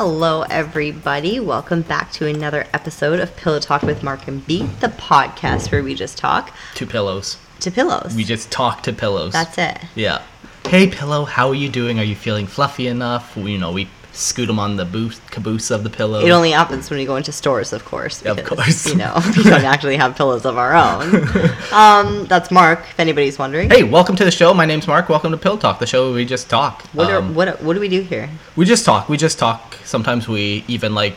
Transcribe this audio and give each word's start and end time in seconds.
Hello, 0.00 0.42
everybody. 0.42 1.40
Welcome 1.40 1.82
back 1.82 2.12
to 2.12 2.28
another 2.28 2.68
episode 2.72 3.18
of 3.18 3.36
Pillow 3.36 3.58
Talk 3.58 3.82
with 3.82 4.04
Mark 4.04 4.28
and 4.28 4.46
B, 4.46 4.62
the 4.78 4.90
podcast 4.90 5.72
where 5.72 5.82
we 5.82 5.96
just 5.96 6.16
talk 6.16 6.54
to 6.76 6.86
pillows. 6.86 7.36
to 7.58 7.72
pillows. 7.72 8.14
We 8.14 8.22
just 8.22 8.48
talk 8.52 8.84
to 8.84 8.92
pillows. 8.92 9.32
That's 9.32 9.58
it. 9.58 9.76
yeah. 9.96 10.22
Hey 10.64 10.86
pillow, 10.86 11.24
how 11.24 11.48
are 11.48 11.54
you 11.56 11.68
doing? 11.68 11.98
Are 11.98 12.04
you 12.04 12.14
feeling 12.14 12.46
fluffy 12.46 12.86
enough? 12.86 13.36
You 13.36 13.58
know, 13.58 13.72
we 13.72 13.88
scoot 14.18 14.46
them 14.48 14.58
on 14.58 14.76
the 14.76 14.84
booth, 14.84 15.20
caboose 15.30 15.70
of 15.70 15.84
the 15.84 15.90
pillow. 15.90 16.20
It 16.20 16.30
only 16.30 16.50
happens 16.50 16.90
when 16.90 16.98
we 16.98 17.06
go 17.06 17.16
into 17.16 17.30
stores, 17.32 17.72
of 17.72 17.84
course. 17.84 18.20
Because, 18.22 18.38
Of 18.38 18.44
course. 18.46 18.86
You 18.86 18.96
know, 18.96 19.14
we 19.36 19.44
don't 19.44 19.64
actually 19.64 19.96
have 19.96 20.16
pillows 20.16 20.44
of 20.44 20.56
our 20.58 20.74
own. 20.74 21.26
Um, 21.72 22.24
that's 22.26 22.50
Mark, 22.50 22.80
if 22.90 22.98
anybody's 22.98 23.38
wondering. 23.38 23.68
Hey, 23.70 23.82
welcome 23.84 24.16
to 24.16 24.24
the 24.24 24.30
show. 24.30 24.54
My 24.54 24.64
name's 24.64 24.86
Mark. 24.86 25.08
Welcome 25.08 25.30
to 25.32 25.36
Pill 25.36 25.58
Talk, 25.58 25.78
the 25.78 25.86
show 25.86 26.06
where 26.06 26.14
we 26.14 26.24
just 26.24 26.48
talk. 26.48 26.82
What, 26.94 27.10
are, 27.10 27.18
Um, 27.18 27.34
what, 27.34 27.60
what 27.62 27.74
do 27.74 27.80
we 27.80 27.88
do 27.88 28.00
here? 28.00 28.28
we 28.56 28.64
just 28.64 28.84
talk. 28.84 29.08
We 29.08 29.16
just 29.18 29.38
talk. 29.38 29.74
Sometimes 29.84 30.26
we 30.26 30.64
even 30.66 30.94
like 30.94 31.14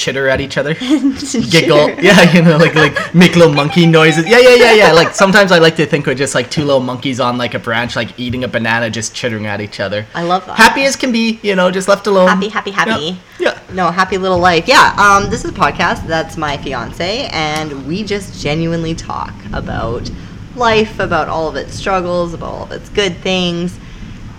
chitter 0.00 0.28
at 0.28 0.40
each 0.40 0.56
other. 0.56 0.74
Giggle. 1.54 1.90
Yeah, 2.00 2.32
you 2.32 2.42
know, 2.42 2.56
like 2.56 2.74
like 2.74 3.14
make 3.14 3.36
little 3.36 3.52
monkey 3.52 3.86
noises. 3.86 4.26
Yeah, 4.26 4.38
yeah, 4.38 4.54
yeah, 4.54 4.72
yeah. 4.72 4.92
Like 4.92 5.14
sometimes 5.14 5.52
I 5.52 5.58
like 5.58 5.76
to 5.76 5.86
think 5.86 6.06
we're 6.06 6.14
just 6.14 6.34
like 6.34 6.50
two 6.50 6.64
little 6.64 6.80
monkeys 6.80 7.20
on 7.20 7.36
like 7.36 7.54
a 7.54 7.58
branch, 7.58 7.94
like 7.94 8.18
eating 8.18 8.42
a 8.42 8.48
banana, 8.48 8.90
just 8.90 9.14
chittering 9.14 9.46
at 9.46 9.60
each 9.60 9.78
other. 9.78 10.06
I 10.14 10.22
love 10.24 10.46
that. 10.46 10.56
Happy 10.56 10.84
as 10.84 10.96
can 10.96 11.12
be, 11.12 11.38
you 11.42 11.54
know, 11.54 11.70
just 11.70 11.86
left 11.86 12.06
alone. 12.06 12.28
Happy, 12.28 12.48
happy, 12.48 12.70
happy. 12.70 13.18
Yeah. 13.38 13.60
yeah. 13.68 13.74
No, 13.74 13.90
happy 13.90 14.18
little 14.18 14.38
life. 14.38 14.66
Yeah, 14.66 14.94
um, 14.98 15.30
this 15.30 15.44
is 15.44 15.50
a 15.50 15.54
podcast. 15.54 16.06
That's 16.06 16.36
my 16.36 16.56
fiance, 16.56 17.28
and 17.30 17.86
we 17.86 18.02
just 18.02 18.42
genuinely 18.42 18.94
talk 18.94 19.34
about 19.52 20.10
life, 20.56 20.98
about 20.98 21.28
all 21.28 21.48
of 21.48 21.56
its 21.56 21.74
struggles, 21.74 22.34
about 22.34 22.52
all 22.52 22.64
of 22.64 22.72
its 22.72 22.88
good 22.88 23.16
things, 23.18 23.78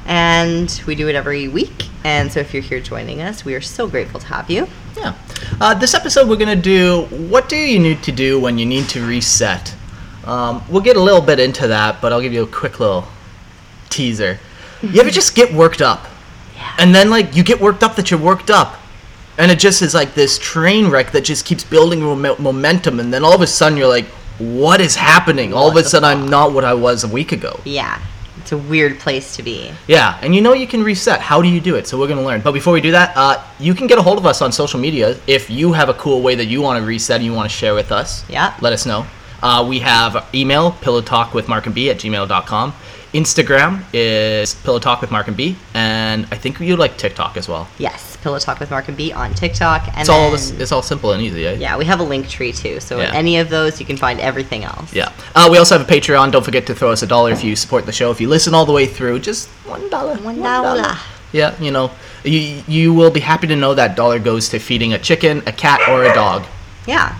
and 0.05 0.81
we 0.85 0.95
do 0.95 1.07
it 1.07 1.15
every 1.15 1.47
week. 1.47 1.89
And 2.03 2.31
so, 2.31 2.39
if 2.39 2.53
you're 2.53 2.63
here 2.63 2.79
joining 2.79 3.21
us, 3.21 3.45
we 3.45 3.53
are 3.55 3.61
so 3.61 3.87
grateful 3.87 4.19
to 4.19 4.27
have 4.27 4.49
you. 4.49 4.67
Yeah. 4.97 5.15
Uh, 5.59 5.73
this 5.73 5.93
episode, 5.93 6.27
we're 6.27 6.37
going 6.37 6.55
to 6.55 6.61
do 6.61 7.03
what 7.29 7.47
do 7.49 7.55
you 7.55 7.79
need 7.79 8.03
to 8.03 8.11
do 8.11 8.39
when 8.39 8.57
you 8.57 8.65
need 8.65 8.89
to 8.89 9.05
reset? 9.05 9.75
Um, 10.25 10.63
we'll 10.69 10.81
get 10.81 10.97
a 10.97 11.01
little 11.01 11.21
bit 11.21 11.39
into 11.39 11.67
that, 11.67 12.01
but 12.01 12.13
I'll 12.13 12.21
give 12.21 12.33
you 12.33 12.43
a 12.43 12.47
quick 12.47 12.79
little 12.79 13.07
teaser. 13.89 14.39
You 14.81 14.99
ever 14.99 15.09
just 15.11 15.35
get 15.35 15.53
worked 15.53 15.81
up? 15.81 16.07
Yeah. 16.55 16.75
And 16.79 16.93
then, 16.93 17.09
like, 17.09 17.35
you 17.35 17.43
get 17.43 17.59
worked 17.59 17.83
up 17.83 17.95
that 17.95 18.09
you're 18.09 18.19
worked 18.19 18.49
up. 18.49 18.77
And 19.37 19.51
it 19.51 19.59
just 19.59 19.81
is 19.81 19.93
like 19.93 20.13
this 20.13 20.37
train 20.37 20.89
wreck 20.89 21.11
that 21.11 21.21
just 21.21 21.45
keeps 21.45 21.63
building 21.63 22.01
mom- 22.01 22.41
momentum. 22.41 22.99
And 22.99 23.13
then 23.13 23.23
all 23.23 23.33
of 23.33 23.41
a 23.41 23.47
sudden, 23.47 23.77
you're 23.77 23.87
like, 23.87 24.05
what 24.37 24.81
is 24.81 24.95
happening? 24.95 25.53
all 25.53 25.69
of 25.69 25.75
a 25.75 25.83
sudden, 25.83 26.03
I'm 26.03 26.27
not 26.27 26.53
what 26.53 26.65
I 26.65 26.73
was 26.73 27.03
a 27.03 27.07
week 27.07 27.31
ago. 27.31 27.59
Yeah, 27.63 28.01
it's 28.41 28.51
a 28.51 28.57
weird 28.57 28.99
place 28.99 29.35
to 29.35 29.43
be. 29.43 29.71
Yeah, 29.87 30.19
and 30.21 30.35
you 30.35 30.41
know 30.41 30.53
you 30.53 30.67
can 30.67 30.83
reset. 30.83 31.21
How 31.21 31.41
do 31.41 31.47
you 31.47 31.61
do 31.61 31.75
it? 31.75 31.87
So 31.87 31.97
we're 31.99 32.07
gonna 32.07 32.23
learn. 32.23 32.41
But 32.41 32.53
before 32.53 32.73
we 32.73 32.81
do 32.81 32.91
that, 32.91 33.13
uh, 33.15 33.43
you 33.59 33.73
can 33.73 33.87
get 33.87 33.97
a 33.97 34.01
hold 34.01 34.17
of 34.17 34.25
us 34.25 34.41
on 34.41 34.51
social 34.51 34.79
media 34.79 35.17
if 35.27 35.49
you 35.49 35.73
have 35.73 35.89
a 35.89 35.93
cool 35.93 36.21
way 36.21 36.35
that 36.35 36.45
you 36.45 36.61
want 36.61 36.79
to 36.79 36.85
reset 36.85 37.17
and 37.17 37.25
you 37.25 37.33
want 37.33 37.49
to 37.49 37.55
share 37.55 37.73
with 37.73 37.91
us. 37.91 38.27
Yeah. 38.29 38.55
Let 38.61 38.73
us 38.73 38.85
know. 38.85 39.05
Uh, 39.41 39.65
we 39.67 39.79
have 39.79 40.27
email 40.33 40.71
pillow 40.71 41.01
talk 41.01 41.33
with 41.33 41.47
mark 41.47 41.65
and 41.65 41.73
b 41.73 41.89
at 41.89 41.97
gmail.com. 41.97 42.73
Instagram 43.13 43.83
is 43.91 44.55
pillow 44.55 44.79
talk 44.79 45.01
with 45.01 45.11
mark 45.11 45.27
and 45.27 45.35
b, 45.35 45.57
and 45.73 46.25
I 46.31 46.37
think 46.37 46.59
you 46.59 46.77
like 46.77 46.97
TikTok 46.97 47.35
as 47.35 47.47
well. 47.49 47.67
Yes, 47.77 48.10
Pillow 48.21 48.39
Talk 48.39 48.59
with 48.59 48.69
Mark 48.69 48.87
and 48.87 48.95
B 48.95 49.11
on 49.11 49.33
TikTok, 49.33 49.87
and 49.89 49.99
It's 50.01 50.09
all 50.09 50.23
then, 50.23 50.31
this, 50.33 50.51
it's 50.51 50.71
all 50.71 50.81
simple 50.83 51.11
and 51.11 51.21
easy. 51.21 51.45
Eh? 51.47 51.53
yeah, 51.53 51.77
we 51.77 51.85
have 51.85 51.99
a 51.99 52.03
link 52.03 52.29
tree 52.29 52.51
too. 52.51 52.79
So 52.79 52.99
Yeah. 52.99 53.11
any 53.13 53.37
of 53.37 53.49
those, 53.49 53.79
you 53.79 53.85
can 53.85 53.97
find 53.97 54.19
everything 54.19 54.63
else. 54.63 54.93
Yeah. 54.93 55.11
Uh, 55.35 55.47
we 55.51 55.57
also 55.57 55.77
have 55.77 55.87
a 55.87 55.91
Patreon. 55.91 56.31
Don't 56.31 56.43
forget 56.45 56.65
to 56.67 56.75
throw 56.75 56.91
us 56.91 57.01
a 57.01 57.07
dollar 57.07 57.31
if 57.31 57.43
you 57.43 57.55
support 57.55 57.85
the 57.85 57.91
show. 57.91 58.11
If 58.11 58.21
you 58.21 58.29
listen 58.29 58.53
all 58.53 58.65
the 58.65 58.71
way 58.73 58.85
through, 58.85 59.19
just 59.19 59.47
one 59.65 59.89
dollar. 59.89 60.15
One 60.17 60.41
dollar. 60.41 60.95
Yeah, 61.33 61.55
you 61.61 61.71
know, 61.71 61.91
you 62.23 62.61
you 62.67 62.93
will 62.93 63.09
be 63.11 63.21
happy 63.21 63.47
to 63.47 63.55
know 63.55 63.73
that 63.73 63.95
dollar 63.95 64.19
goes 64.19 64.49
to 64.49 64.59
feeding 64.59 64.93
a 64.93 64.99
chicken, 64.99 65.41
a 65.47 65.51
cat, 65.51 65.79
or 65.89 66.03
a 66.03 66.13
dog. 66.13 66.43
Yeah, 66.85 67.15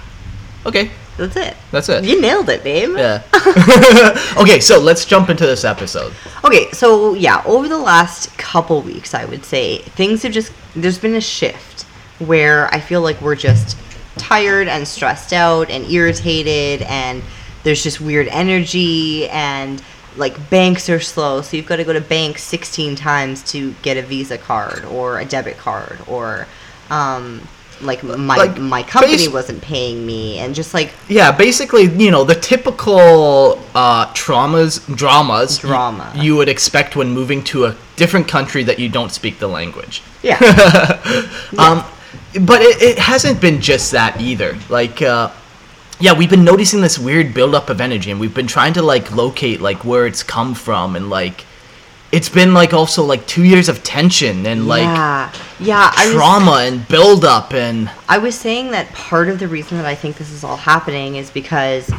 Okay, 0.65 0.91
that's 1.21 1.35
it. 1.35 1.57
that's 1.71 1.89
it. 1.89 2.03
You 2.03 2.19
nailed 2.19 2.49
it, 2.49 2.63
babe. 2.63 2.97
Yeah. 2.97 3.21
okay, 4.37 4.59
so 4.59 4.79
let's 4.79 5.05
jump 5.05 5.29
into 5.29 5.45
this 5.45 5.63
episode. 5.63 6.13
Okay, 6.43 6.71
so 6.71 7.13
yeah, 7.13 7.43
over 7.45 7.67
the 7.67 7.77
last 7.77 8.35
couple 8.37 8.81
weeks, 8.81 9.13
I 9.13 9.25
would 9.25 9.45
say 9.45 9.79
things 9.79 10.23
have 10.23 10.31
just 10.31 10.51
there's 10.75 10.97
been 10.97 11.15
a 11.15 11.21
shift 11.21 11.83
where 12.19 12.73
I 12.73 12.79
feel 12.79 13.01
like 13.01 13.21
we're 13.21 13.35
just 13.35 13.77
tired 14.17 14.67
and 14.67 14.87
stressed 14.87 15.33
out 15.33 15.69
and 15.69 15.85
irritated 15.85 16.81
and 16.83 17.23
there's 17.63 17.83
just 17.83 18.01
weird 18.01 18.27
energy 18.27 19.29
and 19.29 19.81
like 20.17 20.49
banks 20.49 20.89
are 20.89 20.99
slow, 20.99 21.41
so 21.41 21.55
you've 21.55 21.67
got 21.67 21.77
to 21.77 21.83
go 21.83 21.93
to 21.93 22.01
bank 22.01 22.37
16 22.37 22.95
times 22.95 23.43
to 23.51 23.73
get 23.81 23.97
a 23.97 24.01
Visa 24.01 24.37
card 24.37 24.83
or 24.85 25.19
a 25.19 25.25
debit 25.25 25.57
card 25.57 25.99
or 26.07 26.47
um 26.89 27.47
like 27.83 28.03
my 28.03 28.35
Like, 28.37 28.57
my 28.59 28.83
company 28.83 29.17
base- 29.17 29.29
wasn't 29.29 29.61
paying 29.61 30.05
me 30.05 30.39
and 30.39 30.53
just 30.55 30.73
like 30.73 30.91
Yeah, 31.09 31.31
basically, 31.31 31.83
you 31.85 32.11
know, 32.11 32.23
the 32.23 32.35
typical 32.35 33.59
uh, 33.75 34.07
traumas, 34.13 34.79
dramas, 34.95 35.57
Drama. 35.59 36.11
you 36.15 36.35
would 36.35 36.49
expect 36.49 36.95
when 36.95 37.11
moving 37.11 37.43
to 37.45 37.65
a 37.65 37.75
different 37.95 38.27
country 38.27 38.63
that 38.63 38.79
you 38.79 38.89
don't 38.89 39.11
speak 39.11 39.39
the 39.39 39.47
language. 39.47 40.01
yeah. 40.23 40.37
Um, 41.57 41.83
but 42.45 42.61
it, 42.61 42.81
it 42.81 42.97
hasn't 42.99 43.41
been 43.41 43.61
just 43.61 43.91
that 43.91 44.19
either. 44.21 44.57
Like, 44.69 45.01
uh, 45.01 45.31
yeah, 45.99 46.13
we've 46.13 46.29
been 46.29 46.43
noticing 46.45 46.81
this 46.81 46.97
weird 46.97 47.33
buildup 47.33 47.69
of 47.69 47.79
energy, 47.81 48.09
and 48.11 48.19
we've 48.19 48.33
been 48.33 48.47
trying 48.47 48.73
to 48.73 48.81
like 48.81 49.11
locate 49.15 49.61
like 49.61 49.83
where 49.85 50.07
it's 50.07 50.23
come 50.23 50.53
from, 50.55 50.95
and 50.95 51.09
like, 51.09 51.45
it's 52.11 52.29
been 52.29 52.53
like 52.53 52.73
also 52.73 53.03
like 53.03 53.25
two 53.25 53.43
years 53.43 53.69
of 53.69 53.83
tension 53.83 54.45
and 54.45 54.67
like 54.67 54.83
yeah. 54.83 55.31
Yeah, 55.61 55.91
I 55.95 56.07
was 56.07 56.15
trauma 56.15 56.51
and 56.63 56.87
buildup 56.87 57.53
and 57.53 57.91
I 58.09 58.17
was 58.17 58.33
saying 58.33 58.71
that 58.71 58.91
part 58.93 59.29
of 59.29 59.37
the 59.37 59.47
reason 59.47 59.77
that 59.77 59.85
I 59.85 59.93
think 59.93 60.17
this 60.17 60.31
is 60.31 60.43
all 60.43 60.57
happening 60.57 61.17
is 61.17 61.29
because 61.29 61.91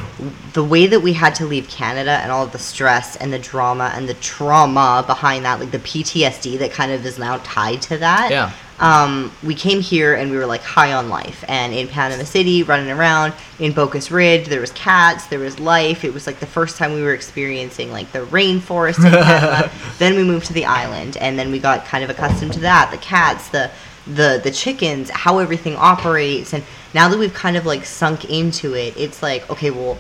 the 0.53 0.65
way 0.65 0.89
that 0.89 0.99
we 0.99 1.13
had 1.13 1.37
to 1.37 1.47
leave 1.47 1.69
Canada 1.69 2.11
and 2.11 2.33
all 2.33 2.45
the 2.47 2.59
stress 2.59 3.15
and 3.17 3.33
the 3.33 3.39
drama 3.39 3.93
and 3.95 4.09
the 4.09 4.15
trauma 4.15 5.05
behind 5.07 5.45
that, 5.45 5.61
like 5.61 5.71
the 5.71 5.79
PTSD 5.79 6.59
that 6.59 6.73
kind 6.73 6.91
of 6.91 7.07
is 7.07 7.21
now 7.21 7.39
tied 7.45 7.81
to 7.83 7.99
that. 7.99 8.33
Yeah. 8.33 8.53
Um, 8.83 9.31
we 9.45 9.55
came 9.55 9.81
here 9.81 10.15
and 10.15 10.31
we 10.31 10.37
were 10.37 10.45
like 10.47 10.63
high 10.63 10.93
on 10.93 11.09
life. 11.09 11.45
And 11.47 11.73
in 11.73 11.87
Panama 11.87 12.25
City, 12.25 12.65
running 12.65 12.91
around 12.91 13.33
in 13.61 13.73
Bocas 13.73 14.11
Ridge, 14.11 14.49
there 14.49 14.61
was 14.61 14.73
cats, 14.73 15.27
there 15.29 15.39
was 15.39 15.61
life. 15.61 16.05
It 16.05 16.13
was 16.13 16.27
like 16.27 16.41
the 16.41 16.47
first 16.47 16.77
time 16.79 16.93
we 16.93 17.03
were 17.03 17.15
experiencing 17.15 17.93
like 17.93 18.11
the 18.11 18.27
rainforest 18.27 18.99
in 19.05 19.13
Panama. 19.23 19.69
then 19.99 20.17
we 20.17 20.25
moved 20.25 20.47
to 20.47 20.53
the 20.53 20.65
island, 20.65 21.17
and 21.19 21.39
then 21.39 21.53
we 21.53 21.61
got 21.61 21.85
kind 21.85 22.03
of 22.03 22.11
accustomed 22.11 22.53
to 22.55 22.61
that. 22.61 22.91
The 22.91 22.99
cats, 22.99 23.49
the 23.51 23.71
the 24.07 24.41
the 24.43 24.51
chickens, 24.51 25.11
how 25.11 25.39
everything 25.39 25.77
operates, 25.77 26.53
and 26.53 26.65
now 26.93 27.09
that 27.09 27.17
we've 27.19 27.33
kind 27.35 27.57
of 27.57 27.65
like 27.65 27.85
sunk 27.85 28.29
into 28.29 28.75
it, 28.75 28.97
it's 28.97 29.23
like 29.23 29.49
okay, 29.49 29.71
well. 29.71 29.97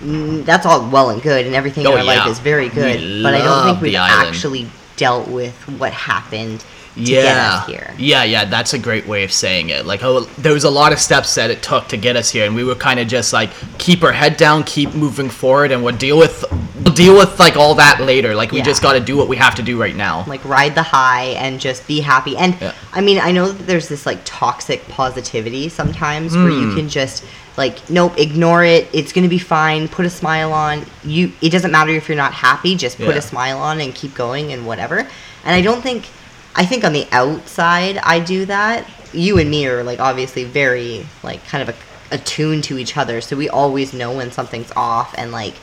mm, 0.00 0.44
That's 0.44 0.66
all 0.66 0.88
well 0.88 1.10
and 1.10 1.20
good, 1.20 1.46
and 1.46 1.54
everything 1.56 1.84
Oh, 1.84 1.92
in 1.94 1.98
our 1.98 2.04
life 2.04 2.28
is 2.28 2.38
very 2.38 2.68
We 2.68 2.74
good. 2.74 3.22
But 3.24 3.34
I 3.34 3.38
don't 3.42 3.64
think 3.64 3.80
we've 3.82 3.96
actually 3.96 4.68
dealt 4.96 5.26
with 5.28 5.56
what 5.80 5.92
happened 5.92 6.64
yeah, 6.96 7.64
here. 7.66 7.94
yeah, 7.98 8.24
yeah. 8.24 8.44
That's 8.44 8.72
a 8.74 8.78
great 8.78 9.06
way 9.06 9.24
of 9.24 9.32
saying 9.32 9.68
it. 9.70 9.86
Like, 9.86 10.02
oh, 10.02 10.20
there 10.38 10.52
was 10.52 10.64
a 10.64 10.70
lot 10.70 10.92
of 10.92 10.98
steps 10.98 11.34
that 11.36 11.50
it 11.50 11.62
took 11.62 11.88
to 11.88 11.96
get 11.96 12.16
us 12.16 12.30
here, 12.30 12.46
and 12.46 12.54
we 12.54 12.64
were 12.64 12.74
kind 12.74 12.98
of 13.00 13.08
just 13.08 13.32
like 13.32 13.50
keep 13.78 14.02
our 14.02 14.12
head 14.12 14.36
down, 14.36 14.64
keep 14.64 14.94
moving 14.94 15.30
forward, 15.30 15.70
and 15.72 15.82
we'll 15.84 15.96
deal 15.96 16.18
with 16.18 16.44
we'll 16.84 16.94
deal 16.94 17.14
with 17.16 17.38
like 17.38 17.56
all 17.56 17.74
that 17.74 18.00
later. 18.00 18.34
Like, 18.34 18.52
we 18.52 18.58
Yeah. 18.58 18.64
just 18.64 18.82
got 18.82 18.94
to 18.94 19.00
do 19.00 19.16
what 19.16 19.28
we 19.28 19.36
have 19.36 19.54
to 19.56 19.62
do 19.62 19.80
right 19.80 19.94
now. 19.94 20.24
like 20.26 20.44
ride 20.44 20.74
the 20.74 20.82
high 20.82 21.26
and 21.38 21.60
just 21.60 21.86
be 21.86 22.00
happy 22.00 22.36
and 22.36 22.56
Yeah. 22.60 22.72
i 22.92 23.00
mean 23.00 23.18
i 23.18 23.30
know 23.32 23.50
that 23.52 23.66
there's 23.66 23.88
this 23.88 24.06
like 24.06 24.18
toxic 24.24 24.86
positivity 24.88 25.68
sometimes 25.68 26.34
where 26.36 26.50
you 26.50 26.68
Mm. 26.68 26.76
can 26.76 26.88
just 26.88 27.24
like 27.56 27.88
nope 27.90 28.18
ignore 28.18 28.64
it 28.64 28.88
it's 28.92 29.12
gonna 29.12 29.28
be 29.28 29.38
fine 29.38 29.88
put 29.88 30.04
a 30.06 30.10
smile 30.10 30.52
on 30.52 30.84
you 31.04 31.32
it 31.40 31.50
doesn't 31.50 31.70
matter 31.72 31.90
if 31.92 32.08
you're 32.08 32.16
not 32.16 32.32
happy 32.32 32.76
just 32.76 32.96
put 32.98 33.08
Yeah. 33.08 33.14
a 33.16 33.22
smile 33.22 33.58
on 33.58 33.80
and 33.80 33.94
keep 33.94 34.14
going 34.14 34.52
and 34.52 34.66
whatever 34.66 34.98
and 34.98 35.54
i 35.54 35.60
don't 35.60 35.82
think 35.82 36.06
i 36.54 36.64
think 36.64 36.84
on 36.84 36.92
the 36.92 37.06
outside 37.12 37.96
i 37.98 38.18
do 38.20 38.44
that 38.44 38.88
you 39.12 39.38
and 39.38 39.50
me 39.50 39.66
are 39.66 39.82
like 39.82 40.00
obviously 40.00 40.44
very 40.44 41.06
like 41.22 41.44
kind 41.46 41.68
of 41.68 41.74
a, 41.74 42.14
attuned 42.14 42.64
to 42.64 42.78
each 42.78 42.96
other 42.96 43.20
so 43.20 43.36
we 43.36 43.48
always 43.48 43.92
know 43.92 44.16
when 44.16 44.30
something's 44.30 44.72
off 44.76 45.14
and 45.16 45.32
like 45.32 45.54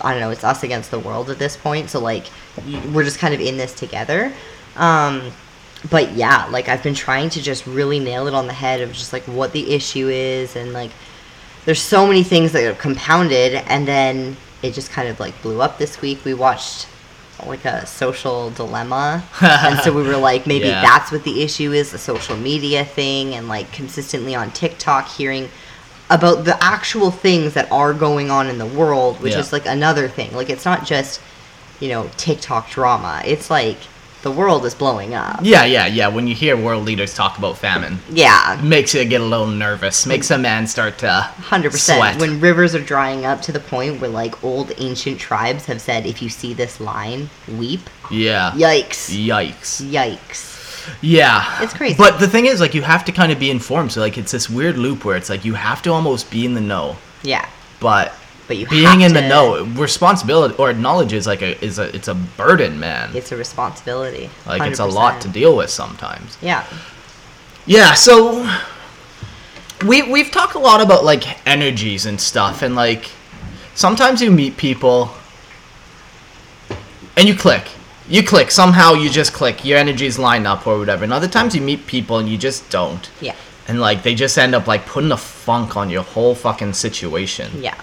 I 0.00 0.12
don't 0.12 0.20
know, 0.20 0.30
it's 0.30 0.44
us 0.44 0.62
against 0.62 0.90
the 0.90 0.98
world 0.98 1.30
at 1.30 1.38
this 1.38 1.56
point. 1.56 1.90
So 1.90 2.00
like, 2.00 2.26
we're 2.92 3.04
just 3.04 3.18
kind 3.18 3.34
of 3.34 3.40
in 3.40 3.56
this 3.56 3.72
together. 3.72 4.32
Um, 4.76 5.32
but 5.90 6.12
yeah, 6.12 6.46
like 6.50 6.68
I've 6.68 6.82
been 6.82 6.94
trying 6.94 7.30
to 7.30 7.42
just 7.42 7.66
really 7.66 7.98
nail 7.98 8.26
it 8.26 8.34
on 8.34 8.46
the 8.46 8.52
head 8.52 8.80
of 8.80 8.92
just 8.92 9.12
like 9.12 9.22
what 9.24 9.52
the 9.52 9.74
issue 9.74 10.08
is, 10.08 10.56
and 10.56 10.72
like, 10.72 10.90
there's 11.64 11.80
so 11.80 12.06
many 12.06 12.22
things 12.22 12.52
that 12.52 12.64
are 12.64 12.74
compounded, 12.74 13.54
and 13.54 13.86
then 13.86 14.36
it 14.62 14.74
just 14.74 14.90
kind 14.90 15.08
of 15.08 15.20
like 15.20 15.40
blew 15.42 15.60
up 15.60 15.78
this 15.78 16.00
week. 16.00 16.24
We 16.24 16.34
watched 16.34 16.88
like 17.44 17.64
a 17.64 17.84
social 17.86 18.50
dilemma, 18.50 19.22
and 19.42 19.78
so 19.80 19.92
we 19.92 20.02
were 20.02 20.16
like, 20.16 20.46
maybe 20.46 20.66
Yeah. 20.68 20.80
that's 20.80 21.12
what 21.12 21.24
the 21.24 21.42
issue 21.42 21.72
is, 21.72 21.90
the 21.92 21.98
social 21.98 22.36
media 22.36 22.84
thing, 22.84 23.34
and 23.34 23.48
like 23.48 23.70
consistently 23.72 24.34
on 24.34 24.50
TikTok 24.52 25.08
hearing 25.08 25.48
about 26.08 26.44
the 26.44 26.56
actual 26.62 27.10
things 27.10 27.54
that 27.54 27.70
are 27.72 27.92
going 27.92 28.30
on 28.30 28.48
in 28.48 28.58
the 28.58 28.66
world, 28.66 29.20
which 29.20 29.32
Yeah. 29.34 29.40
is 29.40 29.52
like 29.52 29.66
another 29.66 30.08
thing. 30.08 30.32
Like 30.34 30.48
it's 30.50 30.64
not 30.64 30.86
just, 30.86 31.20
you 31.80 31.88
know, 31.88 32.08
TikTok 32.16 32.70
drama. 32.70 33.22
It's 33.24 33.50
like 33.50 33.78
the 34.26 34.32
world 34.32 34.66
is 34.66 34.74
blowing 34.74 35.14
up. 35.14 35.38
Yeah, 35.40 35.64
yeah, 35.64 35.86
yeah. 35.86 36.08
When 36.08 36.26
you 36.26 36.34
hear 36.34 36.56
world 36.56 36.84
leaders 36.84 37.14
talk 37.14 37.38
about 37.38 37.56
famine, 37.58 38.00
Yeah. 38.10 38.60
makes 38.60 38.92
you 38.92 39.04
get 39.04 39.20
a 39.20 39.24
little 39.24 39.46
nervous. 39.46 40.04
Makes 40.04 40.32
a 40.32 40.36
man 40.38 40.66
start 40.66 40.98
to 40.98 41.10
hundred 41.52 41.70
percent. 41.70 42.20
When 42.20 42.40
rivers 42.40 42.74
are 42.74 42.82
drying 42.82 43.24
up 43.24 43.40
to 43.42 43.52
the 43.52 43.60
point 43.60 44.00
where 44.00 44.10
like 44.10 44.42
old 44.42 44.72
ancient 44.78 45.20
tribes 45.20 45.66
have 45.66 45.80
said, 45.80 46.06
if 46.06 46.20
you 46.22 46.28
see 46.28 46.52
this 46.54 46.80
line, 46.80 47.30
weep. 47.56 47.88
yeah. 48.10 48.50
Yikes! 48.56 49.02
Yikes. 49.14 49.72
Yikes! 49.96 50.96
Yeah. 51.00 51.62
It's 51.62 51.72
crazy. 51.74 51.94
But 51.96 52.18
the 52.18 52.26
thing 52.28 52.46
is, 52.46 52.60
like, 52.60 52.74
you 52.74 52.82
have 52.82 53.04
to 53.04 53.12
kind 53.12 53.30
of 53.30 53.38
be 53.38 53.50
informed. 53.50 53.92
So, 53.92 54.00
like, 54.00 54.18
it's 54.18 54.32
this 54.32 54.50
weird 54.50 54.76
loop 54.76 55.04
where 55.04 55.16
it's 55.16 55.30
like 55.30 55.44
you 55.44 55.54
have 55.54 55.82
to 55.82 55.90
almost 55.92 56.30
be 56.32 56.44
in 56.44 56.54
the 56.54 56.60
know, 56.60 56.96
Yeah, 57.22 57.46
but 57.80 58.12
but 58.46 58.56
you 58.56 58.66
being 58.68 59.00
in 59.00 59.12
the 59.12 59.22
know, 59.28 59.64
responsibility 59.64 60.54
or 60.58 60.72
knowledge 60.72 61.12
is 61.12 61.26
like 61.26 61.42
a 61.42 61.62
is 61.64 61.78
a 61.78 61.94
it's 61.94 62.08
a 62.08 62.14
burden, 62.14 62.78
man. 62.78 63.14
It's 63.14 63.32
a 63.32 63.36
responsibility. 63.36 64.30
like, 64.46 64.62
it's 64.70 64.78
a 64.78 64.86
lot 64.86 65.20
to 65.22 65.28
deal 65.28 65.56
with 65.56 65.70
sometimes. 65.70 66.38
Yeah. 66.40 66.64
Yeah. 67.66 67.94
So 67.94 68.48
we 69.86 70.02
we've 70.02 70.30
talked 70.30 70.54
a 70.54 70.58
lot 70.60 70.80
about 70.80 71.04
like 71.04 71.24
energies 71.46 72.06
and 72.06 72.20
stuff, 72.20 72.62
and 72.62 72.74
like 72.76 73.10
sometimes 73.74 74.22
you 74.22 74.30
meet 74.30 74.56
people 74.56 75.10
and 77.16 77.26
you 77.28 77.34
click. 77.34 77.68
You 78.08 78.22
click 78.22 78.52
somehow. 78.52 78.92
You 78.94 79.10
just 79.10 79.32
click. 79.32 79.64
Your 79.64 79.78
energies 79.78 80.18
line 80.18 80.46
up 80.46 80.66
or 80.66 80.78
whatever. 80.78 81.02
And 81.02 81.12
other 81.12 81.26
times 81.28 81.56
you 81.56 81.60
meet 81.60 81.86
people 81.88 82.18
and 82.18 82.28
you 82.28 82.38
just 82.38 82.68
don't. 82.70 83.10
Yeah. 83.20 83.34
and 83.68 83.80
like 83.80 84.04
they 84.04 84.14
just 84.14 84.38
end 84.38 84.54
up 84.54 84.68
like 84.68 84.86
putting 84.86 85.10
a 85.10 85.16
funk 85.16 85.76
on 85.76 85.90
your 85.90 86.04
whole 86.04 86.36
fucking 86.36 86.72
situation 86.72 87.50
Yeah. 87.60 87.74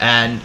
And 0.00 0.40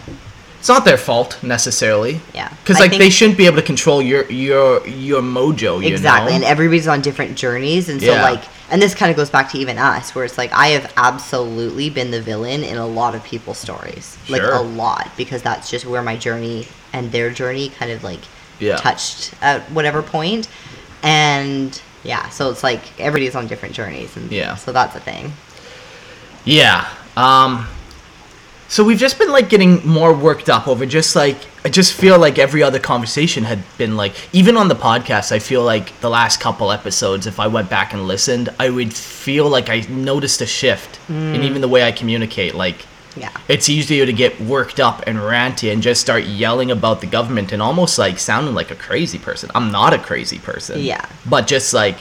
it's 0.58 0.68
not 0.68 0.84
their 0.84 0.98
fault 0.98 1.42
necessarily 1.42 2.20
Yeah. 2.34 2.48
because 2.62 2.78
like 2.78 2.92
they 2.92 3.08
shouldn't 3.10 3.38
be 3.38 3.46
able 3.46 3.56
to 3.56 3.62
control 3.62 4.02
your 4.02 4.30
your 4.30 4.86
your 4.86 5.22
mojo 5.22 5.82
you 5.82 5.88
exactly 5.88 6.30
know? 6.32 6.36
and 6.36 6.44
everybody's 6.44 6.86
on 6.86 7.00
different 7.00 7.36
journeys 7.36 7.88
and 7.88 8.00
so 8.00 8.12
Yeah. 8.12 8.22
like 8.22 8.42
and 8.70 8.80
this 8.80 8.94
kind 8.94 9.10
of 9.10 9.16
goes 9.16 9.30
back 9.30 9.50
to 9.52 9.58
even 9.58 9.78
us 9.78 10.14
where 10.14 10.24
it's 10.24 10.36
like 10.36 10.52
i 10.52 10.68
have 10.68 10.92
absolutely 10.98 11.88
been 11.88 12.10
the 12.10 12.20
villain 12.20 12.62
in 12.62 12.76
a 12.76 12.86
lot 12.86 13.14
of 13.14 13.24
people's 13.24 13.56
stories 13.58 14.18
like 14.28 14.42
Sure. 14.42 14.52
a 14.52 14.60
lot 14.60 15.10
because 15.16 15.40
that's 15.42 15.70
just 15.70 15.86
where 15.86 16.02
my 16.02 16.16
journey 16.16 16.66
and 16.92 17.10
their 17.10 17.30
journey 17.30 17.70
kind 17.70 17.90
of 17.90 18.04
like 18.04 18.20
Yeah. 18.58 18.76
touched 18.76 19.32
at 19.40 19.62
whatever 19.72 20.02
point 20.02 20.46
and 21.02 21.80
yeah 22.04 22.28
so 22.28 22.50
it's 22.50 22.62
like 22.62 22.82
everybody's 23.00 23.34
on 23.34 23.46
different 23.46 23.74
journeys 23.74 24.14
and 24.16 24.30
Yeah. 24.30 24.56
so 24.56 24.72
that's 24.72 24.94
a 24.94 25.00
thing 25.00 25.32
yeah 26.44 26.86
um 27.16 27.66
so 28.70 28.84
we've 28.84 28.98
just 28.98 29.18
been 29.18 29.30
like 29.30 29.48
getting 29.48 29.86
more 29.86 30.14
worked 30.14 30.48
up 30.48 30.66
over 30.66 30.86
just 30.86 31.14
like 31.16 31.36
i 31.64 31.68
just 31.68 31.92
feel 31.92 32.18
like 32.18 32.38
every 32.38 32.62
other 32.62 32.78
conversation 32.78 33.44
had 33.44 33.62
been 33.76 33.96
like 33.96 34.14
even 34.32 34.56
on 34.56 34.68
the 34.68 34.74
podcast 34.74 35.32
i 35.32 35.38
feel 35.38 35.62
like 35.62 35.98
the 36.00 36.08
last 36.08 36.40
couple 36.40 36.70
episodes 36.72 37.26
if 37.26 37.38
i 37.38 37.46
went 37.46 37.68
back 37.68 37.92
and 37.92 38.06
listened 38.06 38.48
i 38.58 38.70
would 38.70 38.94
feel 38.94 39.48
like 39.48 39.68
i 39.68 39.80
noticed 39.90 40.40
a 40.40 40.46
shift 40.46 40.98
in 41.10 41.42
even 41.42 41.60
the 41.60 41.68
way 41.68 41.82
i 41.82 41.92
communicate 41.92 42.54
like 42.54 42.86
yeah 43.16 43.32
it's 43.48 43.68
easier 43.68 44.06
to 44.06 44.12
get 44.12 44.40
worked 44.40 44.78
up 44.78 45.02
and 45.06 45.18
ranty 45.18 45.72
and 45.72 45.82
just 45.82 46.00
start 46.00 46.22
yelling 46.24 46.70
about 46.70 47.00
the 47.00 47.06
government 47.06 47.50
and 47.52 47.60
almost 47.60 47.98
like 47.98 48.18
sounding 48.18 48.54
like 48.54 48.70
a 48.70 48.76
crazy 48.76 49.18
person. 49.18 49.50
I'm 49.56 49.72
not 49.72 49.92
a 49.92 49.98
crazy 49.98 50.38
person. 50.38 50.78
Yeah. 50.80 51.04
But 51.28 51.48
just 51.48 51.74
like 51.74 51.98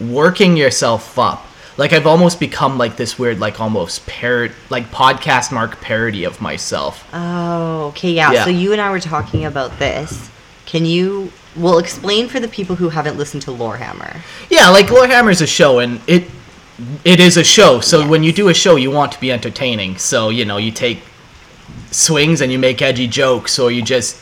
working 0.00 0.56
yourself 0.56 1.18
up. 1.18 1.44
Like 1.78 1.92
I've 1.92 2.06
almost 2.06 2.40
become 2.40 2.78
like 2.78 2.96
this 2.96 3.18
weird 3.18 3.38
like 3.38 3.60
almost 3.60 4.06
parrot 4.06 4.52
like 4.70 4.86
podcast 4.90 5.52
mark 5.52 5.80
parody 5.80 6.24
of 6.24 6.40
myself. 6.40 7.06
oh 7.12 7.86
okay 7.88 8.10
yeah. 8.12 8.32
Yeah. 8.32 8.44
so 8.44 8.50
you 8.50 8.72
and 8.72 8.80
i 8.80 8.90
were 8.90 9.00
talking 9.00 9.44
about 9.44 9.78
this 9.78 10.30
can 10.64 10.84
you 10.86 11.30
well 11.54 11.78
explain 11.78 12.28
for 12.28 12.40
the 12.40 12.48
people 12.48 12.76
who 12.76 12.88
haven't 12.88 13.16
listened 13.18 13.42
to 13.42 13.50
lorehammer 13.50 14.20
Yeah, 14.50 14.68
like 14.70 14.86
Lorehammer 14.86 15.30
is 15.30 15.40
a 15.42 15.46
show 15.46 15.78
and 15.80 16.00
it 16.06 16.24
it 17.04 17.20
is 17.20 17.36
a 17.38 17.44
show. 17.44 17.80
So 17.80 18.00
Yes. 18.00 18.08
when 18.10 18.22
you 18.22 18.32
do 18.32 18.48
a 18.48 18.54
show 18.54 18.76
you 18.76 18.90
want 18.90 19.10
to 19.12 19.20
be 19.20 19.32
entertaining. 19.32 19.96
So, 19.96 20.28
you 20.28 20.44
know, 20.44 20.58
you 20.58 20.70
take 20.70 20.98
swings 21.90 22.40
and 22.42 22.52
you 22.52 22.58
make 22.58 22.82
edgy 22.82 23.06
jokes 23.06 23.58
or 23.58 23.70
you 23.70 23.82
just 23.82 24.16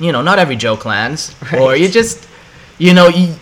you 0.00 0.12
know, 0.12 0.22
not 0.22 0.38
every 0.38 0.56
joke 0.56 0.84
lands. 0.84 1.34
Or 1.52 1.76
you 1.76 1.88
just 1.88 2.26
you 2.78 2.94
know, 2.94 3.08
you 3.08 3.34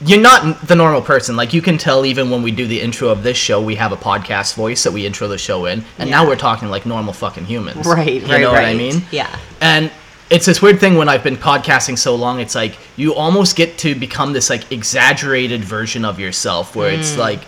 you're 0.00 0.20
not 0.20 0.66
the 0.66 0.76
normal 0.76 1.02
person. 1.02 1.36
Like 1.36 1.52
you 1.52 1.60
can 1.62 1.76
tell 1.78 2.06
even 2.06 2.30
when 2.30 2.42
we 2.42 2.52
do 2.52 2.66
the 2.66 2.80
intro 2.80 3.08
of 3.08 3.22
this 3.22 3.36
show, 3.36 3.60
we 3.60 3.74
have 3.76 3.90
a 3.92 3.96
podcast 3.96 4.54
voice 4.54 4.84
that 4.84 4.92
we 4.92 5.04
intro 5.06 5.26
the 5.28 5.38
show 5.38 5.64
in, 5.66 5.84
and 5.98 6.08
now 6.10 6.26
we're 6.26 6.36
talking 6.36 6.68
like 6.68 6.86
normal 6.86 7.12
fucking 7.12 7.46
humans. 7.46 7.84
Right, 7.86 8.22
You 8.22 8.28
right, 8.28 8.40
know 8.40 8.52
what 8.52 8.64
I 8.64 8.74
mean? 8.74 9.02
Yeah. 9.10 9.36
And 9.60 9.90
it's 10.30 10.44
this 10.46 10.60
weird 10.62 10.78
thing 10.78 10.96
when 10.96 11.08
I've 11.08 11.24
been 11.24 11.36
podcasting 11.36 11.96
so 11.98 12.14
long, 12.14 12.38
it's 12.38 12.54
like 12.54 12.76
you 12.96 13.14
almost 13.14 13.56
get 13.56 13.78
to 13.78 13.94
become 13.94 14.32
this 14.34 14.50
like 14.50 14.70
exaggerated 14.70 15.64
version 15.64 16.04
of 16.04 16.20
yourself 16.20 16.76
where 16.76 16.90
it's 16.90 17.12
Mm. 17.14 17.18
like 17.18 17.40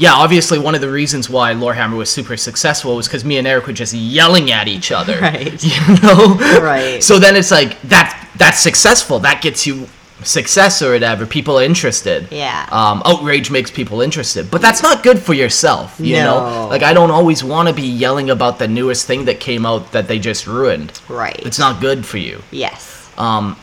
yeah, 0.00 0.12
obviously 0.14 0.60
one 0.60 0.76
of 0.76 0.80
the 0.80 0.88
reasons 0.88 1.28
why 1.28 1.52
Lorehammer 1.52 1.96
was 1.96 2.08
super 2.08 2.36
successful 2.36 2.94
was 2.94 3.08
because 3.08 3.24
me 3.24 3.36
and 3.36 3.48
Eric 3.48 3.66
were 3.66 3.72
just 3.72 3.92
yelling 3.92 4.52
at 4.52 4.68
each 4.68 4.92
other. 4.92 5.18
Right. 5.20 5.60
You 5.64 6.00
know? 6.00 6.34
Right. 6.62 7.02
So 7.02 7.18
then 7.18 7.34
it's 7.34 7.50
like 7.50 7.80
that 7.82 8.28
that's 8.36 8.60
successful. 8.60 9.18
That 9.18 9.42
gets 9.42 9.66
you 9.66 9.88
success 10.24 10.82
or 10.82 10.92
whatever. 10.92 11.26
People 11.26 11.58
are 11.58 11.62
interested. 11.64 12.28
Yeah. 12.30 12.66
Um, 12.72 13.02
outrage 13.04 13.50
makes 13.50 13.70
people 13.70 14.00
interested. 14.00 14.50
But 14.50 14.60
that's 14.62 14.82
not 14.82 15.02
good 15.02 15.18
for 15.18 15.32
yourself. 15.34 15.98
You 16.00 16.16
No. 16.16 16.24
know? 16.24 16.68
Like 16.68 16.82
I 16.82 16.92
don't 16.92 17.10
always 17.10 17.44
want 17.44 17.68
to 17.68 17.74
be 17.74 17.82
yelling 17.86 18.30
about 18.30 18.58
the 18.58 18.66
newest 18.68 19.06
thing 19.06 19.24
that 19.26 19.38
came 19.40 19.64
out 19.64 19.92
that 19.92 20.08
they 20.08 20.18
just 20.18 20.46
ruined. 20.46 20.98
Right. 21.08 21.38
It's 21.46 21.58
not 21.58 21.80
good 21.80 22.04
for 22.04 22.18
you. 22.18 22.42
Yes. 22.50 23.10
Um, 23.16 23.56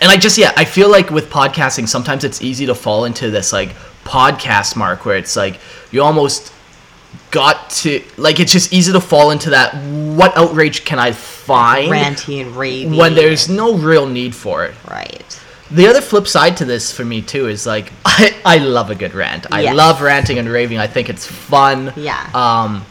and 0.00 0.10
I 0.10 0.16
just 0.16 0.38
yeah, 0.38 0.52
I 0.56 0.64
feel 0.64 0.90
like 0.90 1.10
with 1.10 1.30
podcasting, 1.30 1.88
sometimes 1.88 2.24
it's 2.24 2.42
easy 2.42 2.66
to 2.66 2.74
fall 2.74 3.04
into 3.04 3.30
this 3.30 3.52
like 3.52 3.74
podcast 4.04 4.74
mark 4.76 5.04
where 5.04 5.16
it's 5.16 5.36
like 5.36 5.58
you 5.92 6.02
almost 6.02 6.52
got 7.30 7.70
to 7.70 8.02
like 8.16 8.40
it's 8.40 8.52
just 8.52 8.72
easy 8.72 8.92
to 8.92 9.00
fall 9.00 9.30
into 9.30 9.50
that 9.50 9.74
what 10.16 10.36
outrage 10.36 10.84
can 10.84 10.98
I 10.98 11.12
find 11.12 11.90
Ranty 11.92 12.40
and 12.40 12.54
ravey. 12.54 12.96
when 12.96 13.14
there's 13.14 13.48
no 13.48 13.76
real 13.76 14.06
need 14.06 14.34
for 14.34 14.64
it. 14.64 14.74
Right. 14.90 15.38
The 15.72 15.86
other 15.88 16.00
flip 16.00 16.28
side 16.28 16.56
to 16.58 16.64
this 16.64 16.92
for 16.92 17.04
me 17.04 17.22
too 17.22 17.48
is 17.48 17.66
like 17.66 17.92
I, 18.04 18.34
I 18.44 18.58
love 18.58 18.90
a 18.90 18.94
good 18.94 19.14
rant. 19.14 19.46
I 19.50 19.62
Yes. 19.62 19.74
love 19.74 20.00
ranting 20.02 20.38
and 20.38 20.48
raving. 20.48 20.78
I 20.78 20.86
think 20.86 21.08
it's 21.08 21.26
fun. 21.26 21.92
Yeah. 21.96 22.28
Um, 22.34 22.84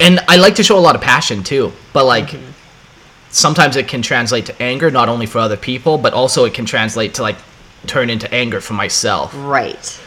and 0.00 0.20
I 0.28 0.36
like 0.36 0.56
to 0.56 0.62
show 0.62 0.78
a 0.78 0.80
lot 0.80 0.94
of 0.96 1.00
passion 1.02 1.42
too. 1.42 1.72
But 1.92 2.04
like 2.06 2.28
Mm-hmm. 2.30 2.50
sometimes 3.30 3.76
it 3.76 3.86
can 3.88 4.02
translate 4.02 4.46
to 4.46 4.62
anger, 4.62 4.90
not 4.90 5.08
only 5.08 5.26
for 5.26 5.38
other 5.38 5.56
people, 5.56 5.98
but 5.98 6.12
also 6.12 6.44
it 6.44 6.54
can 6.54 6.64
translate 6.64 7.14
to 7.14 7.22
like 7.22 7.36
turn 7.86 8.10
into 8.10 8.32
anger 8.34 8.60
for 8.60 8.72
myself. 8.74 9.32
Right. 9.36 10.00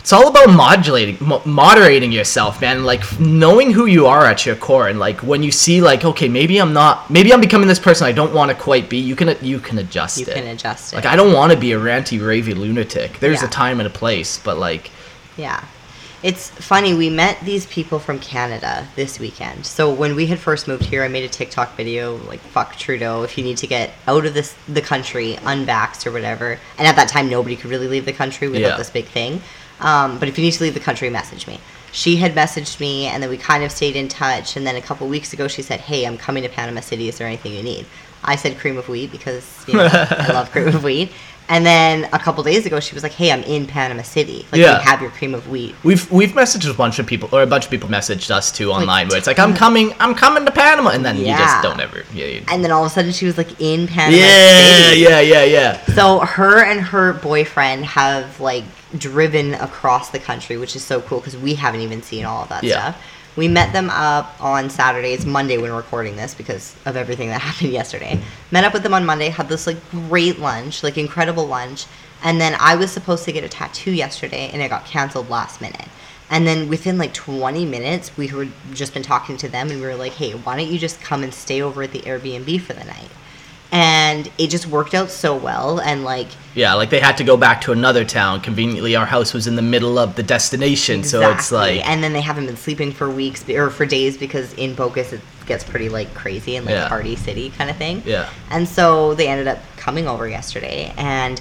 It's 0.00 0.12
all 0.14 0.28
about 0.28 0.48
modulating, 0.50 1.18
mo- 1.20 1.42
moderating 1.44 2.10
yourself, 2.10 2.60
man. 2.60 2.84
Like 2.84 3.20
knowing 3.20 3.70
who 3.70 3.86
you 3.86 4.06
are 4.06 4.24
at 4.24 4.46
your 4.46 4.56
core, 4.56 4.88
and 4.88 4.98
like 4.98 5.20
when 5.22 5.42
you 5.42 5.52
see, 5.52 5.80
like, 5.80 6.04
okay, 6.04 6.28
maybe 6.28 6.58
I'm 6.58 6.72
not, 6.72 7.10
maybe 7.10 7.32
I'm 7.32 7.40
becoming 7.40 7.68
this 7.68 7.78
person 7.78 8.06
I 8.06 8.12
don't 8.12 8.32
want 8.32 8.50
to 8.50 8.56
quite 8.56 8.88
be. 8.88 8.96
You 8.98 9.14
can, 9.14 9.36
you 9.42 9.60
can 9.60 9.78
adjust 9.78 10.18
it. 10.18 10.26
You 10.26 10.32
it. 10.32 10.36
can 10.36 10.46
adjust 10.48 10.92
it. 10.92 10.96
Like 10.96 11.06
I 11.06 11.16
don't 11.16 11.32
want 11.34 11.52
to 11.52 11.58
be 11.58 11.72
a 11.72 11.78
ranty, 11.78 12.18
ravey 12.18 12.56
lunatic. 12.56 13.18
There's 13.20 13.42
Yeah. 13.42 13.48
a 13.48 13.50
time 13.50 13.78
and 13.78 13.86
a 13.86 13.90
place, 13.90 14.38
but 14.42 14.58
like, 14.58 14.90
Yeah. 15.36 15.62
It's 16.22 16.50
funny, 16.50 16.92
we 16.92 17.08
met 17.08 17.38
these 17.46 17.64
people 17.64 17.98
from 17.98 18.18
Canada 18.18 18.86
this 18.94 19.18
weekend. 19.18 19.64
So 19.64 19.90
when 19.90 20.14
we 20.14 20.26
had 20.26 20.38
first 20.38 20.68
moved 20.68 20.84
here, 20.84 21.02
I 21.02 21.08
made 21.08 21.24
a 21.24 21.28
TikTok 21.30 21.76
video 21.78 22.16
like 22.28 22.40
fuck 22.40 22.76
Trudeau 22.76 23.22
if 23.22 23.38
you 23.38 23.44
need 23.44 23.56
to 23.58 23.66
get 23.66 23.92
out 24.06 24.26
of 24.26 24.34
this 24.34 24.54
the 24.68 24.82
country 24.82 25.36
unvaxxed 25.40 26.06
or 26.06 26.10
whatever. 26.12 26.58
And 26.76 26.86
at 26.86 26.96
that 26.96 27.08
time 27.08 27.30
nobody 27.30 27.56
could 27.56 27.70
really 27.70 27.88
leave 27.88 28.04
the 28.04 28.12
country 28.12 28.48
without 28.48 28.68
Yeah. 28.72 28.76
this 28.76 28.90
big 28.90 29.06
thing. 29.06 29.40
Um, 29.80 30.18
but 30.18 30.28
if 30.28 30.38
you 30.38 30.44
need 30.44 30.52
to 30.52 30.62
leave 30.62 30.74
the 30.74 30.80
country, 30.80 31.10
message 31.10 31.46
me. 31.46 31.58
She 31.92 32.16
had 32.16 32.34
messaged 32.34 32.78
me 32.78 33.06
and 33.06 33.20
then 33.22 33.30
we 33.30 33.36
kind 33.36 33.64
of 33.64 33.72
stayed 33.72 33.96
in 33.96 34.06
touch 34.08 34.56
and 34.56 34.64
then 34.66 34.76
a 34.76 34.80
couple 34.80 35.08
weeks 35.08 35.32
ago 35.32 35.48
she 35.48 35.62
said, 35.62 35.80
Hey, 35.80 36.06
I'm 36.06 36.16
coming 36.16 36.42
to 36.44 36.48
Panama 36.48 36.80
City, 36.80 37.08
is 37.08 37.18
there 37.18 37.26
anything 37.26 37.52
you 37.54 37.62
need? 37.64 37.84
I 38.22 38.36
said 38.36 38.58
cream 38.58 38.76
of 38.78 38.88
wheat 38.88 39.10
because 39.10 39.64
you 39.66 39.74
know, 39.74 39.88
I 39.90 40.28
love 40.32 40.50
cream 40.52 40.68
of 40.68 40.84
wheat. 40.84 41.10
And 41.48 41.66
then 41.66 42.04
a 42.12 42.18
couple 42.20 42.44
days 42.44 42.64
ago, 42.64 42.78
she 42.78 42.94
was 42.94 43.02
like, 43.02 43.10
"Hey, 43.10 43.32
I'm 43.32 43.42
in 43.42 43.66
Panama 43.66 44.02
City. 44.02 44.46
Like, 44.52 44.60
Yeah. 44.60 44.78
we 44.78 44.84
have 44.84 45.02
your 45.02 45.10
cream 45.10 45.34
of 45.34 45.48
wheat." 45.48 45.74
we've 45.82 46.08
we've 46.12 46.30
messaged 46.30 46.70
a 46.70 46.74
bunch 46.74 47.00
of 47.00 47.06
people, 47.08 47.28
or 47.32 47.42
a 47.42 47.46
bunch 47.46 47.64
of 47.64 47.72
people 47.72 47.88
messaged 47.88 48.30
us 48.30 48.52
too 48.52 48.70
online, 48.70 49.08
where 49.08 49.18
it's 49.18 49.26
like, 49.26 49.40
I'm 49.40 49.52
coming, 49.52 49.92
I'm 49.98 50.14
coming 50.14 50.44
to 50.44 50.52
Panama, 50.52 50.90
and 50.90 51.04
then 51.04 51.16
you 51.16 51.24
just 51.24 51.60
don't 51.60 51.80
ever, 51.80 52.04
yeah, 52.14 52.26
you- 52.26 52.44
And 52.46 52.62
then 52.62 52.70
all 52.70 52.84
of 52.84 52.86
a 52.92 52.94
sudden, 52.94 53.10
she 53.10 53.26
was 53.26 53.36
like 53.36 53.60
in 53.60 53.88
Panama 53.88 54.16
yeah, 54.16 54.90
City. 54.90 55.00
yeah, 55.00 55.20
yeah, 55.20 55.42
yeah. 55.44 55.84
So 55.96 56.20
her 56.20 56.62
and 56.64 56.80
her 56.82 57.14
boyfriend 57.14 57.84
have 57.84 58.38
like 58.38 58.62
driven 58.96 59.54
across 59.54 60.10
the 60.10 60.18
country, 60.18 60.56
which 60.56 60.74
is 60.76 60.84
so 60.84 61.00
cool 61.00 61.18
because 61.20 61.36
we 61.36 61.54
haven't 61.54 61.80
even 61.80 62.02
seen 62.02 62.24
all 62.24 62.42
of 62.42 62.48
that 62.48 62.64
Yeah. 62.64 62.92
stuff. 62.92 63.02
We 63.36 63.46
met 63.46 63.72
them 63.72 63.90
up 63.90 64.34
on 64.40 64.70
Saturday. 64.70 65.12
It's 65.12 65.24
Monday 65.24 65.56
when 65.56 65.70
we're 65.70 65.76
recording 65.76 66.16
this 66.16 66.34
because 66.34 66.74
of 66.84 66.96
everything 66.96 67.28
that 67.28 67.40
happened 67.48 67.72
yesterday. 67.72 68.20
Met 68.50 68.64
up 68.64 68.72
with 68.72 68.82
them 68.82 68.92
on 68.94 69.06
Monday, 69.06 69.28
had 69.28 69.48
this 69.48 69.66
like 69.66 69.78
great 69.90 70.38
lunch, 70.40 70.82
like 70.82 70.98
incredible 70.98 71.46
lunch. 71.46 71.86
And 72.22 72.40
then 72.40 72.56
I 72.58 72.74
was 72.76 72.90
supposed 72.90 73.24
to 73.26 73.32
get 73.32 73.44
a 73.44 73.48
tattoo 73.48 73.92
yesterday 73.92 74.50
and 74.52 74.60
it 74.60 74.68
got 74.68 74.84
canceled 74.84 75.30
last 75.30 75.60
minute. 75.60 75.88
And 76.28 76.46
then 76.46 76.68
within 76.68 76.98
like 76.98 77.14
20 77.14 77.64
minutes, 77.66 78.16
we 78.16 78.28
were 78.32 78.46
just 78.72 78.94
been 78.94 79.02
talking 79.02 79.36
to 79.38 79.48
them 79.48 79.70
and 79.70 79.80
we 79.80 79.86
were 79.86 79.96
like, 79.96 80.12
hey, 80.12 80.32
why 80.32 80.56
don't 80.56 80.70
you 80.70 80.78
just 80.78 81.00
come 81.00 81.22
and 81.22 81.32
stay 81.32 81.62
over 81.62 81.82
at 81.82 81.92
the 81.92 82.00
Airbnb 82.00 82.60
for 82.60 82.72
the 82.72 82.84
night? 82.84 83.08
And 83.72 84.30
it 84.38 84.48
just 84.48 84.66
worked 84.66 84.94
out 84.94 85.10
so 85.10 85.36
well. 85.36 85.80
And 85.80 86.04
like, 86.04 86.28
Yeah, 86.54 86.74
like 86.74 86.90
they 86.90 87.00
had 87.00 87.16
to 87.18 87.24
go 87.24 87.36
back 87.36 87.60
to 87.62 87.72
another 87.72 88.04
town. 88.04 88.40
Conveniently, 88.40 88.96
our 88.96 89.06
house 89.06 89.32
was 89.32 89.46
in 89.46 89.56
the 89.56 89.62
middle 89.62 89.98
of 89.98 90.16
the 90.16 90.22
destination, 90.22 91.04
so 91.04 91.30
it's 91.30 91.52
like 91.52 91.86
and 91.88 92.02
then 92.02 92.12
they 92.12 92.20
haven't 92.20 92.46
been 92.46 92.56
sleeping 92.56 92.92
for 92.92 93.08
weeks 93.10 93.48
or 93.48 93.70
for 93.70 93.86
days 93.86 94.16
because 94.18 94.52
in 94.54 94.74
Bocas 94.74 95.12
it 95.12 95.20
gets 95.46 95.64
pretty 95.64 95.88
like 95.88 96.12
crazy 96.14 96.56
and 96.56 96.66
like 96.66 96.74
Yeah. 96.74 96.88
party 96.88 97.16
city 97.16 97.50
kind 97.50 97.70
of 97.70 97.76
thing. 97.76 98.02
Yeah. 98.06 98.28
And 98.50 98.68
so 98.68 99.14
they 99.14 99.28
ended 99.28 99.48
up 99.48 99.58
coming 99.76 100.06
over 100.08 100.28
yesterday 100.28 100.92
and 100.96 101.40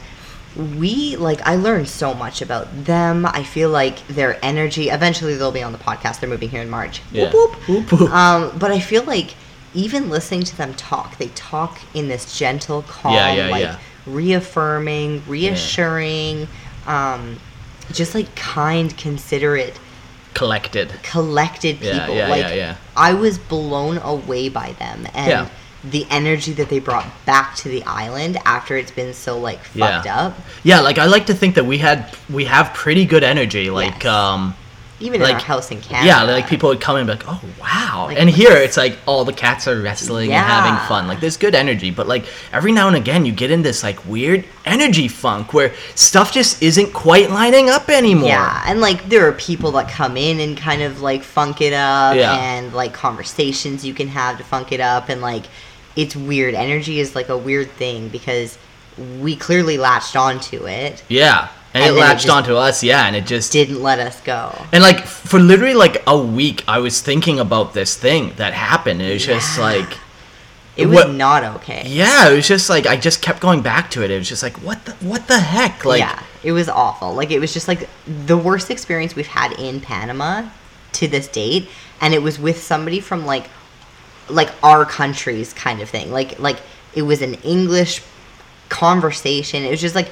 we 0.78 1.16
like 1.16 1.42
I 1.48 1.56
learned 1.58 1.88
so 1.88 2.14
much 2.16 2.42
about 2.42 2.68
them. 2.86 3.26
I 3.26 3.44
feel 3.44 3.70
like 3.70 4.06
their 4.08 4.44
energy 4.44 4.90
eventually 4.90 5.36
they'll 5.36 5.52
be 5.52 5.62
on 5.62 5.72
the 5.74 5.78
podcast. 5.78 6.20
They're 6.20 6.30
moving 6.30 6.50
here 6.50 6.62
in 6.62 6.70
March. 6.70 7.02
Yeah. 7.12 7.32
Whoop. 7.32 7.54
Whoop, 7.68 7.92
whoop. 7.92 8.10
Um, 8.12 8.58
but 8.58 8.72
I 8.72 8.80
feel 8.80 9.04
like 9.04 9.36
even 9.74 10.10
listening 10.10 10.44
to 10.44 10.58
them 10.58 10.74
talk, 10.74 11.18
they 11.18 11.28
talk 11.30 11.80
in 11.94 12.08
this 12.08 12.38
gentle, 12.38 12.82
calm, 12.84 13.14
Yeah, 13.14 13.34
yeah, 13.34 13.48
like 13.50 13.64
yeah. 13.64 13.78
reaffirming, 14.06 15.24
reassuring, 15.28 16.48
um, 16.88 17.40
just 17.92 18.16
like 18.16 18.34
kind, 18.36 18.96
considerate, 18.98 19.80
collected. 20.34 20.92
collected 21.04 21.80
people. 21.80 22.16
yeah, 22.16 22.28
like 22.28 22.42
yeah, 22.44 22.54
yeah. 22.54 22.76
I 22.96 23.14
was 23.14 23.38
blown 23.38 23.98
away 24.00 24.50
by 24.50 24.74
them 24.74 25.08
and 25.14 25.50
the 25.84 26.06
energy 26.10 26.52
that 26.54 26.68
they 26.70 26.80
brought 26.80 27.06
back 27.26 27.56
to 27.56 27.70
the 27.70 27.82
island 27.84 28.38
after 28.46 28.76
it's 28.76 28.92
been 28.92 29.14
so 29.14 29.40
like 29.40 29.60
fucked 29.64 30.06
Yeah. 30.06 30.20
up. 30.20 30.38
Yeah, 30.64 30.82
like 30.82 30.98
I 30.98 31.06
like 31.06 31.26
to 31.28 31.34
think 31.34 31.56
that 31.56 31.66
we 31.66 31.78
had 31.78 32.14
we 32.30 32.46
have 32.46 32.74
pretty 32.74 33.06
good 33.06 33.24
energy. 33.24 33.70
Like 33.70 34.04
Yes. 34.04 34.14
um 34.14 34.56
Even 35.02 35.22
in 35.22 35.28
our 35.28 35.34
Like, 35.34 35.42
house 35.42 35.72
in 35.72 35.80
Canada. 35.80 36.08
yeah, 36.08 36.24
like 36.24 36.48
people 36.50 36.68
would 36.70 36.82
come 36.82 36.98
in 36.98 37.08
and 37.10 37.20
be 37.20 37.26
like, 37.26 37.34
"Oh 37.34 37.42
wow!" 37.60 38.08
Like, 38.08 38.20
and 38.20 38.30
here 38.30 38.52
it's 38.52 38.76
like 38.76 38.98
all 39.06 39.24
the 39.24 39.32
cats 39.32 39.66
are 39.68 39.80
wrestling 39.82 40.34
and 40.34 40.46
having 40.46 40.76
fun. 40.90 41.08
Like 41.08 41.22
there's 41.22 41.38
good 41.38 41.56
energy, 41.56 41.90
but 41.90 42.06
like 42.08 42.26
every 42.52 42.72
now 42.74 42.88
and 42.88 42.98
again 42.98 43.26
you 43.26 43.32
get 43.32 43.50
in 43.50 43.62
this 43.62 43.82
like 43.82 44.06
weird 44.06 44.44
energy 44.66 45.08
funk 45.08 45.54
where 45.54 45.74
stuff 45.96 46.34
just 46.34 46.62
isn't 46.62 46.92
quite 46.92 47.30
lining 47.32 47.70
up 47.70 47.88
anymore. 47.90 48.28
Yeah, 48.28 48.64
and 48.66 48.82
like 48.82 49.08
there 49.08 49.26
are 49.28 49.32
people 49.34 49.72
that 49.72 49.88
come 49.90 50.18
in 50.18 50.40
and 50.42 50.58
kind 50.58 50.82
of 50.82 51.02
like 51.02 51.24
funk 51.24 51.62
it 51.62 51.72
up, 51.74 52.16
Yeah. 52.18 52.36
and 52.38 52.74
like 52.74 52.94
conversations 52.94 53.86
you 53.86 53.94
can 53.94 54.10
have 54.10 54.38
to 54.38 54.44
funk 54.44 54.72
it 54.74 54.82
up, 54.82 55.08
and 55.08 55.22
like 55.22 55.46
it's 55.96 56.16
weird. 56.16 56.56
Energy 56.56 57.00
is 57.00 57.16
like 57.16 57.30
a 57.30 57.38
weird 57.38 57.72
thing 57.72 58.10
because 58.10 58.58
we 59.22 59.34
clearly 59.36 59.78
latched 59.78 60.18
onto 60.18 60.68
it, 60.68 61.04
Yeah, 61.08 61.48
and, 61.74 61.84
And 61.84 61.92
it 61.92 61.96
then 61.96 61.98
it 61.98 62.00
latched 62.08 62.30
onto 62.30 62.56
us. 62.56 62.84
Yeah, 62.84 63.06
and 63.06 63.16
it 63.16 63.26
just 63.26 63.52
didn't 63.52 63.82
let 63.82 64.00
us 64.00 64.20
go. 64.22 64.54
And 64.72 64.82
like 64.84 65.06
for 65.06 65.40
literally 65.40 65.74
like 65.76 66.02
a 66.08 66.18
week, 66.18 66.64
I 66.68 66.80
was 66.80 67.02
thinking 67.02 67.40
about 67.40 67.74
this 67.74 67.96
thing 67.96 68.34
that 68.38 68.54
happened. 68.54 69.02
It 69.02 69.14
was 69.14 69.26
just 69.26 69.60
like, 69.60 69.88
It 70.78 70.88
was 70.88 70.96
What- 71.06 71.14
not 71.14 71.44
okay. 71.58 71.84
yeah, 71.88 72.30
it 72.30 72.36
was 72.36 72.48
just 72.48 72.70
like 72.70 72.88
I 72.88 72.96
just 72.98 73.22
kept 73.22 73.40
going 73.42 73.62
back 73.62 73.92
to 73.92 74.04
it. 74.04 74.10
It 74.12 74.18
was 74.18 74.28
just 74.30 74.42
like, 74.44 74.58
what 74.58 74.84
the 74.86 74.94
what 75.06 75.28
the 75.28 75.40
heck? 75.40 75.86
Like, 75.86 76.00
yeah, 76.00 76.22
it 76.44 76.54
was 76.54 76.70
awful. 76.70 77.14
Like 77.14 77.32
it 77.32 77.40
was 77.40 77.54
just 77.54 77.68
like 77.68 77.88
the 78.08 78.38
worst 78.38 78.72
experience 78.72 79.16
we've 79.16 79.28
had 79.28 79.52
in 79.60 79.80
Panama 79.82 80.50
to 80.94 81.08
this 81.08 81.28
date, 81.28 81.70
and 82.02 82.14
it 82.14 82.24
was 82.24 82.40
with 82.40 82.64
somebody 82.64 83.00
from 83.00 83.26
like 83.26 83.48
like 84.30 84.50
our 84.64 84.86
countries 84.86 85.54
kind 85.54 85.82
of 85.82 85.90
thing. 85.90 86.12
Like 86.12 86.40
like 86.40 86.62
it 86.96 87.02
was 87.04 87.22
an 87.22 87.36
English 87.44 88.02
conversation. 88.70 89.64
It 89.64 89.70
was 89.72 89.82
just 89.82 89.96
like 89.96 90.12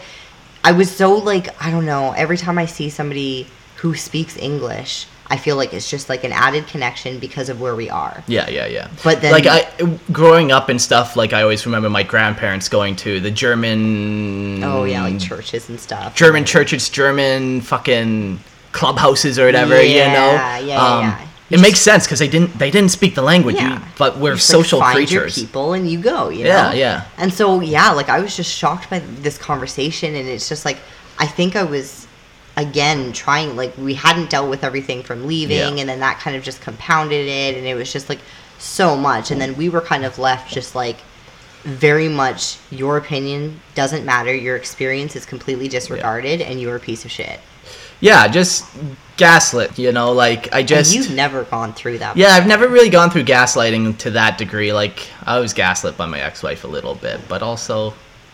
I 0.67 0.71
was 0.73 0.93
so 0.93 1.13
like 1.15 1.47
I 1.63 1.71
don't 1.71 1.85
know. 1.85 2.11
Every 2.11 2.37
time 2.37 2.57
I 2.57 2.65
see 2.65 2.89
somebody 2.89 3.47
who 3.77 3.95
speaks 3.95 4.35
English, 4.35 5.07
I 5.27 5.37
feel 5.37 5.55
like 5.55 5.73
it's 5.73 5.89
just 5.89 6.09
like 6.09 6.25
an 6.25 6.33
added 6.33 6.67
connection 6.67 7.19
because 7.19 7.47
of 7.47 7.61
where 7.61 7.73
we 7.75 7.89
are. 7.89 8.21
yeah, 8.27 8.49
yeah, 8.49 8.65
yeah. 8.65 8.89
But 9.03 9.21
then- 9.21 9.31
like 9.31 9.45
I 9.47 9.69
growing 10.11 10.51
up 10.51 10.67
and 10.67 10.81
stuff, 10.81 11.15
like 11.15 11.31
I 11.31 11.41
always 11.41 11.65
remember 11.65 11.89
my 11.89 12.03
grandparents 12.03 12.67
going 12.67 12.97
to 12.97 13.21
the 13.21 13.31
German. 13.31 14.61
Oh 14.63 14.83
yeah, 14.83 15.03
like 15.03 15.19
churches 15.19 15.69
and 15.69 15.79
stuff. 15.79 16.15
German 16.15 16.43
churches, 16.43 16.89
German 16.89 17.61
fucking 17.61 18.39
clubhouses 18.73 19.39
or 19.39 19.45
whatever. 19.45 19.81
you 19.81 19.99
know, 19.99 20.31
yeah, 20.33 20.57
yeah, 20.57 20.99
yeah. 20.99 21.19
Um, 21.21 21.26
It 21.49 21.61
makes 21.61 21.79
sense 21.79 22.05
because 22.05 22.19
they 22.19 22.27
didn't 22.27 22.57
they 22.59 22.69
didn't 22.71 22.91
speak 22.91 23.15
the 23.15 23.21
language, 23.21 23.55
you- 23.55 23.61
Yeah. 23.61 23.81
but 23.97 24.17
we're 24.17 24.35
just, 24.35 24.49
like, 24.49 24.57
social 24.63 24.79
find 24.79 24.95
creatures. 24.95 25.37
Your 25.37 25.45
people 25.47 25.73
and 25.73 25.89
you 25.89 25.99
go. 25.99 26.29
You 26.29 26.45
Yeah, 26.45 26.69
know? 26.69 26.75
yeah. 26.75 27.03
And 27.17 27.33
so 27.33 27.61
yeah, 27.61 27.91
like 27.91 28.09
I 28.09 28.19
was 28.19 28.35
just 28.35 28.51
shocked 28.53 28.89
by 28.89 28.99
this 29.21 29.37
conversation, 29.37 30.15
and 30.15 30.27
it's 30.27 30.49
just 30.49 30.65
like 30.65 30.77
I 31.19 31.25
think 31.25 31.55
I 31.55 31.63
was 31.63 32.05
again 32.57 33.13
trying 33.13 33.55
like 33.55 33.73
we 33.77 33.93
hadn't 33.93 34.29
dealt 34.29 34.49
with 34.49 34.63
everything 34.63 35.03
from 35.03 35.25
leaving, 35.27 35.57
Yeah. 35.75 35.81
and 35.81 35.87
then 35.89 35.99
that 36.01 36.19
kind 36.19 36.35
of 36.35 36.43
just 36.43 36.59
compounded 36.61 37.27
it, 37.27 37.55
and 37.57 37.65
it 37.65 37.75
was 37.75 37.91
just 37.93 38.09
like 38.09 38.19
so 38.59 38.97
much, 38.97 39.31
and 39.31 39.39
then 39.39 39.55
we 39.55 39.69
were 39.69 39.81
kind 39.81 40.03
of 40.03 40.17
left 40.19 40.51
just 40.53 40.75
like 40.75 40.97
very 41.63 42.07
much 42.07 42.57
your 42.71 42.97
opinion 42.97 43.59
doesn't 43.75 44.05
matter 44.05 44.33
your 44.33 44.55
experience 44.55 45.15
is 45.17 45.25
completely 45.25 45.67
disregarded 45.67 46.39
and 46.39 46.61
you're 46.61 46.77
a 46.77 46.79
piece 46.79 47.03
of 47.03 47.11
shit 47.11 47.39
Yeah, 47.99 48.27
just 48.29 48.63
gaslit. 49.17 49.77
You 49.77 49.91
know, 49.91 50.11
like 50.11 50.53
I 50.53 50.63
just 50.63 50.95
and 50.95 51.03
you've 51.03 51.15
never 51.15 51.43
gone 51.43 51.73
through 51.73 51.97
that 51.99 52.15
Yeah, 52.15 52.29
I've 52.29 52.47
never 52.47 52.67
really 52.67 52.89
gone 52.89 53.09
through 53.09 53.23
gaslighting 53.23 53.97
to 53.99 54.11
that 54.11 54.37
degree. 54.37 54.71
Like 54.71 55.07
I 55.25 55.39
was 55.39 55.53
gaslit 55.53 55.97
by 55.97 56.05
my 56.05 56.19
ex-wife 56.19 56.63
a 56.63 56.67
little 56.67 56.95
bit, 56.95 57.19
but 57.27 57.41
also 57.41 57.93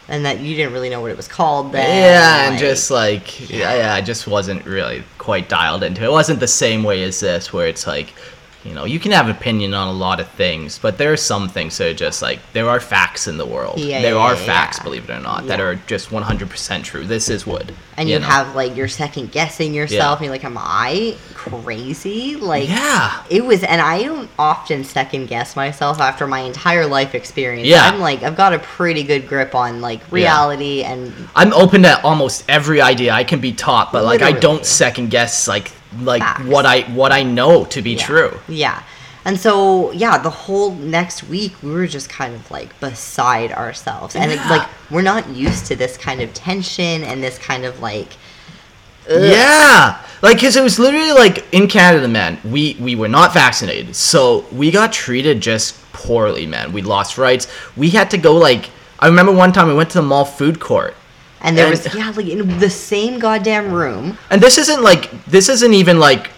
and 0.09 0.25
that 0.25 0.39
you 0.41 0.55
didn't 0.55 0.73
really 0.73 0.89
know 0.89 0.99
what 0.99 1.11
it 1.11 1.17
was 1.17 1.27
called 1.29 1.71
then 1.71 1.87
yeah, 1.87 2.43
and 2.43 2.51
like- 2.51 2.59
just 2.59 2.91
like 2.91 3.49
yeah, 3.49 3.75
yeah, 3.75 3.93
I 3.93 4.01
just 4.01 4.27
wasn't 4.27 4.65
really 4.65 5.03
quite 5.17 5.47
dialed 5.49 5.83
into 5.83 6.03
it. 6.03 6.07
It 6.07 6.11
wasn't 6.11 6.39
the 6.39 6.47
same 6.47 6.83
way 6.83 7.03
as 7.03 7.19
this, 7.21 7.53
where 7.53 7.67
it's 7.67 7.87
like, 7.87 8.13
you 8.65 8.73
know, 8.73 8.85
you 8.85 8.99
can 8.99 9.11
have 9.11 9.27
opinion 9.29 9.73
on 9.73 9.87
a 9.87 9.93
lot 9.93 10.19
of 10.19 10.29
things, 10.29 10.79
but 10.79 10.97
there 10.97 11.11
are 11.11 11.17
some 11.17 11.49
things 11.49 11.77
that 11.77 11.87
are 11.89 11.93
just 11.93 12.21
like 12.21 12.39
there 12.53 12.69
are 12.69 12.79
facts 12.79 13.27
in 13.27 13.37
the 13.37 13.45
world. 13.45 13.79
Yeah, 13.79 14.01
there 14.01 14.13
yeah, 14.15 14.19
are 14.19 14.35
yeah, 14.35 14.45
facts, 14.45 14.79
believe 14.79 15.09
it 15.09 15.13
or 15.13 15.19
not, 15.19 15.47
that 15.47 15.59
are 15.59 15.75
just 15.75 16.09
100% 16.09 16.83
true. 16.83 17.05
This 17.05 17.29
is 17.29 17.45
wood. 17.45 17.73
and 17.97 18.09
you, 18.09 18.19
know? 18.19 18.25
have 18.25 18.55
like 18.55 18.75
you're 18.75 18.87
second 18.87 19.31
guessing 19.31 19.73
yourself 19.73 20.19
and 20.19 20.25
you're 20.25 20.33
like 20.33 20.43
am 20.43 20.57
i 20.57 21.15
crazy 21.35 22.35
like 22.37 22.67
yeah. 22.67 23.23
it 23.29 23.45
was 23.45 23.63
and 23.63 23.79
i 23.79 24.01
don't 24.01 24.27
often 24.39 24.83
second 24.83 25.27
guess 25.27 25.55
myself 25.55 25.99
after 25.99 26.25
my 26.25 26.39
entire 26.39 26.87
life 26.87 27.13
experience 27.13 27.67
Yeah. 27.67 27.83
i'm 27.83 27.99
like 27.99 28.23
i've 28.23 28.35
got 28.35 28.51
a 28.53 28.57
pretty 28.59 29.03
good 29.03 29.27
grip 29.27 29.53
on 29.53 29.79
like 29.79 30.11
reality 30.11 30.81
and 30.83 31.13
I'm 31.35 31.53
open 31.53 31.83
to 31.83 32.01
almost 32.03 32.45
every 32.49 32.81
idea 32.81 33.11
I 33.13 33.23
can 33.23 33.39
be 33.39 33.51
taught, 33.53 33.91
but 33.91 34.03
like 34.03 34.21
I 34.21 34.31
don't 34.31 34.65
second 34.65 35.09
guess 35.11 35.47
like 35.47 35.71
like 36.01 36.21
Facts. 36.21 36.43
what 36.45 36.65
I 36.65 36.81
what 36.93 37.11
I 37.11 37.23
know 37.23 37.65
to 37.65 37.81
be 37.81 37.91
yeah, 37.91 38.05
true. 38.05 38.39
yeah 38.47 38.83
and 39.25 39.39
so 39.39 39.91
yeah 39.91 40.17
the 40.17 40.29
whole 40.29 40.73
next 40.75 41.23
week 41.23 41.53
we 41.63 41.71
were 41.71 41.87
just 41.87 42.09
kind 42.09 42.33
of 42.33 42.49
like 42.51 42.77
beside 42.79 43.51
ourselves 43.51 44.15
and 44.15 44.31
it, 44.31 44.37
like 44.49 44.67
we're 44.91 45.01
not 45.01 45.27
used 45.29 45.65
to 45.67 45.75
this 45.75 45.97
kind 45.97 46.21
of 46.21 46.33
tension 46.33 47.03
and 47.03 47.23
this 47.23 47.37
kind 47.37 47.65
of 47.65 47.79
like 47.79 48.09
ugh. 49.09 49.21
Yeah, 49.21 50.01
like 50.21 50.37
because 50.37 50.55
it 50.55 50.63
was 50.63 50.79
literally 50.79 51.11
like 51.11 51.45
in 51.53 51.67
Canada, 51.67 52.07
man. 52.07 52.39
We 52.43 52.77
we 52.79 52.95
were 52.95 53.07
not 53.07 53.33
vaccinated, 53.33 53.95
so 53.95 54.45
we 54.51 54.71
got 54.71 54.91
treated 54.93 55.41
just 55.41 55.79
poorly, 55.93 56.45
man. 56.45 56.73
We 56.73 56.81
lost 56.81 57.17
rights. 57.17 57.47
We 57.75 57.89
had 57.89 58.09
to 58.11 58.17
go 58.17 58.35
like 58.35 58.69
I 58.99 59.07
remember 59.07 59.31
one 59.31 59.51
time 59.51 59.67
we 59.67 59.73
went 59.73 59.89
to 59.91 59.97
the 59.97 60.07
mall 60.07 60.25
food 60.25 60.59
court, 60.59 60.95
and 61.43 61.57
there 61.57 61.67
And- 61.67 61.77
was 61.77 61.93
yeah 61.95 62.11
like 62.15 62.27
in 62.27 62.59
the 62.59 62.69
same 62.69 63.19
goddamn 63.19 63.71
room 63.71 64.17
and 64.29 64.41
this 64.41 64.57
isn't 64.57 64.81
like 64.81 65.11
this 65.25 65.49
isn't 65.49 65.73
even 65.73 65.99
like 65.99 66.29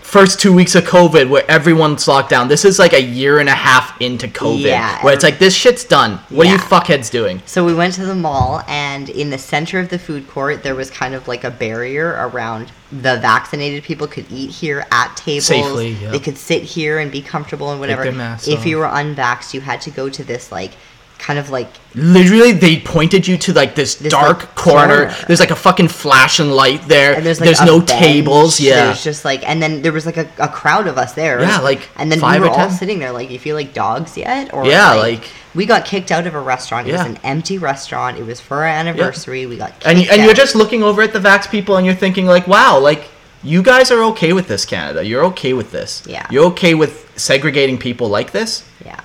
first 0.00 0.40
two 0.40 0.52
weeks 0.52 0.74
of 0.76 0.84
COVID 0.84 1.28
where 1.28 1.44
everyone's 1.50 2.06
locked 2.06 2.30
down. 2.30 2.46
This 2.46 2.64
is 2.64 2.78
like 2.78 2.92
a 2.92 3.02
year 3.02 3.40
and 3.40 3.48
a 3.48 3.54
half 3.54 4.00
into 4.00 4.28
COVID, 4.28 4.60
Yeah, 4.62 5.02
where 5.04 5.12
it's 5.12 5.24
like 5.24 5.40
this 5.40 5.54
shit's 5.54 5.84
done. 5.84 6.18
What 6.30 6.46
are 6.46 6.52
you 6.52 6.58
fuckheads 6.58 7.10
doing? 7.10 7.42
So 7.44 7.64
we 7.66 7.74
went 7.74 7.94
to 7.94 8.06
the 8.06 8.14
mall, 8.14 8.62
and 8.68 9.10
in 9.10 9.30
the 9.30 9.36
center 9.36 9.80
of 9.80 9.88
the 9.88 9.98
food 9.98 10.28
court, 10.28 10.62
there 10.62 10.76
was 10.76 10.90
kind 10.90 11.12
of 11.14 11.26
like 11.26 11.42
a 11.42 11.50
barrier 11.50 12.10
around 12.30 12.70
the 12.92 13.18
vaccinated 13.18 13.82
people 13.82 14.06
could 14.06 14.26
eat 14.30 14.50
here 14.50 14.86
at 14.92 15.14
tables. 15.16 15.46
Safely, 15.46 15.90
yeah. 15.90 16.12
They 16.12 16.20
could 16.20 16.38
sit 16.38 16.62
here 16.62 17.00
and 17.00 17.10
be 17.10 17.20
comfortable 17.20 17.72
and 17.72 17.80
whatever. 17.80 18.04
if 18.04 18.64
you 18.64 18.78
were 18.78 18.86
unvaxxed, 18.86 19.54
you 19.54 19.60
had 19.60 19.80
to 19.82 19.90
go 19.90 20.08
to 20.08 20.22
this 20.22 20.52
like 20.52 20.70
kind 21.18 21.38
of 21.38 21.50
like 21.50 21.68
Literally, 21.94 22.52
they 22.52 22.78
pointed 22.80 23.26
you 23.26 23.38
to 23.38 23.54
like 23.54 23.74
this, 23.74 23.94
This, 23.94 24.12
dark 24.12 24.40
like, 24.40 24.54
corner. 24.54 25.06
corner. 25.06 25.14
There's 25.26 25.40
like 25.40 25.50
a 25.50 25.56
fucking 25.56 25.88
flashing 25.88 26.50
light 26.50 26.82
there. 26.88 27.14
and 27.14 27.24
there's 27.24 27.38
there's, 27.38 27.58
like 27.58 27.68
a 27.68 27.72
no 27.72 27.78
bench, 27.80 27.90
tables. 28.00 28.60
Yeah, 28.60 28.86
There's 28.86 29.02
just 29.02 29.24
like 29.24 29.48
and 29.48 29.62
then 29.62 29.80
there 29.82 29.92
was 29.92 30.04
like 30.04 30.18
a, 30.18 30.28
a 30.38 30.48
crowd 30.48 30.86
of 30.86 30.98
us 30.98 31.14
there. 31.14 31.40
Yeah, 31.40 31.60
like 31.60 31.88
and 31.96 32.12
then 32.12 32.20
five 32.20 32.42
we 32.42 32.48
were 32.48 32.52
all 32.52 32.68
10. 32.68 32.70
sitting 32.72 32.98
there 32.98 33.12
like 33.12 33.30
you 33.30 33.38
feel 33.38 33.56
like 33.56 33.72
dogs 33.72 34.16
yet 34.16 34.52
or 34.52 34.66
Yeah, 34.66 34.92
like- 34.94 35.24
we 35.54 35.64
got 35.64 35.86
kicked 35.86 36.12
out 36.12 36.26
of 36.26 36.34
a 36.34 36.40
restaurant. 36.40 36.86
It 36.86 36.90
Yeah. 36.90 36.98
was 37.04 37.06
an 37.16 37.18
empty 37.24 37.56
restaurant. 37.56 38.18
It 38.18 38.26
was 38.26 38.40
for 38.40 38.58
our 38.58 38.64
anniversary. 38.66 39.46
We 39.46 39.56
got 39.56 39.72
kicked 39.80 39.86
and 39.86 39.98
and 40.10 40.22
you're 40.22 40.34
just 40.34 40.54
looking 40.54 40.82
over 40.82 41.00
at 41.00 41.14
the 41.14 41.18
vax 41.18 41.50
people 41.50 41.76
and 41.78 41.86
you're 41.86 41.94
thinking 41.94 42.26
like, 42.26 42.46
wow, 42.46 42.78
like 42.78 43.08
you 43.42 43.62
guys 43.62 43.90
are 43.90 44.02
okay 44.12 44.34
with 44.34 44.48
this, 44.48 44.66
Canada. 44.66 45.02
You're 45.06 45.24
okay 45.26 45.54
with 45.54 45.70
this. 45.72 46.02
Yeah. 46.06 46.26
You're 46.30 46.44
okay 46.46 46.74
with 46.74 47.10
segregating 47.16 47.78
people 47.78 48.08
like 48.08 48.32
this. 48.32 48.64
yeah. 48.84 49.00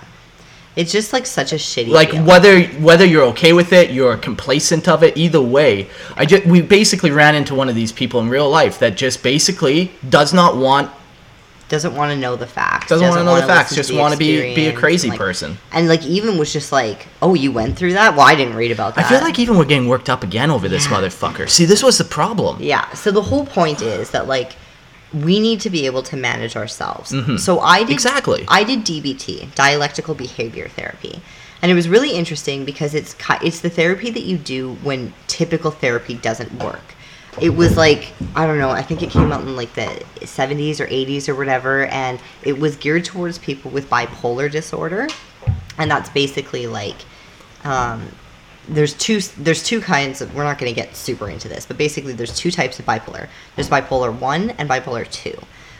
It's 0.75 0.91
just 0.91 1.11
like 1.11 1.25
such 1.25 1.51
a 1.51 1.57
shitty 1.57 1.89
Like 1.89 2.11
feeling. 2.11 2.25
whether 2.25 2.61
whether 2.79 3.05
you're 3.05 3.25
okay 3.25 3.51
with 3.53 3.73
it, 3.73 3.91
you're 3.91 4.15
complacent 4.17 4.87
of 4.87 5.03
it. 5.03 5.17
Either 5.17 5.41
way, 5.41 5.87
I 6.15 6.25
just 6.25 6.45
we 6.45 6.61
basically 6.61 7.11
ran 7.11 7.35
into 7.35 7.53
one 7.55 7.67
of 7.69 7.75
these 7.75 7.91
people 7.91 8.21
in 8.21 8.29
real 8.29 8.49
life 8.49 8.79
that 8.79 8.95
just 8.95 9.21
basically 9.21 9.91
does 10.09 10.33
not 10.33 10.55
want 10.55 10.89
doesn't 11.67 11.95
want 11.95 12.11
to 12.11 12.17
know 12.17 12.35
the 12.35 12.45
facts. 12.47 12.87
Doesn't 12.89 13.07
wanna 13.07 13.23
know 13.23 13.35
the 13.39 13.47
facts, 13.47 13.73
just 13.73 13.93
wanna 13.93 14.17
be- 14.17 14.53
be 14.55 14.67
a 14.67 14.73
crazy 14.73 15.07
and, 15.07 15.13
like- 15.13 15.19
person. 15.19 15.57
And 15.71 15.87
like 15.87 16.05
even 16.05 16.37
was 16.37 16.51
just 16.51 16.71
like, 16.73 17.07
oh, 17.21 17.33
you 17.33 17.51
went 17.53 17.77
through 17.77 17.93
that? 17.93 18.15
Well, 18.17 18.25
I 18.27 18.35
didn't 18.35 18.55
read 18.55 18.71
about 18.71 18.95
that. 18.95 19.05
I 19.05 19.09
feel 19.09 19.21
like 19.21 19.39
even 19.39 19.57
we're 19.57 19.63
getting 19.65 19.87
worked 19.87 20.09
up 20.09 20.21
again 20.21 20.51
over 20.51 20.67
this 20.67 20.85
Yeah. 20.89 20.97
motherfucker. 20.97 21.49
See, 21.49 21.63
this 21.63 21.81
was 21.81 21.97
the 21.97 22.03
problem. 22.03 22.57
Yeah. 22.59 22.91
So 22.93 23.09
the 23.11 23.21
whole 23.21 23.45
point 23.45 23.81
is 23.81 24.09
that 24.11 24.27
like 24.27 24.51
we 25.13 25.39
need 25.39 25.59
to 25.61 25.69
be 25.69 25.85
able 25.85 26.03
to 26.03 26.15
manage 26.15 26.55
ourselves. 26.55 27.11
Mhm. 27.11 27.39
So 27.39 27.59
I 27.59 27.79
did 27.83 27.91
Exactly. 27.91 28.45
I 28.47 28.63
did 28.63 28.83
DBT, 28.85 29.49
dialectical 29.55 30.15
behavior 30.15 30.69
therapy. 30.69 31.21
And 31.61 31.71
it 31.71 31.75
was 31.75 31.87
really 31.87 32.11
interesting 32.13 32.65
because 32.65 32.93
it's 32.95 33.15
it's 33.41 33.59
the 33.59 33.69
therapy 33.69 34.09
that 34.09 34.23
you 34.23 34.37
do 34.37 34.77
when 34.81 35.13
typical 35.27 35.69
therapy 35.71 36.15
doesn't 36.15 36.63
work. 36.63 36.95
It 37.39 37.55
was 37.55 37.77
like 37.77 38.13
I 38.35 38.45
don't 38.45 38.57
know, 38.57 38.71
I 38.71 38.81
think 38.81 39.03
it 39.03 39.09
came 39.09 39.31
out 39.31 39.41
in 39.41 39.55
like 39.55 39.73
the 39.73 40.03
70s 40.21 40.79
or 40.79 40.87
80s 40.87 41.29
or 41.29 41.35
whatever 41.35 41.85
and 41.85 42.19
it 42.43 42.59
was 42.59 42.75
geared 42.75 43.05
towards 43.05 43.37
people 43.37 43.69
with 43.71 43.89
bipolar 43.89 44.49
disorder. 44.51 45.07
And 45.77 45.89
that's 45.91 46.09
basically 46.09 46.67
like 46.67 46.97
um, 47.63 48.07
there's 48.69 48.93
two 48.93 49.19
there's 49.37 49.63
two 49.63 49.81
kinds 49.81 50.21
of 50.21 50.33
we're 50.35 50.43
not 50.43 50.57
going 50.59 50.71
to 50.73 50.75
get 50.79 50.95
super 50.95 51.29
into 51.29 51.47
this 51.49 51.65
but 51.65 51.77
basically 51.77 52.13
there's 52.13 52.35
two 52.35 52.51
types 52.51 52.79
of 52.79 52.85
bipolar 52.85 53.27
there's 53.55 53.69
bipolar 53.69 54.13
1 54.17 54.51
and 54.51 54.69
bipolar 54.69 55.09
2 55.11 55.37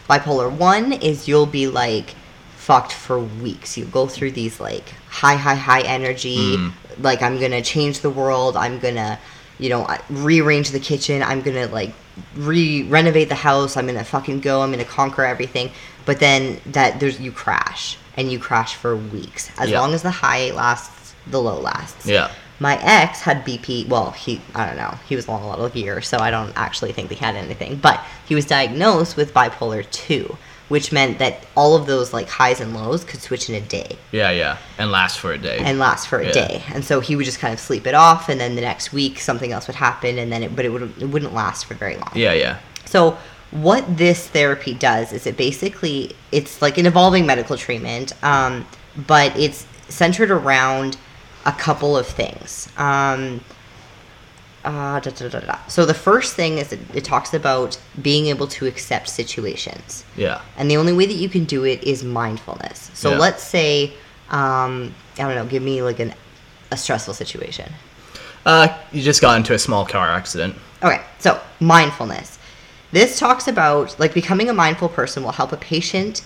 bipolar 0.10 0.52
1 0.52 0.94
is 0.94 1.28
you'll 1.28 1.46
be 1.46 1.68
like 1.68 2.16
fucked 2.56 2.92
for 2.92 3.20
weeks 3.20 3.78
you 3.78 3.86
go 3.86 4.08
through 4.08 4.32
these 4.32 4.60
like 4.60 4.90
high 5.10 5.36
high 5.36 5.56
high 5.56 5.82
energy 5.82 6.58
Mm. 6.58 6.72
like 7.00 7.22
i'm 7.22 7.38
going 7.40 7.52
to 7.52 7.62
change 7.62 8.00
the 8.02 8.10
world 8.10 8.58
i'm 8.58 8.80
going 8.80 8.96
to 8.96 9.18
you 9.60 9.70
know 9.70 9.88
rearrange 10.10 10.72
the 10.72 10.80
kitchen 10.80 11.22
i'm 11.24 11.42
going 11.42 11.56
to 11.56 11.72
like 11.74 11.94
re 12.36 12.84
renovate 12.84 13.30
the 13.30 13.36
house 13.36 13.78
i'm 13.78 13.86
going 13.86 13.98
to 13.98 14.04
fucking 14.04 14.40
go 14.42 14.62
i'm 14.62 14.72
going 14.72 14.84
to 14.84 14.90
conquer 14.92 15.24
everything 15.24 15.72
but 16.06 16.20
then 16.20 16.60
that 16.66 17.00
there's 17.00 17.20
you 17.20 17.32
crash 17.32 17.98
and 18.18 18.32
you 18.32 18.40
crash 18.40 18.76
for 18.76 18.96
weeks 18.96 19.50
as 19.60 19.70
Yeah. 19.70 19.80
long 19.80 19.94
as 19.94 20.02
the 20.02 20.12
high 20.12 20.52
lasts 20.52 21.14
the 21.28 21.40
low 21.42 21.60
lasts 21.60 22.06
Yeah. 22.08 22.32
My 22.62 22.78
ex 22.84 23.22
had 23.22 23.44
BP. 23.44 23.88
Well, 23.88 24.12
he 24.12 24.40
I 24.54 24.68
don't 24.68 24.78
know. 24.78 24.94
He 25.10 25.16
was 25.16 25.28
along 25.28 25.42
a 25.44 25.48
lot 25.48 25.60
of 25.60 25.76
years, 25.76 26.08
so 26.08 26.20
I 26.20 26.30
don't 26.30 26.54
actually 26.56 26.92
think 26.94 27.10
he 27.10 27.16
had 27.16 27.36
anything. 27.36 27.78
But 27.78 28.00
he 28.28 28.36
was 28.36 28.46
diagnosed 28.46 29.18
with 29.18 29.34
bipolar 29.34 29.90
two, 29.90 30.38
which 30.70 30.92
meant 30.92 31.18
that 31.18 31.44
all 31.56 31.76
of 31.76 31.88
those 31.88 32.14
like 32.14 32.30
highs 32.30 32.62
and 32.62 32.76
lows 32.76 33.04
could 33.04 33.20
switch 33.20 33.50
in 33.50 33.56
a 33.56 33.62
day 33.62 33.98
Yeah, 34.12 34.30
yeah. 34.30 34.58
And 34.78 34.92
last 34.92 35.20
for 35.20 35.34
a 35.34 35.40
day. 35.40 35.58
and 35.60 35.80
last 35.80 36.08
for 36.08 36.20
a 36.20 36.26
Yeah. 36.28 36.32
day. 36.34 36.64
And 36.74 36.86
so 36.86 37.00
he 37.00 37.16
would 37.16 37.26
just 37.26 37.40
kind 37.40 37.52
of 37.54 37.60
sleep 37.60 37.88
it 37.88 37.96
off, 37.96 38.30
and 38.30 38.40
then 38.40 38.54
the 38.56 38.62
next 38.62 38.94
week 38.94 39.20
something 39.20 39.52
else 39.52 39.66
would 39.66 39.76
happen, 39.76 40.20
and 40.20 40.32
then 40.32 40.44
it 40.44 40.56
but 40.56 40.64
it 40.64 40.70
would 40.70 40.84
it 41.02 41.06
wouldn't 41.10 41.34
last 41.34 41.66
for 41.66 41.74
very 41.74 41.96
long. 41.96 42.12
yeah, 42.14 42.34
yeah. 42.34 42.58
So 42.86 43.18
what 43.50 43.98
this 43.98 44.28
therapy 44.28 44.76
does 44.76 45.12
is 45.12 45.26
it 45.26 45.36
basically 45.36 46.16
it's 46.32 46.62
like 46.62 46.78
an 46.78 46.86
evolving 46.86 47.26
medical 47.26 47.58
treatment, 47.58 48.14
um, 48.24 48.68
but 49.08 49.36
it's 49.36 49.66
centered 49.90 50.30
around 50.30 50.96
a 51.46 51.52
couple 51.52 51.98
of 51.98 52.08
things. 52.08 52.70
Um, 52.78 53.42
uh, 54.64 55.00
da, 55.00 55.10
da, 55.12 55.28
da. 55.28 55.58
So 55.68 55.86
the 55.86 55.94
first 55.94 56.36
thing 56.36 56.60
is 56.60 56.72
it, 56.72 56.80
it 56.94 57.04
talks 57.04 57.34
about 57.34 57.80
being 58.02 58.28
able 58.28 58.46
to 58.48 58.68
accept 58.68 59.10
situations, 59.10 60.06
Yeah. 60.16 60.42
and 60.58 60.70
the 60.70 60.78
only 60.78 60.94
way 60.94 61.08
that 61.08 61.16
you 61.16 61.30
can 61.30 61.46
do 61.46 61.64
it 61.66 61.84
is 61.84 62.04
mindfulness. 62.04 62.92
So 62.94 63.12
Yeah. 63.12 63.18
let's 63.18 63.44
say 63.44 63.94
um, 64.30 64.96
I 65.18 65.24
don't 65.24 65.36
know, 65.36 65.46
give 65.46 65.62
me 65.62 65.82
like 65.82 66.00
an 66.00 66.14
a 66.72 66.78
stressful 66.78 67.14
situation. 67.14 67.72
Uh, 68.46 68.70
you 68.92 69.02
just 69.02 69.20
got 69.22 69.36
into 69.38 69.54
a 69.54 69.60
small 69.60 69.86
car 69.86 70.08
accident. 70.10 70.56
Okay, 70.82 71.02
so 71.20 71.40
mindfulness. 71.60 72.40
This 72.92 73.20
talks 73.20 73.48
about 73.48 74.00
like 74.00 74.14
becoming 74.14 74.50
a 74.50 74.54
mindful 74.54 74.90
person 74.90 75.24
will 75.24 75.34
help 75.34 75.52
a 75.52 75.58
patient 75.58 76.22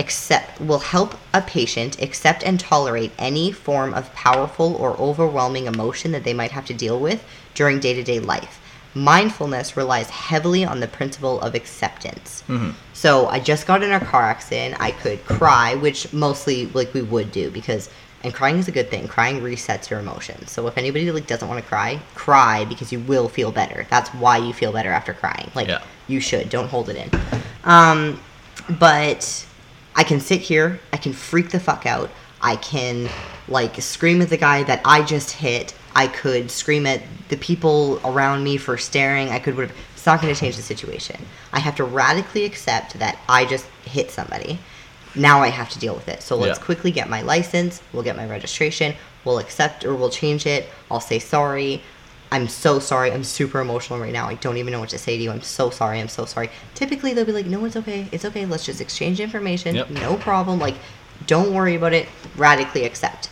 accept 0.00 0.60
will 0.60 0.78
help 0.94 1.14
a 1.32 1.40
patient 1.42 2.00
accept 2.02 2.42
and 2.42 2.58
tolerate 2.58 3.12
any 3.18 3.52
form 3.52 3.92
of 3.94 4.12
powerful 4.14 4.74
or 4.76 4.96
overwhelming 4.98 5.66
emotion 5.66 6.10
that 6.12 6.24
they 6.24 6.34
might 6.40 6.50
have 6.52 6.66
to 6.66 6.74
deal 6.74 6.98
with 6.98 7.22
during 7.54 7.78
day-to-day 7.78 8.18
life. 8.20 8.54
Mindfulness 8.94 9.76
relies 9.76 10.10
heavily 10.10 10.64
on 10.64 10.80
the 10.80 10.88
principle 10.88 11.40
of 11.40 11.54
acceptance. 11.54 12.42
Mhm. 12.48 12.72
So 12.92 13.28
I 13.28 13.38
just 13.38 13.66
got 13.66 13.82
in 13.84 13.92
a 13.92 14.00
car 14.00 14.22
accident. 14.34 14.76
I 14.80 14.90
could 14.90 15.24
cry, 15.26 15.74
which 15.76 16.12
mostly 16.12 16.66
like 16.74 16.92
we 16.92 17.02
would 17.02 17.30
do 17.30 17.50
because 17.50 17.88
and 18.22 18.34
crying 18.34 18.58
is 18.58 18.68
a 18.68 18.72
good 18.78 18.90
thing. 18.90 19.08
Crying 19.08 19.40
resets 19.40 19.88
your 19.88 19.98
emotions. 20.00 20.50
So 20.50 20.66
if 20.66 20.76
anybody 20.76 21.10
like 21.10 21.26
doesn't 21.26 21.48
want 21.48 21.62
to 21.62 21.66
cry, 21.68 22.00
cry 22.14 22.66
because 22.66 22.92
you 22.92 23.00
will 23.00 23.28
feel 23.28 23.50
better. 23.50 23.86
That's 23.88 24.10
why 24.10 24.36
you 24.36 24.52
feel 24.52 24.72
better 24.72 24.92
after 24.92 25.14
crying. 25.14 25.50
Like 25.54 25.68
Yeah. 25.68 25.80
you 26.06 26.20
should. 26.20 26.50
Don't 26.50 26.68
hold 26.68 26.90
it 26.90 26.96
in. 26.96 27.08
Um, 27.64 28.20
but 28.78 29.44
I 30.00 30.02
can 30.02 30.18
sit 30.18 30.40
here. 30.40 30.80
I 30.94 30.96
can 30.96 31.12
freak 31.12 31.50
the 31.50 31.60
fuck 31.60 31.84
out. 31.84 32.08
I 32.40 32.56
can 32.56 33.10
like 33.48 33.74
scream 33.82 34.22
at 34.22 34.30
the 34.30 34.38
guy 34.38 34.62
that 34.62 34.80
I 34.82 35.02
just 35.02 35.30
hit. 35.32 35.74
I 35.94 36.06
could 36.06 36.50
scream 36.50 36.86
at 36.86 37.02
the 37.28 37.36
people 37.36 38.00
around 38.02 38.42
me 38.42 38.56
for 38.56 38.78
staring. 38.78 39.28
I 39.28 39.38
could. 39.38 39.56
whatever. 39.58 39.74
It's 39.92 40.06
not 40.06 40.22
going 40.22 40.32
to 40.34 40.40
change 40.40 40.56
the 40.56 40.62
situation. 40.62 41.22
I 41.52 41.58
have 41.58 41.76
to 41.76 41.84
radically 41.84 42.46
accept 42.46 42.98
that 42.98 43.18
I 43.28 43.44
just 43.44 43.66
hit 43.84 44.10
somebody. 44.10 44.58
Now 45.14 45.42
I 45.42 45.48
have 45.48 45.68
to 45.68 45.78
deal 45.78 45.94
with 45.94 46.08
it. 46.08 46.22
So 46.22 46.34
let's 46.34 46.58
Yeah. 46.58 46.64
quickly 46.64 46.92
get 46.92 47.10
my 47.10 47.20
license. 47.20 47.82
We'll 47.92 48.02
get 48.02 48.16
my 48.16 48.24
registration. 48.24 48.94
We'll 49.26 49.38
accept 49.38 49.84
or 49.84 49.94
we'll 49.94 50.08
change 50.08 50.46
it. 50.46 50.70
I'll 50.90 51.00
say 51.02 51.18
sorry. 51.18 51.82
I'm 52.32 52.48
so 52.48 52.78
sorry. 52.78 53.10
I'm 53.12 53.24
super 53.24 53.60
emotional 53.60 53.98
right 53.98 54.12
now. 54.12 54.28
I 54.28 54.34
don't 54.34 54.56
even 54.56 54.72
know 54.72 54.80
what 54.80 54.90
to 54.90 54.98
say 54.98 55.16
to 55.16 55.22
you. 55.22 55.30
I'm 55.30 55.42
so 55.42 55.70
sorry. 55.70 56.00
I'm 56.00 56.08
so 56.08 56.24
sorry. 56.24 56.48
Typically, 56.74 57.12
they'll 57.12 57.24
be 57.24 57.32
like, 57.32 57.46
no, 57.46 57.64
it's 57.64 57.76
okay. 57.76 58.06
It's 58.12 58.24
okay. 58.24 58.46
Let's 58.46 58.64
just 58.64 58.80
exchange 58.80 59.18
information. 59.18 59.74
Yep. 59.74 59.90
No 59.90 60.16
problem. 60.16 60.58
Like, 60.60 60.76
don't 61.26 61.52
worry 61.52 61.74
about 61.74 61.92
it. 61.92 62.08
Radically 62.36 62.84
accept. 62.84 63.30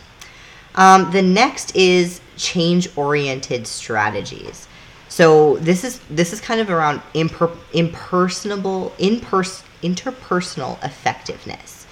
Um, 0.75 1.11
the 1.11 1.21
next 1.21 1.75
is 1.75 2.21
change 2.35 2.89
oriented 2.97 3.67
strategies. 3.67 4.67
So 5.07 5.57
this 5.57 5.83
is 5.83 5.99
this 6.09 6.33
is 6.33 6.39
kind 6.39 6.61
of 6.61 6.69
around 6.69 7.01
imper- 7.15 7.57
impersonable 7.73 8.93
impers- 8.99 9.63
interpersonal 9.81 10.81
effectiveness. 10.83 11.87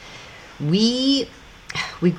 We 0.59 1.29
we 1.99 2.15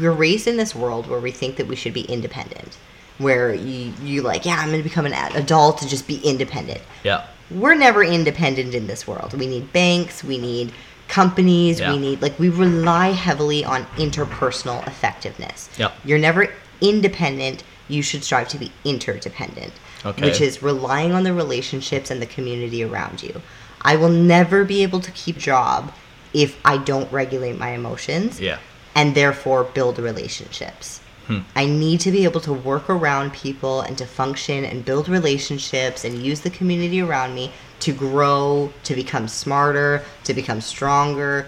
we're 0.00 0.12
raised 0.12 0.46
in 0.46 0.56
this 0.56 0.74
world 0.74 1.06
where 1.06 1.20
we 1.20 1.30
think 1.30 1.56
that 1.56 1.66
we 1.66 1.76
should 1.76 1.92
be 1.92 2.02
independent. 2.02 2.78
Where 3.18 3.52
you 3.52 3.92
you 4.02 4.22
like, 4.22 4.44
yeah, 4.46 4.56
I'm 4.58 4.68
going 4.68 4.78
to 4.78 4.88
become 4.88 5.06
an 5.06 5.12
adult 5.12 5.78
to 5.78 5.88
just 5.88 6.06
be 6.06 6.18
independent 6.18 6.80
Yeah. 7.02 7.24
we're 7.50 7.74
never 7.74 8.02
independent 8.04 8.74
in 8.74 8.86
this 8.86 9.06
world. 9.08 9.34
We 9.34 9.46
need 9.46 9.72
banks, 9.72 10.22
we 10.22 10.38
need 10.38 10.72
companies, 11.08 11.80
Yeah. 11.80 11.92
we 11.92 11.98
need 11.98 12.22
like 12.22 12.38
we 12.38 12.48
rely 12.48 13.08
heavily 13.12 13.64
on 13.64 13.86
interpersonal 13.96 14.86
effectiveness. 14.86 15.68
yeah. 15.76 15.90
You're 16.04 16.18
never 16.18 16.52
independent, 16.80 17.64
you 17.88 18.02
should 18.02 18.22
strive 18.22 18.48
to 18.48 18.58
be 18.58 18.70
interdependent. 18.84 19.72
Okay. 20.06 20.22
Which 20.26 20.40
is 20.40 20.62
relying 20.62 21.12
on 21.12 21.24
the 21.24 21.34
relationships 21.34 22.10
and 22.12 22.22
the 22.22 22.26
community 22.26 22.84
around 22.84 23.20
you. 23.22 23.42
I 23.82 23.96
will 23.96 24.10
never 24.10 24.64
be 24.64 24.82
able 24.84 25.00
to 25.00 25.10
keep 25.10 25.38
job 25.38 25.92
if 26.32 26.56
I 26.64 26.76
don't 26.78 27.10
regulate 27.10 27.58
my 27.58 27.70
emotions 27.70 28.40
Yeah. 28.40 28.58
and 28.94 29.14
therefore 29.16 29.64
build 29.64 29.98
relationships. 29.98 31.00
Hmm. 31.28 31.40
I 31.54 31.66
need 31.66 32.00
to 32.00 32.10
be 32.10 32.24
able 32.24 32.40
to 32.40 32.54
work 32.54 32.88
around 32.88 33.34
people 33.34 33.82
and 33.82 33.98
to 33.98 34.06
function 34.06 34.64
and 34.64 34.82
build 34.82 35.10
relationships 35.10 36.04
and 36.06 36.22
use 36.22 36.40
the 36.40 36.48
community 36.48 37.02
around 37.02 37.34
me 37.34 37.52
to 37.80 37.92
grow, 37.92 38.72
to 38.84 38.94
become 38.94 39.28
smarter, 39.28 40.02
to 40.24 40.32
become 40.32 40.62
stronger. 40.62 41.46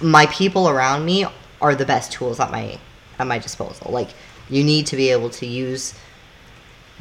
My 0.00 0.24
people 0.26 0.66
around 0.66 1.04
me 1.04 1.26
are 1.60 1.74
the 1.74 1.84
best 1.84 2.10
tools 2.10 2.40
at 2.40 2.50
my 2.50 2.78
at 3.18 3.26
my 3.26 3.38
disposal. 3.38 3.92
Like 3.92 4.08
you 4.48 4.64
need 4.64 4.86
to 4.86 4.96
be 4.96 5.10
able 5.10 5.28
to 5.30 5.46
use 5.46 5.94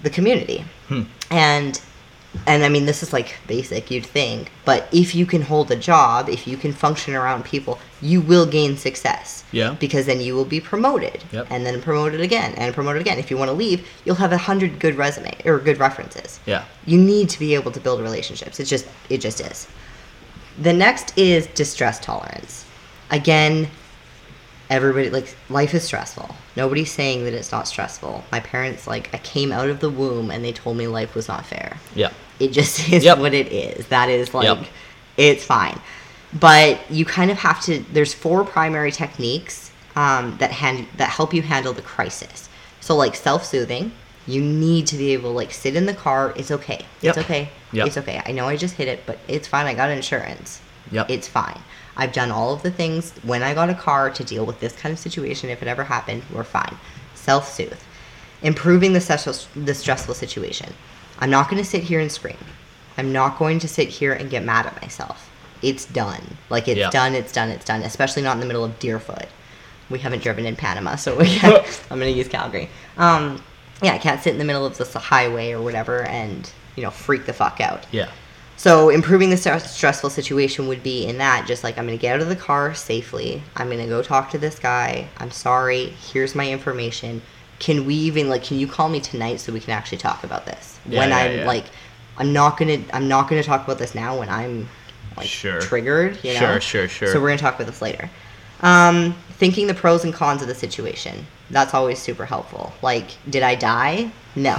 the 0.04 0.10
community. 0.10 0.66
Hmm. 0.90 1.04
And 1.30 1.82
and 2.48 2.64
I 2.64 2.70
mean 2.70 2.86
this 2.86 3.04
is 3.04 3.14
like 3.14 3.36
basic 3.48 3.92
you'd 3.92 4.06
think, 4.06 4.52
but 4.66 4.88
if 4.92 5.14
you 5.14 5.26
can 5.26 5.42
hold 5.42 5.70
a 5.72 5.76
job, 5.76 6.30
if 6.30 6.48
you 6.48 6.58
can 6.58 6.72
function 6.72 7.14
around 7.14 7.44
people, 7.46 7.80
you 8.02 8.22
will 8.22 8.46
gain 8.46 8.78
success. 8.78 9.44
Yeah. 9.52 9.76
Because 9.80 10.06
then 10.06 10.22
you 10.22 10.34
will 10.34 10.46
be 10.46 10.62
promoted. 10.62 11.24
Yep. 11.32 11.48
And 11.50 11.66
then 11.66 11.82
promoted 11.82 12.22
again 12.22 12.54
and 12.56 12.74
promoted 12.74 13.02
again. 13.02 13.20
If 13.20 13.30
you 13.30 13.38
want 13.38 13.50
to 13.50 13.54
leave, 13.54 13.88
you'll 14.06 14.16
have 14.16 14.32
a 14.32 14.38
hundred 14.38 14.80
good 14.80 14.96
resume 14.96 15.36
or 15.46 15.60
good 15.60 15.78
references. 15.78 16.40
Yeah. 16.46 16.64
You 16.86 16.98
need 16.98 17.30
to 17.30 17.40
be 17.40 17.54
able 17.54 17.72
to 17.72 17.80
build 17.80 18.02
relationships. 18.02 18.60
It 18.60 18.66
just 18.66 18.88
it 19.10 19.18
just 19.18 19.42
is. 19.42 19.68
The 20.60 20.74
next 20.74 21.18
is 21.18 21.48
distress 21.48 22.00
tolerance. 22.00 22.66
Again, 23.10 23.68
everybody 24.72 25.10
like 25.12 25.36
life 25.50 25.74
is 25.76 25.84
stressful. 25.84 26.34
Nobody's 26.56 26.92
saying 26.92 27.26
that 27.26 27.34
it's 27.34 27.52
not 27.52 27.68
stressful. 27.68 28.24
My 28.32 28.40
parents 28.40 28.88
like 28.88 29.14
I 29.14 29.18
came 29.20 29.52
out 29.52 29.70
of 29.70 29.80
the 29.82 29.90
womb 29.90 30.32
and 30.32 30.44
they 30.44 30.54
told 30.54 30.78
me 30.78 30.88
life 30.88 31.14
was 31.14 31.28
not 31.28 31.46
fair. 31.46 31.78
Yeah. 31.94 32.12
It 32.40 32.52
just 32.54 32.90
is 32.92 33.04
Yep. 33.04 33.20
what 33.20 33.34
it 33.36 33.52
is. 33.52 33.88
That 33.88 34.10
is 34.10 34.34
like 34.34 34.46
Yep. 34.46 34.66
it's 35.18 35.44
fine. 35.46 35.80
But 36.34 36.80
you 36.90 37.04
kind 37.06 37.30
of 37.30 37.38
have 37.38 37.62
to 37.64 37.80
there's 37.92 38.14
four 38.14 38.44
primary 38.46 38.92
techniques 38.92 39.72
um, 39.96 40.38
that 40.40 40.52
hand 40.52 40.88
that 40.98 41.10
help 41.10 41.34
you 41.34 41.42
handle 41.42 41.74
the 41.74 41.82
crisis. 41.82 42.48
So 42.80 42.96
like 42.96 43.14
self-soothing, 43.16 43.92
you 44.26 44.42
need 44.42 44.88
to 44.88 44.96
be 44.98 45.12
able 45.12 45.32
to 45.32 45.36
like 45.36 45.52
sit 45.52 45.76
in 45.76 45.86
the 45.86 45.94
car, 45.94 46.34
it's 46.38 46.50
okay. 46.52 46.86
Yep. 47.02 47.18
It's 47.18 47.26
okay. 47.26 47.50
It's 47.74 47.98
okay. 47.98 48.22
I 48.26 48.32
know 48.32 48.48
I 48.48 48.56
just 48.56 48.76
hit 48.76 48.88
it, 48.88 49.04
but 49.06 49.20
it's 49.28 49.48
fine. 49.48 49.66
I 49.66 49.74
got 49.74 49.90
insurance. 49.90 50.62
Yep. 50.92 51.10
It's 51.10 51.28
fine. 51.28 51.60
I've 51.98 52.14
done 52.14 52.32
all 52.32 52.54
of 52.54 52.64
the 52.64 52.72
things 52.72 53.12
when 53.24 53.44
I 53.44 53.54
got 53.54 53.70
a 53.70 53.74
car 53.74 54.10
to 54.10 54.24
deal 54.24 54.46
with 54.46 54.60
this 54.60 54.76
kind 54.76 54.94
of 54.94 55.00
situation. 55.00 55.50
If 55.50 55.62
it 55.62 55.68
ever 55.68 55.84
happened, 55.84 56.24
we're 56.34 56.44
fine. 56.44 56.78
Self 57.16 57.52
soothe. 57.52 57.80
Improving 58.42 58.94
the 58.94 59.02
stressful, 59.02 59.36
the 59.62 59.74
stressful 59.74 60.16
situation. 60.16 60.74
I'm 61.20 61.30
not 61.30 61.50
going 61.50 61.62
to 61.62 61.70
sit 61.70 61.84
here 61.84 62.00
and 62.00 62.12
scream. 62.12 62.38
I'm 62.98 63.12
not 63.12 63.38
going 63.38 63.60
to 63.60 63.68
sit 63.68 63.90
here 63.90 64.14
and 64.14 64.30
get 64.30 64.44
mad 64.44 64.66
at 64.66 64.82
myself. 64.82 65.30
It's 65.62 65.86
done. 65.86 66.38
Like 66.50 66.68
it's 66.68 66.92
done. 66.92 67.14
It's 67.14 67.32
done. 67.32 67.50
It's 67.50 67.66
done. 67.66 67.82
Especially 67.84 68.24
not 68.24 68.34
in 68.34 68.40
the 68.40 68.48
middle 68.48 68.64
of 68.64 68.80
Deerfoot. 68.80 69.28
We 69.90 70.00
haven't 70.00 70.24
driven 70.24 70.46
in 70.46 70.56
Panama, 70.56 70.96
so 70.96 71.18
we 71.18 71.40
I'm 71.44 72.00
going 72.00 72.12
to 72.12 72.18
use 72.18 72.28
Calgary. 72.28 72.70
Um, 72.98 73.44
yeah, 73.82 73.94
I 73.94 73.98
can't 73.98 74.22
sit 74.22 74.32
in 74.32 74.40
the 74.40 74.46
middle 74.46 74.66
of 74.66 74.78
this 74.78 74.94
highway 74.94 75.52
or 75.52 75.62
whatever 75.62 76.04
and 76.04 76.50
you 76.76 76.84
know 76.84 76.92
freak 76.92 77.26
the 77.26 77.34
fuck 77.34 77.60
out. 77.60 77.86
Yeah. 77.92 78.10
So 78.62 78.90
improving 78.90 79.32
the 79.32 79.38
stress- 79.38 79.76
stressful 79.76 80.12
situation 80.12 80.68
would 80.68 80.84
be 80.84 81.08
in 81.08 81.18
that 81.18 81.48
just 81.48 81.64
like 81.64 81.80
I'm 81.80 81.88
going 81.88 81.98
to 81.98 82.02
get 82.02 82.14
out 82.14 82.22
of 82.22 82.30
the 82.30 82.36
car 82.36 82.76
safely. 82.76 83.42
I'm 83.56 83.70
going 83.70 83.80
to 83.80 83.88
go 83.88 84.04
talk 84.04 84.30
to 84.30 84.38
this 84.38 84.60
guy. 84.60 85.08
I'm 85.18 85.32
sorry. 85.32 85.96
Here's 86.12 86.36
my 86.36 86.48
information. 86.48 87.24
Can 87.58 87.88
we 87.88 87.96
even 87.96 88.30
like 88.30 88.44
can 88.44 88.60
you 88.60 88.68
call 88.68 88.88
me 88.88 89.00
tonight 89.00 89.40
so 89.40 89.52
we 89.52 89.60
can 89.62 89.72
actually 89.72 89.98
talk 89.98 90.24
about 90.24 90.46
this? 90.46 90.78
Yeah, 90.86 91.00
when 91.00 91.10
yeah, 91.10 91.18
I'm 91.18 91.38
yeah. 91.40 91.48
like 91.48 91.66
I'm 92.20 92.34
not 92.34 92.60
going 92.60 92.86
to 92.86 92.96
I'm 92.96 93.08
not 93.08 93.28
going 93.28 93.42
to 93.42 93.48
talk 93.48 93.64
about 93.64 93.80
this 93.80 93.96
now 93.96 94.20
when 94.20 94.30
I'm 94.30 94.70
like 95.18 95.26
Sure. 95.26 95.60
triggered, 95.60 96.24
you 96.24 96.36
know. 96.36 96.40
Sure, 96.40 96.62
sure, 96.62 96.88
sure. 96.88 97.08
So 97.08 97.20
we're 97.20 97.30
going 97.30 97.40
to 97.40 97.44
talk 97.44 97.56
about 97.56 97.66
this 97.66 97.82
later. 97.82 98.12
Um 98.62 99.16
thinking 99.40 99.66
the 99.66 99.74
pros 99.74 100.04
and 100.04 100.14
cons 100.14 100.44
of 100.44 100.48
the 100.48 100.54
situation. 100.54 101.26
That's 101.52 101.74
always 101.74 102.00
super 102.00 102.26
helpful. 102.26 102.74
Like 102.82 103.08
did 103.30 103.44
I 103.44 103.56
die? 103.56 104.12
No. 104.36 104.56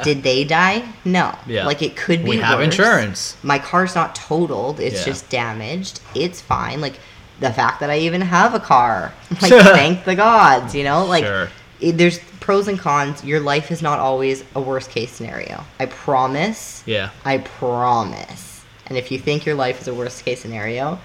did 0.04 0.22
they 0.22 0.44
die? 0.44 0.86
No. 1.04 1.34
Yeah. 1.46 1.64
Like 1.66 1.80
it 1.82 1.96
could 1.96 2.22
be 2.22 2.30
We 2.30 2.36
have 2.38 2.58
worse 2.58 2.66
insurance. 2.66 3.36
my 3.42 3.58
car's 3.58 3.94
not 3.94 4.14
totaled 4.14 4.78
it's 4.80 5.00
Yeah. 5.00 5.04
just 5.12 5.30
damaged 5.30 6.00
it's 6.14 6.40
fine 6.40 6.80
like 6.82 6.98
the 7.40 7.50
fact 7.52 7.80
that 7.80 7.90
i 7.90 7.98
even 7.98 8.20
have 8.20 8.54
a 8.54 8.60
car 8.60 9.12
like 9.42 9.50
thank 9.50 10.04
the 10.04 10.14
gods 10.14 10.74
you 10.74 10.84
know 10.84 11.04
like 11.06 11.24
Sure. 11.24 11.48
it, 11.80 11.92
there's 11.98 12.18
pros 12.40 12.68
and 12.68 12.78
cons 12.78 13.24
your 13.24 13.40
life 13.40 13.70
is 13.72 13.82
not 13.82 13.98
always 13.98 14.44
a 14.54 14.60
worst 14.60 14.90
case 14.90 15.10
scenario 15.10 15.64
i 15.80 15.86
promise 15.86 16.84
Yeah. 16.86 17.10
i 17.24 17.38
promise 17.38 18.62
and 18.86 18.96
if 18.98 19.10
you 19.10 19.18
think 19.18 19.44
your 19.46 19.54
life 19.56 19.80
is 19.80 19.88
a 19.88 19.94
worst 19.94 20.24
case 20.24 20.40
scenario 20.42 20.98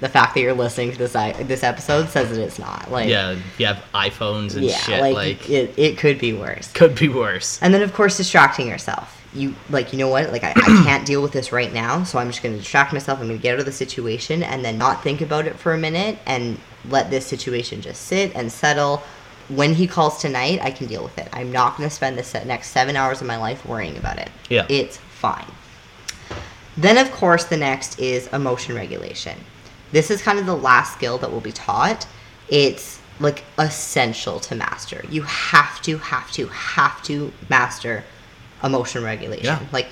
the 0.00 0.08
fact 0.08 0.34
that 0.34 0.40
you're 0.40 0.54
listening 0.54 0.90
to 0.92 0.98
this 0.98 1.12
this 1.46 1.62
episode 1.62 2.08
says 2.08 2.30
that 2.30 2.40
it's 2.42 2.58
not 2.58 2.90
like 2.90 3.08
Yeah. 3.08 3.36
You 3.58 3.66
have 3.66 3.84
iPhones 3.94 4.54
and 4.56 4.64
yeah 4.64 4.76
shit. 4.78 5.00
like, 5.00 5.14
Like, 5.14 5.50
it, 5.50 5.74
it 5.78 5.98
could 5.98 6.18
be 6.18 6.32
worse 6.32 6.72
could 6.72 6.94
be 6.94 7.08
worse. 7.08 7.58
and 7.62 7.72
then 7.74 7.82
of 7.82 7.92
course 7.92 8.16
distracting 8.16 8.66
yourself. 8.66 9.16
You 9.32 9.54
like 9.68 9.92
you 9.92 9.98
know 9.98 10.08
what? 10.08 10.32
Like 10.32 10.42
I, 10.42 10.50
I 10.56 10.82
can't 10.84 11.06
deal 11.06 11.22
with 11.22 11.32
this 11.32 11.52
right 11.52 11.72
now, 11.72 12.02
so 12.02 12.18
I'm 12.18 12.28
just 12.30 12.42
gonna 12.42 12.56
distract 12.58 12.92
myself. 12.92 13.20
I'm 13.20 13.26
gonna 13.28 13.38
get 13.38 13.54
out 13.54 13.60
of 13.60 13.66
the 13.66 13.72
situation 13.72 14.42
and 14.42 14.64
then 14.64 14.76
not 14.78 15.02
think 15.04 15.20
about 15.20 15.46
it 15.46 15.56
for 15.56 15.72
a 15.72 15.78
minute 15.78 16.18
and 16.26 16.58
let 16.88 17.10
this 17.10 17.26
situation 17.26 17.80
just 17.80 18.02
sit 18.06 18.34
and 18.34 18.50
settle. 18.50 19.02
When 19.48 19.74
he 19.74 19.86
calls 19.86 20.18
tonight, 20.20 20.60
I 20.62 20.70
can 20.70 20.86
deal 20.86 21.02
with 21.04 21.16
it. 21.18 21.28
I'm 21.32 21.52
not 21.52 21.76
gonna 21.76 21.90
spend 21.90 22.18
the 22.18 22.44
next 22.44 22.70
seven 22.70 22.96
hours 22.96 23.20
of 23.20 23.26
my 23.28 23.36
life 23.36 23.64
worrying 23.66 23.96
about 23.96 24.18
it. 24.18 24.30
Yeah. 24.48 24.66
It's 24.68 24.96
fine. 24.96 25.46
Then, 26.76 26.98
of 26.98 27.12
course, 27.12 27.44
the 27.44 27.56
next 27.56 27.98
is 28.00 28.26
emotion 28.28 28.74
regulation. 28.74 29.36
This 29.92 30.10
is 30.10 30.22
kind 30.22 30.38
of 30.38 30.46
the 30.46 30.56
last 30.56 30.94
skill 30.94 31.18
that 31.18 31.30
will 31.30 31.40
be 31.40 31.52
taught. 31.52 32.06
It's 32.48 33.00
like 33.18 33.44
essential 33.58 34.40
to 34.40 34.54
master. 34.54 35.04
You 35.10 35.22
have 35.22 35.82
to, 35.82 35.98
have 35.98 36.30
to, 36.32 36.46
have 36.46 37.02
to 37.04 37.32
master 37.48 38.04
emotion 38.62 39.04
regulation. 39.04 39.44
Yeah. 39.46 39.60
Like 39.72 39.88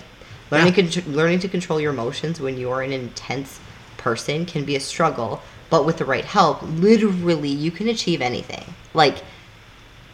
learning, 0.50 0.74
Yeah. 0.74 0.82
contr- 0.82 1.14
learning 1.14 1.40
to 1.40 1.48
control 1.48 1.80
your 1.80 1.92
emotions 1.92 2.40
when 2.40 2.56
you 2.56 2.70
are 2.70 2.82
an 2.82 2.92
intense 2.92 3.60
person 3.96 4.46
can 4.46 4.64
be 4.64 4.76
a 4.76 4.80
struggle, 4.80 5.42
but 5.70 5.84
with 5.84 5.98
the 5.98 6.04
right 6.04 6.24
help, 6.24 6.62
literally, 6.62 7.48
you 7.50 7.70
can 7.70 7.88
achieve 7.88 8.22
anything. 8.22 8.64
Like, 8.94 9.18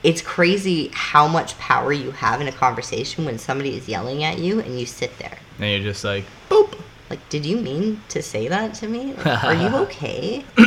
it's 0.02 0.20
crazy 0.20 0.90
how 0.92 1.28
much 1.28 1.56
power 1.58 1.92
you 1.92 2.10
have 2.10 2.40
in 2.40 2.48
a 2.48 2.52
conversation 2.52 3.24
when 3.24 3.38
somebody 3.38 3.76
is 3.76 3.88
yelling 3.88 4.24
at 4.24 4.38
you 4.38 4.60
and 4.60 4.78
you 4.78 4.86
sit 4.86 5.16
there. 5.18 5.38
And 5.58 5.70
you're 5.70 5.92
just 5.92 6.04
like, 6.04 6.24
boop. 6.50 6.78
Like, 7.14 7.28
did 7.28 7.46
you 7.46 7.58
mean 7.58 8.02
to 8.08 8.20
say 8.20 8.48
that 8.48 8.74
to 8.74 8.88
me? 8.88 9.14
Like, 9.24 9.44
are 9.44 9.54
you 9.54 9.68
okay? 9.84 10.44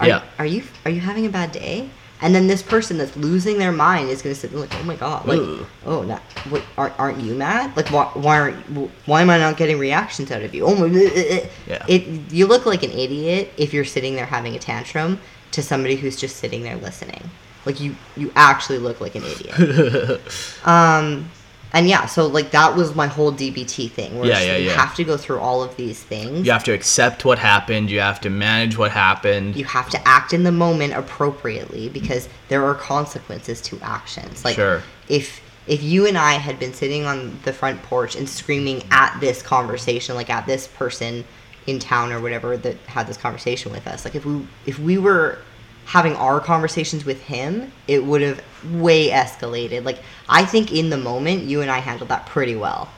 Are, 0.00 0.06
Yeah. 0.06 0.22
Are 0.38 0.44
you 0.44 0.62
are 0.84 0.90
you 0.90 1.00
having 1.00 1.24
a 1.24 1.30
bad 1.30 1.50
day? 1.50 1.88
And 2.20 2.34
then 2.34 2.46
this 2.46 2.62
person 2.62 2.98
that's 2.98 3.16
losing 3.16 3.56
their 3.56 3.72
mind 3.72 4.10
is 4.10 4.20
gonna 4.20 4.34
sit 4.34 4.50
there 4.50 4.60
like, 4.60 4.74
oh 4.74 4.82
my 4.82 4.96
god, 4.96 5.26
like, 5.26 5.38
Ooh. 5.38 5.66
oh, 5.86 6.02
not, 6.02 6.20
what, 6.50 6.62
aren't, 6.76 6.98
aren't 6.98 7.20
you 7.20 7.34
mad? 7.34 7.74
Like, 7.74 7.88
why, 7.90 8.04
why 8.14 8.38
aren't, 8.38 8.90
why 9.06 9.22
am 9.22 9.30
I 9.30 9.38
not 9.38 9.56
getting 9.56 9.78
reactions 9.78 10.30
out 10.30 10.42
of 10.42 10.54
you? 10.54 10.64
Oh 10.66 10.74
my, 10.74 10.86
uh, 10.86 11.00
uh, 11.00 11.36
uh. 11.36 11.48
Yeah. 11.66 11.84
it, 11.88 12.32
you 12.32 12.46
look 12.46 12.66
like 12.66 12.82
an 12.82 12.92
idiot 12.92 13.52
if 13.56 13.72
you're 13.72 13.84
sitting 13.84 14.14
there 14.14 14.26
having 14.26 14.54
a 14.54 14.58
tantrum 14.58 15.20
to 15.52 15.62
somebody 15.62 15.96
who's 15.96 16.16
just 16.16 16.36
sitting 16.36 16.62
there 16.62 16.76
listening. 16.76 17.30
Like, 17.64 17.80
you, 17.80 17.96
you 18.16 18.30
actually 18.36 18.78
look 18.78 19.00
like 19.00 19.14
an 19.14 19.24
idiot. 19.24 20.20
Um, 20.64 21.30
and 21.74 21.88
yeah, 21.88 22.06
so 22.06 22.26
like 22.28 22.52
that 22.52 22.76
was 22.76 22.94
my 22.94 23.08
whole 23.08 23.32
DBT 23.32 23.90
thing. 23.90 24.16
Where 24.18 24.28
Yeah, 24.28 24.40
yeah, 24.40 24.56
you 24.56 24.66
yeah. 24.68 24.74
have 24.76 24.94
to 24.94 25.04
go 25.04 25.16
through 25.16 25.40
all 25.40 25.60
of 25.62 25.76
these 25.76 26.00
things. 26.02 26.46
You 26.46 26.52
have 26.52 26.62
to 26.64 26.72
accept 26.72 27.24
what 27.24 27.38
happened. 27.40 27.90
You 27.90 27.98
have 28.00 28.20
to 28.22 28.30
manage 28.30 28.78
what 28.78 28.92
happened. 28.92 29.56
You 29.56 29.64
have 29.64 29.90
to 29.90 30.08
act 30.08 30.32
in 30.32 30.44
the 30.44 30.52
moment 30.52 30.94
appropriately 30.94 31.88
because 31.88 32.28
there 32.48 32.64
are 32.64 32.74
consequences 32.76 33.60
to 33.62 33.78
actions. 33.82 34.44
Like 34.44 34.54
Sure. 34.54 34.82
if 35.08 35.40
if 35.66 35.82
you 35.82 36.06
and 36.06 36.16
I 36.16 36.34
had 36.34 36.58
been 36.58 36.72
sitting 36.74 37.06
on 37.06 37.38
the 37.44 37.52
front 37.52 37.82
porch 37.82 38.14
and 38.14 38.28
screaming 38.28 38.82
at 38.90 39.18
this 39.18 39.42
conversation, 39.42 40.14
like 40.14 40.30
at 40.30 40.46
this 40.46 40.68
person 40.68 41.24
in 41.66 41.78
town 41.80 42.12
or 42.12 42.20
whatever 42.20 42.56
that 42.58 42.76
had 42.86 43.06
this 43.08 43.16
conversation 43.16 43.72
with 43.72 43.86
us, 43.88 44.04
like 44.04 44.14
if 44.14 44.24
we 44.24 44.46
if 44.66 44.78
we 44.78 44.96
were 44.96 45.38
having 45.86 46.14
our 46.16 46.40
conversations 46.40 47.04
with 47.04 47.22
him, 47.22 47.70
it 47.86 48.04
would 48.04 48.22
have 48.22 48.42
way 48.72 49.10
escalated. 49.10 49.84
Like 49.84 50.00
I 50.28 50.44
think 50.44 50.72
in 50.72 50.90
the 50.90 50.96
moment 50.96 51.44
you 51.44 51.60
and 51.60 51.70
I 51.70 51.78
handled 51.78 52.10
that 52.10 52.26
pretty 52.26 52.56
well. 52.56 52.88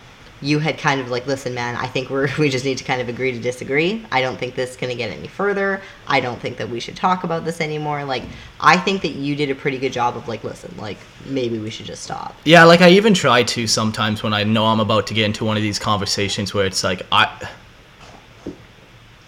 You 0.42 0.58
had 0.58 0.76
kind 0.76 1.00
of 1.00 1.08
like, 1.08 1.26
listen, 1.26 1.54
man, 1.54 1.76
I 1.76 1.86
think 1.86 2.10
we're 2.10 2.28
we 2.38 2.50
just 2.50 2.64
need 2.64 2.78
to 2.78 2.84
kind 2.84 3.00
of 3.00 3.08
agree 3.08 3.32
to 3.32 3.38
disagree. 3.38 4.04
I 4.12 4.20
don't 4.20 4.36
think 4.36 4.54
this 4.54 4.70
is 4.70 4.76
gonna 4.76 4.94
get 4.94 5.10
any 5.10 5.28
further. 5.28 5.82
I 6.06 6.20
don't 6.20 6.38
think 6.38 6.58
that 6.58 6.68
we 6.68 6.78
should 6.78 6.96
talk 6.96 7.24
about 7.24 7.44
this 7.44 7.60
anymore. 7.60 8.04
Like 8.04 8.22
I 8.60 8.76
think 8.76 9.02
that 9.02 9.12
you 9.12 9.34
did 9.34 9.50
a 9.50 9.54
pretty 9.54 9.78
good 9.78 9.92
job 9.92 10.16
of 10.16 10.28
like, 10.28 10.44
listen, 10.44 10.74
like 10.78 10.98
maybe 11.24 11.58
we 11.58 11.70
should 11.70 11.86
just 11.86 12.02
stop. 12.02 12.36
Yeah, 12.44 12.64
like 12.64 12.82
I 12.82 12.90
even 12.90 13.14
try 13.14 13.42
to 13.44 13.66
sometimes 13.66 14.22
when 14.22 14.34
I 14.34 14.44
know 14.44 14.66
I'm 14.66 14.80
about 14.80 15.06
to 15.08 15.14
get 15.14 15.24
into 15.24 15.44
one 15.44 15.56
of 15.56 15.62
these 15.62 15.78
conversations 15.78 16.54
where 16.54 16.66
it's 16.66 16.84
like 16.84 17.02
I 17.10 17.48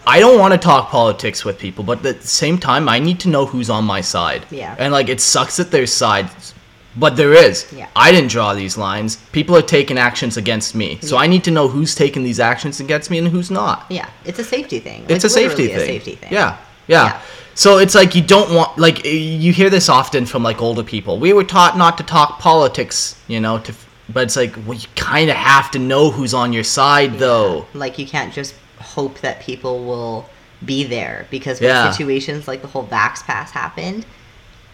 I 0.08 0.20
don't 0.20 0.38
want 0.38 0.52
to 0.54 0.58
talk 0.58 0.88
politics 0.88 1.44
with 1.44 1.58
people, 1.58 1.84
but 1.84 2.04
at 2.04 2.20
the 2.20 2.26
same 2.26 2.58
time 2.58 2.88
I 2.88 2.98
need 2.98 3.20
to 3.20 3.28
know 3.28 3.44
who's 3.46 3.70
on 3.70 3.84
my 3.84 4.00
side. 4.00 4.46
Yeah. 4.50 4.74
And 4.78 4.92
like 4.92 5.08
it 5.08 5.20
sucks 5.20 5.56
that 5.58 5.70
there's 5.70 5.92
sides 5.92 6.54
but 6.98 7.16
there 7.16 7.32
is. 7.32 7.72
Yeah. 7.72 7.88
I 7.94 8.10
didn't 8.10 8.30
draw 8.30 8.54
these 8.54 8.76
lines. 8.76 9.16
People 9.32 9.56
are 9.56 9.62
taking 9.62 9.98
actions 9.98 10.36
against 10.36 10.74
me. 10.74 10.98
So 11.00 11.16
Yeah. 11.16 11.22
I 11.22 11.26
need 11.26 11.44
to 11.44 11.50
know 11.50 11.68
who's 11.68 11.94
taking 11.94 12.22
these 12.24 12.40
actions 12.40 12.80
against 12.80 13.10
me 13.10 13.18
and 13.18 13.28
who's 13.28 13.50
not. 13.50 13.86
Yeah, 13.88 14.08
it's 14.24 14.38
a 14.38 14.44
safety 14.44 14.80
thing. 14.80 15.04
It's 15.08 15.24
a 15.24 15.30
safety 15.30 15.68
thing. 15.68 15.76
A 15.76 15.80
safety 15.80 16.14
thing. 16.16 16.32
Yeah, 16.32 16.56
yeah. 16.86 17.04
Yeah. 17.06 17.20
So 17.54 17.78
it's 17.78 17.94
like 17.94 18.14
you 18.14 18.22
don't 18.22 18.54
want 18.54 18.78
like 18.78 19.04
eh, 19.04 19.10
you 19.10 19.52
hear 19.52 19.70
this 19.70 19.88
often 19.88 20.26
from 20.26 20.42
like 20.42 20.62
older 20.62 20.82
people. 20.82 21.18
We 21.18 21.32
were 21.32 21.44
taught 21.44 21.76
not 21.76 21.98
to 21.98 22.04
talk 22.04 22.38
politics, 22.38 23.20
you 23.28 23.40
know, 23.40 23.58
to 23.60 23.74
but 24.08 24.24
it's 24.24 24.36
like 24.36 24.54
well 24.66 24.78
you 24.78 24.88
kind 24.96 25.28
of 25.28 25.36
have 25.36 25.70
to 25.72 25.78
know 25.78 26.10
who's 26.10 26.34
on 26.34 26.52
your 26.52 26.64
side 26.64 27.18
though. 27.18 27.66
Like 27.74 27.98
you 27.98 28.06
can't 28.06 28.32
just 28.32 28.54
hope 28.94 29.20
that 29.20 29.40
people 29.40 29.84
will 29.84 30.28
be 30.64 30.82
there 30.84 31.26
because 31.30 31.60
when 31.60 31.70
Yeah. 31.70 31.90
situations 31.92 32.48
like 32.48 32.62
the 32.62 32.68
whole 32.68 32.84
Vax 32.86 33.24
Pass 33.24 33.50
happened, 33.52 34.04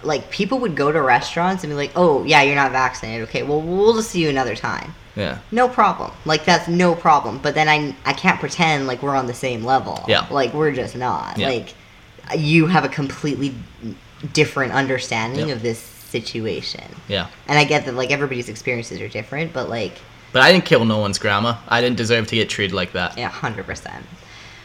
like 0.02 0.30
people 0.30 0.58
would 0.60 0.76
go 0.76 0.90
to 0.92 1.00
restaurants 1.02 1.62
and 1.64 1.70
be 1.70 1.74
like, 1.74 1.92
"Oh, 1.96 2.24
yeah, 2.24 2.42
you're 2.42 2.54
not 2.56 2.72
vaccinated. 2.72 3.28
Okay, 3.28 3.42
well, 3.42 3.60
we'll 3.60 3.94
just 3.94 4.10
see 4.10 4.20
you 4.22 4.28
another 4.28 4.54
time." 4.56 4.94
Yeah. 5.16 5.38
No 5.52 5.68
problem. 5.68 6.10
Like 6.24 6.44
that's 6.44 6.68
no 6.68 6.94
problem. 6.94 7.38
But 7.42 7.54
then 7.54 7.68
I 7.68 7.94
I 8.04 8.12
can't 8.14 8.40
pretend 8.40 8.86
like 8.86 9.02
we're 9.02 9.16
on 9.16 9.26
the 9.26 9.34
same 9.34 9.64
level. 9.64 10.04
Yeah. 10.08 10.26
Like 10.30 10.52
we're 10.54 10.72
just 10.72 10.96
not. 10.96 11.38
Yeah. 11.38 11.48
Like 11.48 11.74
you 12.36 12.66
have 12.66 12.84
a 12.84 12.88
completely 12.88 13.54
different 14.32 14.72
understanding 14.72 15.48
Yeah. 15.48 15.54
of 15.54 15.62
this 15.62 15.78
situation. 15.78 16.84
Yeah. 17.08 17.26
And 17.48 17.58
I 17.58 17.64
get 17.64 17.84
that 17.86 17.94
like 17.94 18.10
everybody's 18.10 18.48
experiences 18.48 19.00
are 19.00 19.08
different, 19.08 19.52
but 19.52 19.68
like 19.68 19.96
But 20.34 20.42
I 20.42 20.50
didn't 20.50 20.64
kill 20.64 20.84
no 20.84 20.98
one's 20.98 21.16
grandma. 21.16 21.54
I 21.68 21.80
didn't 21.80 21.96
deserve 21.96 22.26
to 22.26 22.34
get 22.34 22.50
treated 22.50 22.74
like 22.74 22.90
that. 22.92 23.16
Yeah, 23.16 23.28
hundred 23.28 23.66
percent. 23.66 24.04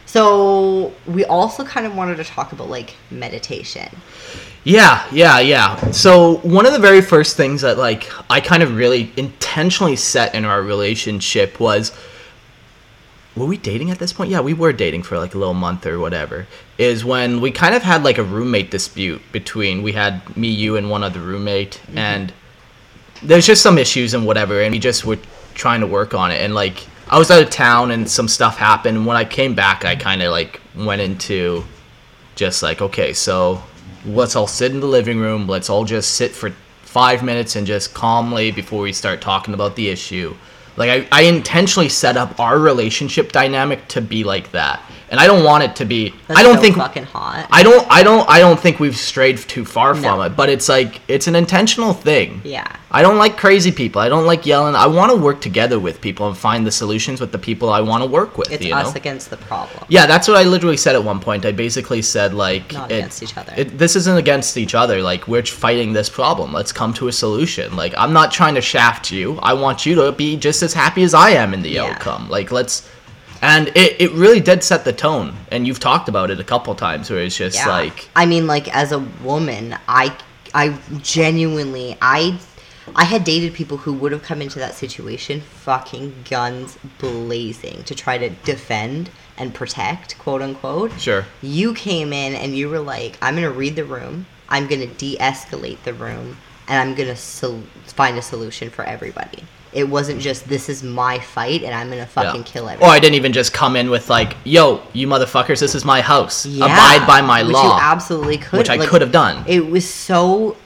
So 0.04 0.92
we 1.06 1.24
also 1.26 1.64
kind 1.64 1.86
of 1.86 1.94
wanted 1.94 2.16
to 2.16 2.24
talk 2.24 2.50
about 2.50 2.68
like 2.68 2.96
meditation. 3.12 3.88
Yeah, 4.64 5.06
yeah, 5.12 5.38
yeah. 5.38 5.92
So 5.92 6.38
one 6.38 6.66
of 6.66 6.72
the 6.72 6.80
very 6.80 7.00
first 7.00 7.36
things 7.36 7.60
that 7.60 7.78
like 7.78 8.10
I 8.28 8.40
kind 8.40 8.64
of 8.64 8.74
really 8.74 9.12
intentionally 9.16 9.94
set 9.94 10.34
in 10.34 10.44
our 10.44 10.60
relationship 10.60 11.60
was 11.60 11.96
were 13.36 13.46
we 13.46 13.56
dating 13.56 13.92
at 13.92 14.00
this 14.00 14.12
point? 14.12 14.32
Yeah, 14.32 14.40
we 14.40 14.54
were 14.54 14.72
dating 14.72 15.04
for 15.04 15.18
like 15.18 15.36
a 15.36 15.38
little 15.38 15.54
month 15.54 15.86
or 15.86 16.00
whatever. 16.00 16.48
Is 16.78 17.04
when 17.04 17.40
we 17.40 17.52
kind 17.52 17.76
of 17.76 17.84
had 17.84 18.02
like 18.02 18.18
a 18.18 18.24
roommate 18.24 18.72
dispute 18.72 19.22
between 19.30 19.84
we 19.84 19.92
had 19.92 20.36
me, 20.36 20.48
you, 20.48 20.76
and 20.76 20.90
one 20.90 21.04
other 21.04 21.20
roommate, 21.20 21.80
mm-hmm. 21.84 21.98
and 21.98 22.32
there's 23.22 23.46
just 23.46 23.62
some 23.62 23.78
issues 23.78 24.14
and 24.14 24.26
whatever, 24.26 24.60
and 24.60 24.72
we 24.72 24.80
just 24.80 25.04
were 25.04 25.18
trying 25.54 25.80
to 25.80 25.86
work 25.86 26.14
on 26.14 26.30
it. 26.30 26.40
And 26.40 26.54
like 26.54 26.86
I 27.08 27.18
was 27.18 27.30
out 27.30 27.42
of 27.42 27.50
town 27.50 27.90
and 27.90 28.08
some 28.08 28.28
stuff 28.28 28.56
happened. 28.56 29.06
When 29.06 29.16
I 29.16 29.24
came 29.24 29.54
back, 29.54 29.84
I 29.84 29.96
kind 29.96 30.22
of 30.22 30.30
like 30.30 30.60
went 30.76 31.00
into 31.00 31.64
just 32.36 32.62
like, 32.62 32.80
okay, 32.80 33.12
so 33.12 33.62
let's 34.04 34.36
all 34.36 34.46
sit 34.46 34.72
in 34.72 34.80
the 34.80 34.86
living 34.86 35.18
room. 35.18 35.46
Let's 35.46 35.68
all 35.68 35.84
just 35.84 36.12
sit 36.12 36.32
for 36.32 36.50
five 36.82 37.22
minutes 37.22 37.56
and 37.56 37.66
just 37.66 37.94
calmly 37.94 38.50
before 38.50 38.82
we 38.82 38.92
start 38.92 39.20
talking 39.20 39.54
about 39.54 39.76
the 39.76 39.88
issue. 39.88 40.34
Like 40.76 41.08
I, 41.12 41.20
I 41.20 41.22
intentionally 41.22 41.88
set 41.88 42.16
up 42.16 42.38
our 42.40 42.58
relationship 42.58 43.32
dynamic 43.32 43.86
to 43.88 44.00
be 44.00 44.24
like 44.24 44.52
that, 44.52 44.80
and 45.10 45.18
I 45.20 45.26
don't 45.26 45.44
want 45.44 45.64
it 45.64 45.76
to 45.76 45.84
be. 45.84 46.14
That's 46.28 46.38
I 46.38 46.42
don't 46.42 46.56
so 46.56 46.62
think 46.62 46.76
fucking 46.76 47.04
hot. 47.04 47.48
I 47.50 47.62
don't 47.62 47.86
I 47.90 48.02
don't 48.02 48.28
I 48.28 48.38
don't 48.38 48.58
think 48.58 48.78
we've 48.80 48.96
strayed 48.96 49.38
too 49.38 49.64
far 49.64 49.94
No. 49.94 50.00
from 50.00 50.20
it, 50.22 50.36
but 50.36 50.48
it's 50.48 50.68
like 50.68 51.00
it's 51.08 51.26
an 51.26 51.34
intentional 51.36 51.92
thing. 51.92 52.40
yeah. 52.44 52.76
I 52.92 53.02
don't 53.02 53.18
like 53.18 53.36
crazy 53.36 53.70
people. 53.70 54.00
I 54.00 54.08
don't 54.08 54.26
like 54.26 54.44
yelling. 54.46 54.74
I 54.74 54.88
want 54.88 55.12
to 55.12 55.16
work 55.16 55.40
together 55.40 55.78
with 55.78 56.00
people 56.00 56.26
and 56.26 56.36
find 56.36 56.66
the 56.66 56.72
solutions 56.72 57.20
with 57.20 57.30
the 57.30 57.38
people 57.38 57.70
I 57.70 57.80
want 57.80 58.02
to 58.02 58.10
work 58.10 58.36
with, 58.36 58.50
It's 58.50 58.64
us 58.66 58.86
know. 58.86 58.92
against 58.96 59.30
the 59.30 59.36
problem. 59.36 59.84
Yeah, 59.88 60.06
that's 60.06 60.26
what 60.26 60.36
I 60.36 60.42
literally 60.42 60.76
said 60.76 60.96
at 60.96 61.04
one 61.04 61.20
point. 61.20 61.46
I 61.46 61.52
basically 61.52 62.02
said 62.02 62.34
like 62.34 62.72
Not 62.72 62.90
it- 62.90 62.96
against 62.96 63.22
each 63.22 63.36
other. 63.36 63.52
It, 63.56 63.78
this 63.78 63.94
isn't 63.94 64.16
against 64.18 64.56
each 64.56 64.74
other. 64.74 65.02
Like 65.02 65.28
we're 65.28 65.44
fighting 65.44 65.92
this 65.92 66.08
problem. 66.10 66.52
Let's 66.52 66.72
come 66.72 66.92
to 66.94 67.06
a 67.06 67.12
solution. 67.12 67.76
Like 67.76 67.94
I'm 67.96 68.12
not 68.12 68.32
trying 68.32 68.56
to 68.56 68.60
shaft 68.60 69.12
you. 69.12 69.38
I 69.40 69.52
want 69.52 69.86
you 69.86 69.94
to 69.96 70.10
be 70.10 70.36
just 70.36 70.60
as 70.64 70.72
happy 70.74 71.04
as 71.04 71.14
I 71.14 71.30
am 71.30 71.54
in 71.54 71.62
the 71.62 71.70
Yeah. 71.70 71.84
outcome. 71.84 72.28
Like 72.28 72.50
let's 72.50 72.88
and 73.42 73.68
it, 73.68 74.00
it 74.00 74.12
really 74.12 74.40
did 74.40 74.62
set 74.62 74.84
the 74.84 74.92
tone. 74.92 75.34
And 75.50 75.66
you've 75.66 75.80
talked 75.80 76.08
about 76.08 76.30
it 76.30 76.40
a 76.40 76.44
couple 76.44 76.74
times 76.74 77.10
where 77.10 77.20
it's 77.20 77.36
just 77.36 77.56
Yeah. 77.56 77.68
like 77.68 78.08
I 78.16 78.26
mean, 78.26 78.46
like 78.46 78.74
as 78.74 78.92
a 78.92 78.98
woman, 79.22 79.76
I 79.88 80.16
I 80.54 80.76
genuinely 81.02 81.96
I 82.02 82.38
I 82.96 83.04
had 83.04 83.22
dated 83.24 83.54
people 83.54 83.76
who 83.76 83.92
would 83.94 84.10
have 84.12 84.22
come 84.22 84.42
into 84.42 84.58
that 84.58 84.74
situation 84.74 85.40
fucking 85.42 86.24
guns 86.28 86.76
blazing 86.98 87.84
to 87.84 87.94
try 87.94 88.18
to 88.18 88.30
defend 88.30 89.10
and 89.38 89.54
protect, 89.54 90.18
quote 90.18 90.42
unquote. 90.42 90.92
sure. 91.00 91.24
You 91.40 91.72
came 91.74 92.12
in 92.12 92.34
and 92.34 92.56
you 92.56 92.68
were 92.68 92.80
like, 92.80 93.16
I'm 93.22 93.34
gonna 93.36 93.50
read 93.50 93.76
the 93.76 93.84
room, 93.84 94.26
I'm 94.48 94.66
gonna 94.66 94.86
de-escalate 94.86 95.82
the 95.84 95.94
room, 95.94 96.36
and 96.68 96.76
I'm 96.80 96.94
gonna 96.96 97.16
sol- 97.16 97.62
find 97.86 98.18
a 98.18 98.22
solution 98.22 98.70
for 98.70 98.84
everybody. 98.84 99.44
It 99.72 99.84
wasn't 99.88 100.20
just 100.20 100.48
this 100.48 100.68
is 100.68 100.82
my 100.82 101.18
fight 101.20 101.62
and 101.62 101.72
I'm 101.74 101.88
gonna 101.90 102.04
fucking 102.06 102.40
Yeah. 102.40 102.46
kill 102.46 102.64
Or 102.66 102.70
everyone. 102.72 102.90
I 102.94 102.98
didn't 102.98 103.14
even 103.14 103.32
just 103.32 103.52
come 103.52 103.76
in 103.76 103.88
with 103.88 104.10
like, 104.10 104.36
"Yo, 104.44 104.82
you 104.92 105.06
motherfuckers, 105.06 105.60
this 105.60 105.74
is 105.76 105.84
my 105.84 106.00
house. 106.00 106.44
Yeah, 106.44 106.64
Abide 106.64 107.06
by 107.06 107.20
my 107.20 107.42
which 107.44 107.52
law," 107.54 107.76
You 107.76 107.82
absolutely 107.82 108.38
could. 108.38 108.58
which 108.58 108.68
I 108.70 108.76
like, 108.76 108.88
could 108.88 109.00
have 109.00 109.12
done. 109.12 109.44
It 109.46 109.70
was 109.70 109.88
so, 109.88 110.56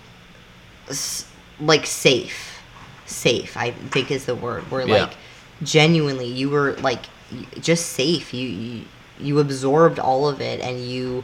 like 1.61 1.87
safe, 1.87 2.61
safe. 3.07 3.57
I 3.57 3.71
think 3.91 4.11
is 4.11 4.25
the 4.27 4.35
word. 4.35 4.71
Where 4.71 4.87
Yeah. 4.87 5.03
like, 5.03 5.13
genuinely, 5.63 6.27
you 6.27 6.51
were 6.51 6.77
like, 6.81 7.01
just 7.61 7.87
safe. 7.93 8.33
You, 8.35 8.49
you 8.49 8.85
you 9.21 9.39
absorbed 9.39 9.99
all 9.99 10.29
of 10.29 10.41
it, 10.41 10.61
and 10.61 10.81
you, 10.85 11.23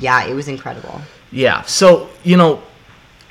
yeah, 0.00 0.24
it 0.24 0.34
was 0.34 0.48
incredible. 0.48 1.00
Yeah. 1.32 1.62
So 1.62 2.08
you 2.24 2.36
know, 2.36 2.62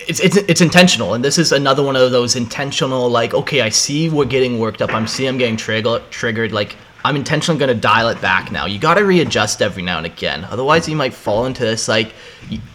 it's 0.08 0.20
it's 0.20 0.38
it's 0.38 0.62
intentional, 0.62 1.14
and 1.14 1.24
this 1.24 1.38
is 1.38 1.52
another 1.52 1.84
one 1.84 1.96
of 1.96 2.12
those 2.12 2.36
intentional. 2.36 3.10
Like, 3.10 3.34
okay, 3.34 3.62
I 3.62 3.70
see 3.70 4.10
we're 4.10 4.26
getting 4.26 4.60
worked 4.60 4.82
up. 4.82 4.94
I'm 4.94 5.08
see 5.08 5.26
I'm 5.26 5.38
getting 5.38 5.58
trigger, 5.58 6.02
triggered. 6.10 6.52
Like, 6.52 6.76
I'm 7.06 7.16
intentionally 7.16 7.60
going 7.60 7.74
to 7.74 7.80
dial 7.80 8.10
it 8.10 8.20
back 8.20 8.52
now. 8.52 8.66
You 8.66 8.80
got 8.80 8.96
to 8.96 9.06
readjust 9.06 9.62
every 9.62 9.84
now 9.84 9.98
and 9.98 10.08
again. 10.08 10.44
Otherwise, 10.46 10.90
you 10.90 10.96
might 10.96 11.14
fall 11.14 11.46
into 11.46 11.64
this 11.64 11.88
like 11.88 12.14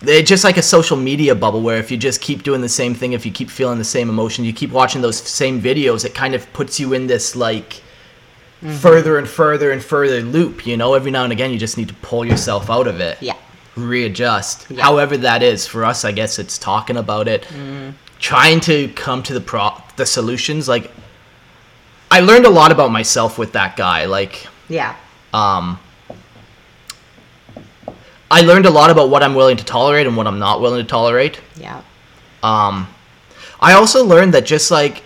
it's 0.02 0.28
just 0.28 0.44
like 0.44 0.56
a 0.56 0.62
social 0.62 0.96
media 0.96 1.34
bubble 1.34 1.62
where 1.62 1.78
if 1.78 1.90
you 1.90 1.96
just 1.96 2.20
keep 2.20 2.42
doing 2.42 2.60
the 2.60 2.68
same 2.68 2.94
thing, 2.94 3.12
if 3.12 3.26
you 3.26 3.32
keep 3.32 3.50
feeling 3.50 3.78
the 3.78 3.84
same 3.84 4.08
emotion, 4.08 4.44
you 4.44 4.52
keep 4.52 4.70
watching 4.70 5.02
those 5.02 5.16
same 5.16 5.60
videos, 5.60 6.04
it 6.04 6.14
kind 6.14 6.34
of 6.34 6.50
puts 6.52 6.78
you 6.78 6.92
in 6.92 7.06
this 7.08 7.34
like 7.34 7.74
mm-hmm. 8.62 8.72
further 8.76 9.18
and 9.18 9.28
further 9.28 9.72
and 9.72 9.82
further 9.82 10.20
loop. 10.20 10.66
You 10.66 10.76
know, 10.76 10.94
every 10.94 11.10
now 11.10 11.24
and 11.24 11.32
again, 11.32 11.50
you 11.50 11.58
just 11.58 11.76
need 11.76 11.88
to 11.88 11.94
pull 11.94 12.24
yourself 12.24 12.70
out 12.70 12.86
of 12.86 13.00
it 13.00 13.18
Yeah. 13.20 13.34
Readjust. 13.88 14.66
Yeah. 14.70 14.82
However 14.82 15.16
that 15.18 15.42
is 15.42 15.66
for 15.66 15.84
us, 15.84 16.04
I 16.04 16.12
guess 16.12 16.38
it's 16.38 16.58
talking 16.58 16.96
about 16.96 17.28
it, 17.28 17.46
trying 18.18 18.60
to 18.60 18.88
come 18.88 19.22
to 19.24 19.34
the 19.34 19.40
pro 19.40 19.70
the 19.96 20.06
solutions. 20.06 20.68
Like 20.68 20.90
I 22.10 22.20
learned 22.20 22.46
a 22.46 22.50
lot 22.50 22.72
about 22.72 22.90
myself 22.90 23.38
with 23.38 23.52
that 23.52 23.76
guy. 23.76 24.06
Like 24.06 24.46
Yeah. 24.68 24.96
um, 25.32 25.78
I 28.30 28.42
learned 28.42 28.66
a 28.66 28.70
lot 28.70 28.90
about 28.90 29.10
what 29.10 29.22
I'm 29.22 29.34
willing 29.34 29.56
to 29.56 29.64
tolerate 29.64 30.06
and 30.06 30.16
what 30.16 30.26
I'm 30.26 30.38
not 30.38 30.60
willing 30.60 30.80
to 30.80 30.88
tolerate. 30.88 31.40
Yeah. 31.56 31.82
Um, 32.42 32.86
I 33.60 33.72
also 33.74 34.04
learned 34.04 34.34
that 34.34 34.44
just 34.46 34.70
like 34.70 35.02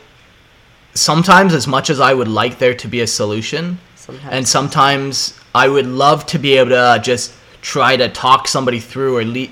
sometimes, 0.95 1.55
as 1.55 1.67
much 1.67 1.91
as 1.91 2.01
I 2.01 2.13
would 2.15 2.29
like 2.29 2.59
there 2.59 2.75
to 2.75 2.87
be 2.89 3.01
a 3.01 3.07
solution, 3.07 3.79
Sometimes. 3.97 4.33
and 4.33 4.47
sometimes 4.49 5.39
I 5.55 5.69
would 5.69 5.87
love 5.87 6.27
to 6.27 6.39
be 6.39 6.57
able 6.59 6.71
to 6.71 7.01
just 7.03 7.33
try 7.65 7.97
to 7.97 8.09
talk 8.11 8.47
somebody 8.47 8.79
through 8.79 9.17
or 9.19 9.25
lead 9.25 9.51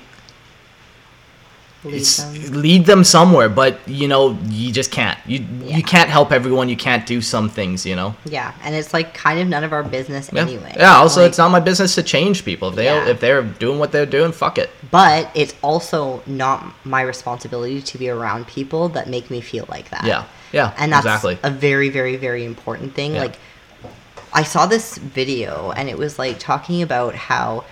Lead 1.85 2.05
them. 2.05 2.61
lead 2.61 2.85
them 2.85 3.03
somewhere. 3.03 3.49
But 3.49 3.77
you 3.89 4.07
know, 4.07 4.37
you 4.47 4.71
just 4.71 4.89
can't. 4.89 5.19
You 5.25 5.45
Yeah. 5.65 5.75
you 5.77 5.83
can't 5.83 6.09
help 6.09 6.31
everyone. 6.31 6.69
You 6.69 6.77
can't 6.77 7.05
do 7.05 7.19
some 7.19 7.49
things. 7.49 7.85
You 7.85 7.97
know. 7.97 8.15
Yeah, 8.23 8.53
and 8.63 8.73
it's 8.73 8.93
like 8.93 9.13
kind 9.13 9.37
of 9.41 9.47
none 9.49 9.65
of 9.65 9.73
our 9.73 9.83
business 9.83 10.29
Yeah. 10.31 10.43
anyway. 10.43 10.73
Yeah. 10.77 10.95
Also, 10.95 11.19
Like, 11.21 11.29
it's 11.29 11.37
not 11.37 11.51
my 11.51 11.59
business 11.59 11.93
to 11.95 12.03
change 12.03 12.45
people. 12.45 12.69
If 12.69 12.75
they 12.75 12.85
Yeah. 12.85 13.05
if 13.13 13.19
they're 13.19 13.41
doing 13.41 13.79
what 13.79 13.91
they're 13.91 14.05
doing, 14.05 14.31
fuck 14.31 14.57
it. 14.57 14.69
But 14.91 15.29
it's 15.35 15.55
also 15.61 16.23
not 16.25 16.63
my 16.85 17.01
responsibility 17.01 17.81
to 17.81 17.97
be 17.97 18.07
around 18.09 18.47
people 18.47 18.87
that 18.95 19.09
make 19.09 19.29
me 19.29 19.41
feel 19.41 19.65
like 19.67 19.89
that. 19.89 20.05
Yeah. 20.05 20.23
Yeah. 20.53 20.71
and 20.77 20.93
that's 20.93 21.03
exactly. 21.05 21.37
a 21.43 21.49
very 21.49 21.89
very 21.89 22.15
very 22.15 22.45
important 22.45 22.93
thing 22.95 23.15
like 23.15 23.35
i 24.33 24.43
saw 24.43 24.67
this 24.67 24.97
video 24.99 25.73
and 25.75 25.89
it 25.89 25.97
was 25.97 26.19
like 26.19 26.37
talking 26.37 26.83
about 26.83 27.15
how 27.15 27.63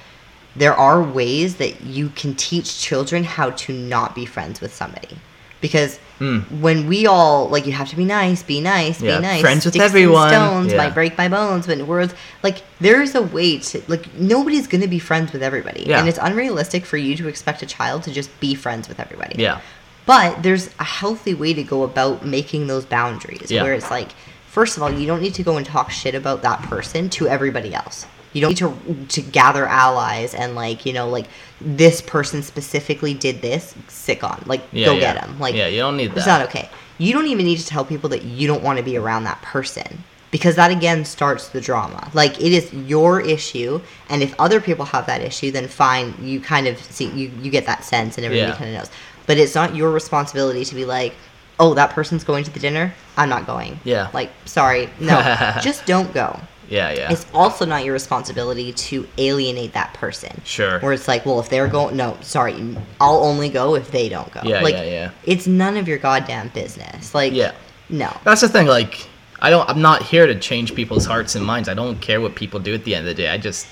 there 0.56 0.74
are 0.74 1.02
ways 1.02 1.56
that 1.56 1.82
you 1.82 2.10
can 2.10 2.36
teach 2.36 2.80
children 2.82 3.24
how 3.24 3.52
to 3.52 3.72
not 3.74 4.14
be 4.16 4.26
friends 4.26 4.60
with 4.62 4.74
somebody 4.74 5.18
because 5.62 6.00
Mm. 6.20 6.60
when 6.62 6.86
we 6.88 7.08
all 7.08 7.50
like 7.50 7.66
you 7.66 7.72
have 7.72 7.90
to 7.90 7.96
be 7.96 8.06
nice 8.06 8.44
be 8.44 8.62
nice 8.62 9.02
Yeah, 9.02 9.16
be 9.18 9.22
nice 9.24 9.42
friends 9.42 9.66
with 9.66 9.74
Sticks 9.74 9.84
everyone, 9.86 10.30
stones 10.30 10.72
yeah. 10.72 10.78
might 10.78 10.94
break 10.94 11.18
my 11.18 11.28
bones 11.28 11.66
but 11.66 11.80
words 11.88 12.14
like 12.44 12.58
there's 12.80 13.16
a 13.16 13.24
way 13.24 13.58
to 13.58 13.82
like 13.88 14.14
nobody's 14.14 14.68
gonna 14.68 14.88
be 14.88 15.00
friends 15.00 15.32
with 15.34 15.42
everybody 15.42 15.84
Yeah. 15.88 16.00
and 16.00 16.08
it's 16.08 16.20
unrealistic 16.22 16.86
for 16.86 16.98
you 16.98 17.16
to 17.16 17.28
expect 17.28 17.64
a 17.64 17.66
child 17.66 18.04
to 18.04 18.12
just 18.12 18.30
be 18.40 18.54
friends 18.54 18.88
with 18.88 19.00
everybody 19.00 19.36
Yeah. 19.42 19.62
but 20.06 20.44
there's 20.44 20.70
a 20.80 20.84
healthy 20.84 21.34
way 21.34 21.56
to 21.56 21.64
go 21.64 21.82
about 21.82 22.24
making 22.24 22.68
those 22.68 22.86
boundaries 22.86 23.50
Yeah. 23.50 23.64
where 23.64 23.74
it's 23.74 23.90
like, 23.90 24.10
first 24.48 24.78
of 24.78 24.84
all, 24.84 24.92
you 24.92 25.08
don't 25.08 25.22
need 25.24 25.34
to 25.36 25.44
go 25.44 25.58
and 25.58 25.66
talk 25.66 25.90
shit 25.90 26.14
about 26.14 26.44
that 26.44 26.62
person 26.64 27.10
to 27.12 27.28
everybody 27.28 27.74
else. 27.74 28.06
You 28.34 28.42
don't 28.42 28.50
need 28.50 28.58
to 28.58 29.06
to 29.22 29.22
gather 29.22 29.66
allies 29.66 30.34
and 30.34 30.56
like, 30.56 30.86
you 30.86 30.94
know, 30.94 31.10
like 31.10 31.28
this 31.60 32.02
person 32.02 32.42
specifically 32.44 33.14
did 33.14 33.42
this, 33.42 33.76
sick 33.88 34.24
on. 34.24 34.42
Like 34.46 34.62
Yeah, 34.72 34.86
go 34.86 34.94
yeah. 34.94 35.00
get 35.14 35.24
him. 35.24 35.40
Like 35.40 35.56
yeah, 35.56 35.68
you 35.68 35.80
don't 35.80 35.98
need 35.98 36.12
that. 36.12 36.18
it's 36.18 36.28
not 36.28 36.42
okay. 36.44 36.70
You 36.98 37.14
don't 37.14 37.26
even 37.28 37.46
need 37.46 37.58
to 37.60 37.66
tell 37.66 37.84
people 37.84 38.10
that 38.10 38.24
you 38.24 38.48
don't 38.48 38.64
want 38.64 38.78
to 38.78 38.84
be 38.84 38.96
around 38.96 39.24
that 39.24 39.42
person 39.42 40.04
because 40.30 40.56
that 40.56 40.72
again 40.72 41.04
starts 41.04 41.50
the 41.50 41.60
drama. 41.60 42.10
Like 42.14 42.40
it 42.40 42.54
is 42.54 42.72
your 42.74 43.20
issue, 43.22 43.82
and 44.10 44.22
if 44.24 44.34
other 44.40 44.62
people 44.62 44.86
have 44.86 45.06
that 45.08 45.22
issue, 45.22 45.52
then 45.52 45.68
fine. 45.68 46.14
You 46.22 46.40
kind 46.40 46.68
of 46.68 46.82
see 46.82 47.08
you 47.10 47.32
you 47.42 47.52
get 47.52 47.66
that 47.66 47.84
sense, 47.84 48.18
and 48.18 48.26
everybody 48.26 48.52
Yeah. 48.52 48.58
kind 48.58 48.70
of 48.70 48.76
knows. 48.78 48.90
But 49.28 49.38
it's 49.38 49.56
not 49.56 49.76
your 49.76 49.92
responsibility 49.92 50.64
to 50.66 50.76
be 50.76 50.86
like, 50.86 51.14
oh, 51.60 51.74
that 51.76 51.92
person's 51.92 52.24
going 52.24 52.44
to 52.44 52.52
the 52.52 52.60
dinner. 52.60 52.94
I'm 53.18 53.30
not 53.30 53.46
going. 53.46 53.80
Yeah. 53.84 54.10
Like 54.14 54.32
sorry, 54.46 54.90
no, 55.00 55.20
just 55.62 55.86
don't 55.86 56.14
go. 56.14 56.40
Yeah, 56.72 56.92
yeah. 56.92 57.12
It's 57.12 57.26
also 57.34 57.66
not 57.66 57.84
your 57.84 57.94
responsibility 57.94 58.72
to 58.72 59.08
alienate 59.18 59.74
that 59.74 59.94
person. 59.94 60.42
Sure. 60.46 60.80
Where 60.80 60.94
it's 60.94 61.08
like, 61.08 61.26
well, 61.26 61.40
if 61.40 61.50
they're 61.50 61.68
going, 61.68 61.98
no, 61.98 62.18
sorry, 62.22 62.78
I'll 63.00 63.24
only 63.24 63.50
go 63.50 63.76
if 63.76 63.92
they 63.92 64.08
don't 64.08 64.32
go. 64.32 64.42
Yeah, 64.44 64.62
like, 64.62 64.76
yeah, 64.76 64.84
yeah. 64.84 65.12
It's 65.26 65.48
none 65.48 65.76
of 65.78 65.88
your 65.88 65.98
goddamn 65.98 66.48
business. 66.50 67.14
Like, 67.14 67.34
Yeah. 67.34 67.52
no. 67.90 68.16
That's 68.24 68.42
the 68.42 68.50
thing. 68.50 68.68
Like, 68.68 69.06
I 69.42 69.50
don't. 69.50 69.68
I'm 69.70 69.82
not 69.82 70.04
here 70.04 70.28
to 70.28 70.40
change 70.40 70.74
people's 70.76 71.06
hearts 71.06 71.36
and 71.36 71.46
minds. 71.46 71.68
I 71.68 71.74
don't 71.74 72.00
care 72.00 72.22
what 72.22 72.36
people 72.36 72.60
do 72.60 72.74
at 72.74 72.84
the 72.84 72.96
end 72.96 73.08
of 73.08 73.16
the 73.16 73.22
day. 73.24 73.30
I 73.30 73.38
just 73.38 73.68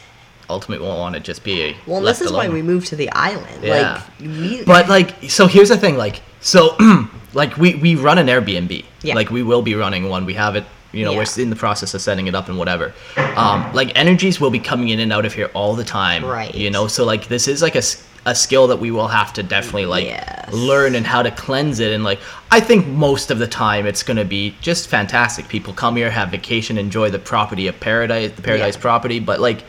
ultimately 0.49 0.85
won't 0.85 0.99
want 0.99 1.15
to 1.15 1.21
just 1.21 1.43
be. 1.43 1.61
A 1.61 1.75
well, 1.85 2.01
left 2.01 2.19
this 2.19 2.27
is 2.27 2.33
why 2.33 2.49
we 2.49 2.61
moved 2.61 2.87
to 2.87 2.95
the 2.95 3.09
island. 3.11 3.63
Yeah. 3.63 4.03
Like, 4.19 4.19
we, 4.19 4.63
But 4.65 4.89
like, 4.89 5.29
so 5.29 5.47
here's 5.47 5.69
the 5.69 5.77
thing. 5.77 5.95
Like, 5.95 6.21
so 6.41 6.75
like 7.33 7.55
we 7.57 7.75
we 7.75 7.95
run 7.95 8.17
an 8.17 8.27
Airbnb. 8.27 8.83
Yeah. 9.03 9.15
Like 9.15 9.29
we 9.29 9.43
will 9.43 9.61
be 9.61 9.75
running 9.75 10.09
one. 10.09 10.25
We 10.25 10.33
have 10.33 10.55
it. 10.55 10.65
You 10.91 11.05
know, 11.05 11.11
Yeah. 11.11 11.17
we're 11.19 11.41
in 11.43 11.49
the 11.51 11.55
process 11.55 11.93
of 11.93 12.01
setting 12.01 12.27
it 12.27 12.35
up 12.35 12.49
and 12.49 12.57
whatever. 12.57 12.93
Um, 13.35 13.71
like 13.73 13.91
energies 13.95 14.39
will 14.41 14.49
be 14.49 14.59
coming 14.59 14.89
in 14.89 14.99
and 14.99 15.13
out 15.13 15.25
of 15.25 15.33
here 15.33 15.49
all 15.53 15.75
the 15.75 15.83
time. 15.83 16.25
Right. 16.25 16.53
You 16.55 16.71
know, 16.71 16.87
so 16.87 17.05
like 17.05 17.27
this 17.27 17.47
is 17.47 17.61
like 17.61 17.75
a, 17.75 17.83
a 18.25 18.33
skill 18.35 18.67
that 18.67 18.77
we 18.77 18.89
will 18.91 19.07
have 19.07 19.31
to 19.33 19.43
definitely 19.43 19.85
like 19.85 20.05
Yes. 20.05 20.51
learn 20.51 20.95
and 20.95 21.05
how 21.05 21.21
to 21.21 21.31
cleanse 21.31 21.79
it 21.79 21.93
and 21.93 22.03
like 22.03 22.19
I 22.51 22.59
think 22.59 22.87
most 22.87 23.29
of 23.31 23.37
the 23.39 23.47
time 23.47 23.85
it's 23.85 24.01
gonna 24.03 24.25
be 24.25 24.55
just 24.61 24.87
fantastic. 24.87 25.47
People 25.47 25.73
come 25.73 25.95
here, 25.95 26.09
have 26.09 26.29
vacation, 26.29 26.77
enjoy 26.77 27.09
the 27.11 27.19
property 27.19 27.67
of 27.67 27.79
paradise, 27.79 28.31
the 28.31 28.41
paradise 28.41 28.75
Yeah. 28.75 28.81
property, 28.81 29.19
but 29.19 29.39
like 29.39 29.63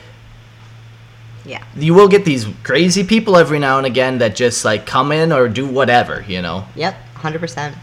yeah. 1.44 1.62
you 1.76 1.94
will 1.94 2.08
get 2.08 2.24
these 2.24 2.46
crazy 2.62 3.04
people 3.04 3.36
every 3.36 3.58
now 3.58 3.78
and 3.78 3.86
again 3.86 4.18
that 4.18 4.34
just 4.36 4.64
like 4.64 4.86
come 4.86 5.12
in 5.12 5.32
or 5.32 5.48
do 5.48 5.66
whatever, 5.66 6.24
you 6.28 6.40
know. 6.42 6.64
Yep, 6.76 6.96
100%. 7.16 7.74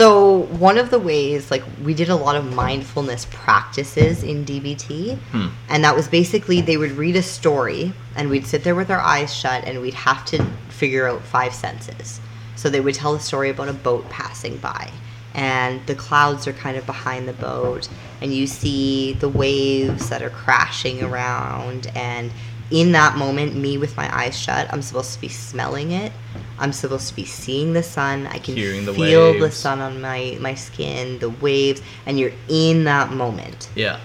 So 0.00 0.46
one 0.58 0.78
of 0.78 0.88
the 0.88 0.98
ways, 0.98 1.50
like 1.50 1.62
we 1.84 1.92
did 1.92 2.08
a 2.08 2.16
lot 2.16 2.34
of 2.34 2.54
mindfulness 2.54 3.26
practices 3.30 4.22
in 4.22 4.46
DBT, 4.46 5.18
Hmm. 5.30 5.48
and 5.68 5.84
that 5.84 5.94
was 5.94 6.08
basically 6.08 6.62
they 6.62 6.78
would 6.78 6.92
read 6.92 7.16
a 7.16 7.22
story, 7.22 7.92
and 8.16 8.30
we'd 8.30 8.46
sit 8.46 8.64
there 8.64 8.74
with 8.74 8.90
our 8.90 8.98
eyes 9.00 9.30
shut, 9.34 9.64
and 9.66 9.82
we'd 9.82 9.92
have 9.92 10.24
to 10.26 10.42
figure 10.70 11.06
out 11.06 11.22
five 11.22 11.52
senses. 11.52 12.18
So 12.56 12.70
they 12.70 12.80
would 12.80 12.94
tell 12.94 13.14
a 13.14 13.20
story 13.20 13.50
about 13.50 13.68
a 13.68 13.74
boat 13.74 14.08
passing 14.08 14.56
by, 14.56 14.90
and 15.34 15.84
the 15.84 15.94
clouds 15.94 16.46
are 16.48 16.54
kind 16.54 16.78
of 16.78 16.86
behind 16.86 17.28
the 17.28 17.34
boat, 17.34 17.86
and 18.22 18.32
you 18.32 18.46
see 18.46 19.12
the 19.12 19.28
waves 19.28 20.08
that 20.08 20.22
are 20.22 20.30
crashing 20.30 21.02
around, 21.02 21.92
and 21.94 22.30
in 22.70 22.92
that 22.92 23.16
moment, 23.16 23.54
me 23.56 23.78
with 23.78 23.96
my 23.96 24.08
eyes 24.16 24.38
shut, 24.38 24.72
I'm 24.72 24.82
supposed 24.82 25.12
to 25.14 25.20
be 25.20 25.28
smelling 25.28 25.90
it. 25.92 26.12
I'm 26.58 26.72
supposed 26.72 27.08
to 27.08 27.16
be 27.16 27.24
seeing 27.24 27.72
the 27.72 27.82
sun. 27.82 28.26
I 28.28 28.38
can 28.38 28.54
Hearing 28.54 28.84
the 28.84 28.94
feel 28.94 29.38
the 29.38 29.50
sun 29.50 29.80
on 29.80 30.00
my, 30.00 30.36
my 30.40 30.54
skin, 30.54 31.18
the 31.18 31.30
waves, 31.30 31.82
and 32.06 32.18
you're 32.18 32.32
in 32.48 32.84
that 32.84 33.12
moment. 33.12 33.68
Yeah. 33.74 33.98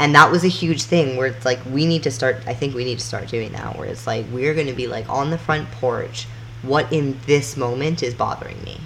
And 0.00 0.14
that 0.14 0.30
was 0.30 0.44
a 0.44 0.48
huge 0.48 0.82
thing 0.84 1.16
where 1.16 1.26
it's 1.28 1.44
like, 1.44 1.58
we 1.70 1.84
need 1.86 2.02
to 2.04 2.10
start, 2.10 2.36
I 2.46 2.54
think 2.54 2.74
we 2.74 2.84
need 2.84 2.98
to 2.98 3.04
start 3.04 3.28
doing 3.28 3.52
that, 3.52 3.76
where 3.78 3.88
it's 3.88 4.06
like, 4.06 4.26
we're 4.32 4.54
going 4.54 4.68
to 4.68 4.72
be 4.72 4.86
like 4.86 5.08
on 5.08 5.30
the 5.30 5.38
front 5.38 5.70
porch. 5.72 6.26
What 6.62 6.92
in 6.92 7.18
this 7.26 7.56
moment 7.56 8.02
is 8.02 8.14
bothering 8.14 8.62
me? 8.64 8.80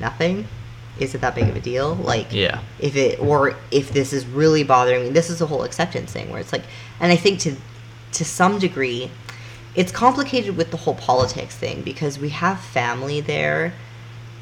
Nothing? 0.00 0.48
Is 0.98 1.14
it 1.14 1.20
that 1.22 1.34
big 1.34 1.48
of 1.48 1.56
a 1.56 1.60
deal? 1.60 1.94
Like, 1.94 2.32
Yeah. 2.32 2.60
if 2.78 2.96
it 2.96 3.18
or 3.20 3.56
if 3.70 3.92
this 3.92 4.12
is 4.12 4.26
really 4.26 4.62
bothering 4.62 5.04
me 5.04 5.08
this 5.10 5.30
is 5.30 5.40
a 5.40 5.46
whole 5.46 5.62
acceptance 5.62 6.12
thing 6.12 6.30
where 6.30 6.40
it's 6.40 6.52
like 6.52 6.64
and 7.00 7.10
i 7.10 7.16
think 7.16 7.38
to 7.40 7.56
to 8.12 8.24
some 8.24 8.58
degree 8.58 9.10
it's 9.74 9.90
complicated 9.90 10.54
with 10.56 10.70
the 10.70 10.76
whole 10.76 10.94
politics 10.94 11.54
thing 11.56 11.80
because 11.82 12.18
we 12.18 12.28
have 12.28 12.60
family 12.60 13.20
there 13.22 13.72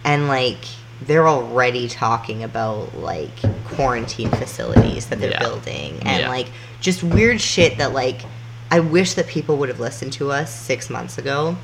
and 0.04 0.26
like 0.28 0.58
they're 1.02 1.28
already 1.28 1.88
talking 1.88 2.42
about 2.42 2.94
like 2.98 3.30
quarantine 3.64 4.30
facilities 4.30 5.06
that 5.06 5.20
they're 5.20 5.30
Yeah. 5.30 5.38
building 5.38 5.98
and 6.02 6.22
Yeah. 6.22 6.28
like 6.28 6.48
just 6.80 7.02
weird 7.02 7.40
shit 7.40 7.78
that 7.78 7.92
like 7.92 8.22
i 8.70 8.80
wish 8.80 9.14
that 9.14 9.26
people 9.28 9.56
would 9.56 9.68
have 9.68 9.80
listened 9.80 10.12
to 10.14 10.30
us 10.32 10.52
six 10.54 10.90
months 10.90 11.16
ago 11.16 11.56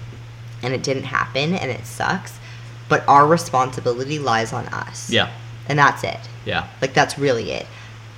and 0.62 0.72
it 0.72 0.82
didn't 0.82 1.04
happen 1.04 1.54
and 1.54 1.70
it 1.70 1.84
sucks 1.86 2.38
but 2.88 3.06
our 3.08 3.26
responsibility 3.26 4.18
lies 4.18 4.52
on 4.52 4.66
us 4.68 5.10
Yeah. 5.10 5.28
and 5.68 5.76
that's 5.78 6.04
it 6.04 6.20
Yeah. 6.44 6.66
like 6.80 6.94
that's 6.94 7.18
really 7.18 7.50
it. 7.50 7.66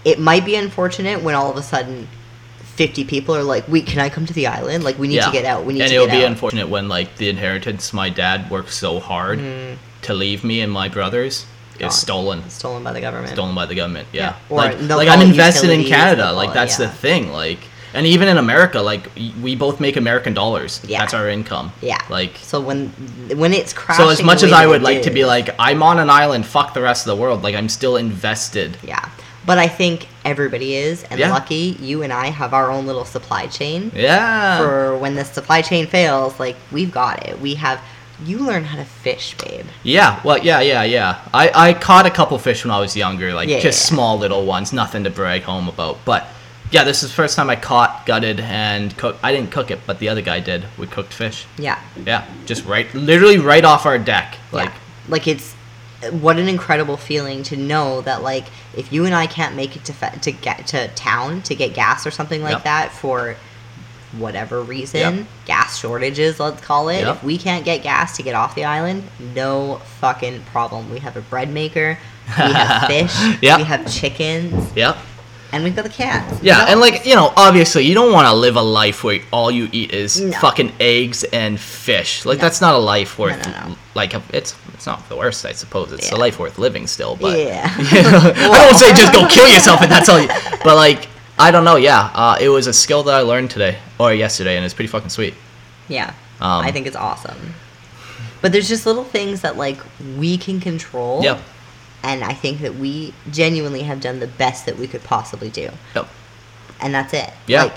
It 0.05 0.21
might 0.21 0.45
be 0.45 0.55
unfortunate 0.57 1.23
when 1.23 1.35
all 1.35 1.51
of 1.51 1.57
a 1.57 1.63
sudden, 1.63 2.07
fifty 2.83 3.05
people 3.05 3.35
are 3.37 3.43
like, 3.55 3.65
"Wait, 3.69 3.87
can 3.87 3.99
I 4.07 4.09
come 4.09 4.25
to 4.27 4.33
the 4.33 4.47
island? 4.47 4.85
Like, 4.85 4.99
we 4.99 5.09
need 5.09 5.17
yeah. 5.17 5.27
to 5.27 5.33
get 5.33 5.45
out. 5.45 5.65
We 5.67 5.73
need 5.75 5.83
and 5.83 5.91
to 5.91 5.97
it'll 5.97 6.07
be 6.19 6.25
out." 6.25 6.31
unfortunate 6.33 6.69
when 6.75 6.89
like 6.89 7.17
the 7.17 7.29
inheritance 7.29 7.93
my 7.93 8.09
dad 8.09 8.51
worked 8.51 8.73
so 8.73 9.01
hard 9.01 9.39
to 10.03 10.15
leave 10.15 10.45
me 10.45 10.61
and 10.65 10.73
my 10.73 10.89
brothers 10.89 11.45
Mm. 11.79 11.87
Is 11.87 11.95
stolen. 11.95 12.51
Stolen 12.51 12.83
by 12.83 12.93
the 12.93 13.01
government. 13.01 13.33
Stolen 13.33 13.55
by 13.55 13.65
the 13.67 13.75
government. 13.77 14.09
Yeah. 14.13 14.21
Yeah. 14.23 14.35
Or 14.51 14.57
Like, 14.57 14.81
like 15.01 15.09
I'm 15.09 15.23
invested 15.23 15.71
in 15.71 15.85
Canada. 15.85 16.33
Like 16.33 16.51
it- 16.51 16.55
that's 16.55 16.77
the 16.77 16.89
thing. 16.89 17.31
Like 17.33 17.61
and 17.95 18.05
even 18.05 18.27
in 18.29 18.37
America, 18.37 18.81
like 18.83 19.05
we 19.41 19.55
both 19.55 19.79
make 19.81 19.97
American 19.97 20.35
dollars. 20.35 20.81
Yeah. 20.85 20.99
That's 21.01 21.15
our 21.15 21.29
income. 21.29 21.71
Yeah. 21.81 21.99
Like 22.11 22.33
So 22.43 22.61
when 22.61 22.89
when 23.43 23.53
it's 23.55 23.73
crashing. 23.73 24.05
so 24.05 24.11
as 24.11 24.23
much 24.23 24.43
as 24.43 24.53
I 24.53 24.67
would 24.67 24.83
like 24.83 25.03
to 25.03 25.11
be 25.11 25.25
like 25.25 25.55
I'm 25.59 25.81
on 25.83 25.99
an 26.01 26.11
island, 26.11 26.47
fuck 26.47 26.75
the 26.75 26.83
rest 26.83 27.07
of 27.07 27.11
the 27.17 27.21
world. 27.23 27.45
Like 27.47 27.55
I'm 27.55 27.69
still 27.69 27.97
invested. 27.97 28.77
yeah. 28.83 29.09
But 29.49 29.57
I 29.57 29.67
think 29.67 30.09
everybody 30.27 30.75
is, 30.77 31.05
and 31.05 31.19
Yeah. 31.19 31.33
lucky 31.33 31.75
you 31.81 32.03
and 32.03 32.13
I 32.13 32.27
have 32.27 32.53
our 32.53 32.71
own 32.71 32.87
little 32.87 33.07
supply 33.07 33.47
chain 33.47 33.91
Yeah. 33.95 34.59
for 34.59 34.99
when 34.99 35.15
the 35.15 35.25
supply 35.25 35.63
chain 35.63 35.87
fails. 35.87 36.39
Like 36.39 36.57
we've 36.71 36.93
got 36.93 37.27
it. 37.27 37.41
We 37.41 37.55
have. 37.55 37.81
You 38.27 38.39
learn 38.41 38.65
how 38.65 38.77
to 38.77 38.85
fish, 38.85 39.35
babe. 39.43 39.65
Yeah, 39.85 40.21
well, 40.25 40.37
yeah, 40.39 40.61
yeah, 40.61 40.83
yeah. 40.83 41.21
I, 41.33 41.69
I 41.69 41.73
caught 41.73 42.05
a 42.05 42.11
couple 42.11 42.37
fish 42.39 42.65
when 42.65 42.73
I 42.73 42.81
was 42.81 42.95
younger, 42.97 43.33
like 43.33 43.49
Yeah, 43.49 43.61
just 43.61 43.81
yeah. 43.85 43.95
small 43.95 44.19
little 44.19 44.45
ones, 44.45 44.73
nothing 44.73 45.05
to 45.05 45.11
brag 45.11 45.45
home 45.45 45.67
about. 45.69 45.97
But 46.05 46.27
yeah, 46.73 46.83
this 46.85 47.03
is 47.03 47.09
the 47.11 47.15
first 47.15 47.37
time 47.37 47.49
I 47.49 47.57
caught, 47.57 48.05
gutted, 48.07 48.41
and 48.41 48.95
cooked. 48.99 49.21
I 49.23 49.31
didn't 49.33 49.51
cook 49.53 49.71
it, 49.71 49.79
but 49.87 49.99
the 50.01 50.09
other 50.11 50.21
guy 50.21 50.41
did. 50.41 50.65
We 50.77 50.87
cooked 50.89 51.15
fish. 51.15 51.47
Yeah. 51.57 51.79
Yeah, 52.05 52.25
just 52.45 52.67
right, 52.67 52.93
literally 52.93 53.39
right 53.39 53.65
off 53.65 53.87
our 53.87 53.99
deck. 53.99 54.37
Like, 54.53 54.69
yeah. 54.71 54.75
like 55.09 55.27
it's 55.29 55.55
what 56.21 56.39
an 56.39 56.49
incredible 56.49 56.97
feeling 56.97 57.43
to 57.43 57.57
know 57.57 58.01
that 58.03 58.23
like 58.23 58.45
if 58.77 58.93
you 58.93 59.05
and 59.05 59.15
I 59.15 59.27
can't 59.27 59.57
make 59.57 59.75
it 59.77 59.85
to 59.87 59.93
fe- 59.93 60.19
to 60.23 60.31
get 60.33 60.67
to 60.69 60.89
town 60.89 61.43
to 61.43 61.55
get 61.55 61.75
gas 61.75 62.07
or 62.07 62.11
something 62.13 62.41
like 62.43 62.53
Yep. 62.53 62.65
that 62.65 62.93
for 62.93 63.37
whatever 64.17 64.63
reason, 64.63 65.17
Yep. 65.19 65.27
gas 65.45 65.79
shortages, 65.79 66.41
let's 66.41 66.61
call 66.63 66.89
it. 66.89 67.01
Yep. 67.01 67.17
If 67.17 67.23
we 67.25 67.37
can't 67.37 67.65
get 67.65 67.83
gas 67.83 68.17
to 68.17 68.23
get 68.23 68.35
off 68.35 68.55
the 68.55 68.65
island, 68.65 69.03
no 69.35 69.81
fucking 70.01 70.43
problem. 70.53 70.91
We 70.91 71.01
have 71.01 71.17
a 71.17 71.21
bread 71.21 71.51
maker, 71.53 71.99
we 72.29 72.33
have 72.53 72.87
fish, 72.89 73.39
we 73.43 73.49
have 73.65 73.93
chickens, 73.93 74.73
yep. 74.77 74.97
And 75.53 75.65
we've 75.65 75.75
got 75.75 75.85
the 75.85 75.89
cats. 75.91 76.43
Yeah, 76.43 76.67
and 76.69 76.81
like 76.81 77.07
you 77.07 77.15
know, 77.15 77.33
obviously, 77.37 77.85
you 77.87 77.95
don't 77.95 78.13
want 78.13 78.27
to 78.29 78.35
live 78.35 78.57
a 78.57 78.63
life 78.63 79.03
where 79.05 79.21
all 79.33 79.51
you 79.51 79.69
eat 79.73 79.93
is 79.93 80.21
No. 80.21 80.39
fucking 80.39 80.73
eggs 80.81 81.25
and 81.25 81.59
fish. 81.59 82.25
Like 82.27 82.39
No. 82.39 82.43
that's 82.43 82.61
not 82.61 82.75
a 82.75 82.79
life 82.79 83.19
worth. 83.19 83.45
no, 83.47 83.53
no. 83.69 83.77
Like 83.95 84.15
it's 84.33 84.55
it's 84.75 84.87
not 84.87 85.09
the 85.09 85.17
worst, 85.17 85.45
I 85.47 85.53
suppose. 85.53 85.93
It's 85.93 86.09
a 86.11 86.15
Yeah. 86.15 86.21
life 86.21 86.39
worth 86.39 86.59
living 86.59 86.87
still. 86.87 87.17
But 87.17 87.39
Yeah. 87.39 87.71
I 87.79 88.67
don't 88.69 88.79
say 88.79 88.93
just 88.95 89.13
go 89.13 89.27
kill 89.29 89.49
yourself 89.49 89.81
and 89.83 89.91
that's 89.91 90.09
all. 90.09 90.21
You, 90.21 90.29
but 90.65 90.77
like 90.77 91.09
I 91.39 91.51
don't 91.51 91.65
know. 91.65 91.77
Yeah, 91.77 92.11
uh, 92.15 92.37
it 92.41 92.49
was 92.49 92.67
a 92.67 92.73
skill 92.73 93.03
that 93.05 93.15
I 93.15 93.21
learned 93.21 93.51
today 93.51 93.79
or 93.99 94.13
yesterday, 94.13 94.57
and 94.57 94.65
it's 94.65 94.75
pretty 94.75 94.89
fucking 94.89 95.11
sweet. 95.11 95.35
Yeah. 95.89 96.09
Um, 96.41 96.63
I 96.65 96.71
think 96.73 96.87
it's 96.87 96.97
awesome. 96.97 97.55
But 98.41 98.53
there's 98.53 98.69
just 98.69 98.87
little 98.87 99.05
things 99.05 99.41
that 99.43 99.57
like 99.57 99.79
we 100.17 100.37
can 100.37 100.61
control. 100.61 101.23
Yep. 101.23 101.41
And 102.03 102.23
I 102.23 102.33
think 102.33 102.61
that 102.61 102.77
we 102.77 103.13
genuinely 103.31 103.83
have 103.83 104.01
done 104.01 104.21
the 104.21 104.27
best 104.27 104.67
that 104.67 104.79
we 104.79 104.87
could 104.87 105.03
possibly 105.05 105.51
do. 105.51 105.71
Yep. 105.95 106.09
And 106.81 106.95
that's 106.95 107.13
it. 107.13 107.31
Yeah. 107.47 107.65
Like 107.65 107.75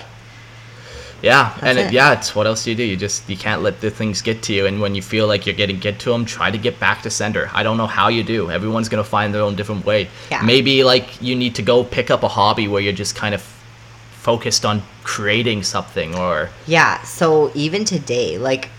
Yeah, 1.21 1.57
and 1.61 1.77
it, 1.77 1.87
it. 1.87 1.93
yeah, 1.93 2.13
it's 2.13 2.35
what 2.35 2.47
else 2.47 2.63
do 2.63 2.71
you 2.71 2.75
do? 2.75 2.83
You 2.83 2.97
just 2.97 3.29
you 3.29 3.37
can't 3.37 3.61
let 3.61 3.81
the 3.81 3.89
things 3.91 4.21
get 4.21 4.41
to 4.43 4.53
you, 4.53 4.65
and 4.65 4.81
when 4.81 4.95
you 4.95 5.01
feel 5.01 5.27
like 5.27 5.45
you're 5.45 5.55
getting 5.55 5.79
get 5.79 5.99
to 5.99 6.11
them, 6.11 6.25
try 6.25 6.49
to 6.49 6.57
get 6.57 6.79
back 6.79 7.01
to 7.03 7.09
sender. 7.09 7.49
I 7.53 7.63
don't 7.63 7.77
know 7.77 7.87
how 7.87 8.07
you 8.09 8.23
do. 8.23 8.49
Everyone's 8.49 8.89
gonna 8.89 9.03
find 9.03 9.33
their 9.33 9.41
own 9.43 9.55
different 9.55 9.85
way. 9.85 10.09
Yeah. 10.31 10.41
Maybe 10.41 10.83
like 10.83 11.21
you 11.21 11.35
need 11.35 11.55
to 11.55 11.61
go 11.61 11.83
pick 11.83 12.09
up 12.09 12.23
a 12.23 12.27
hobby 12.27 12.67
where 12.67 12.81
you're 12.81 12.93
just 12.93 13.15
kind 13.15 13.35
of 13.35 13.41
focused 13.41 14.65
on 14.65 14.81
creating 15.03 15.63
something, 15.63 16.15
or 16.15 16.49
yeah, 16.67 17.01
so 17.03 17.51
even 17.53 17.85
today, 17.85 18.37
like 18.37 18.69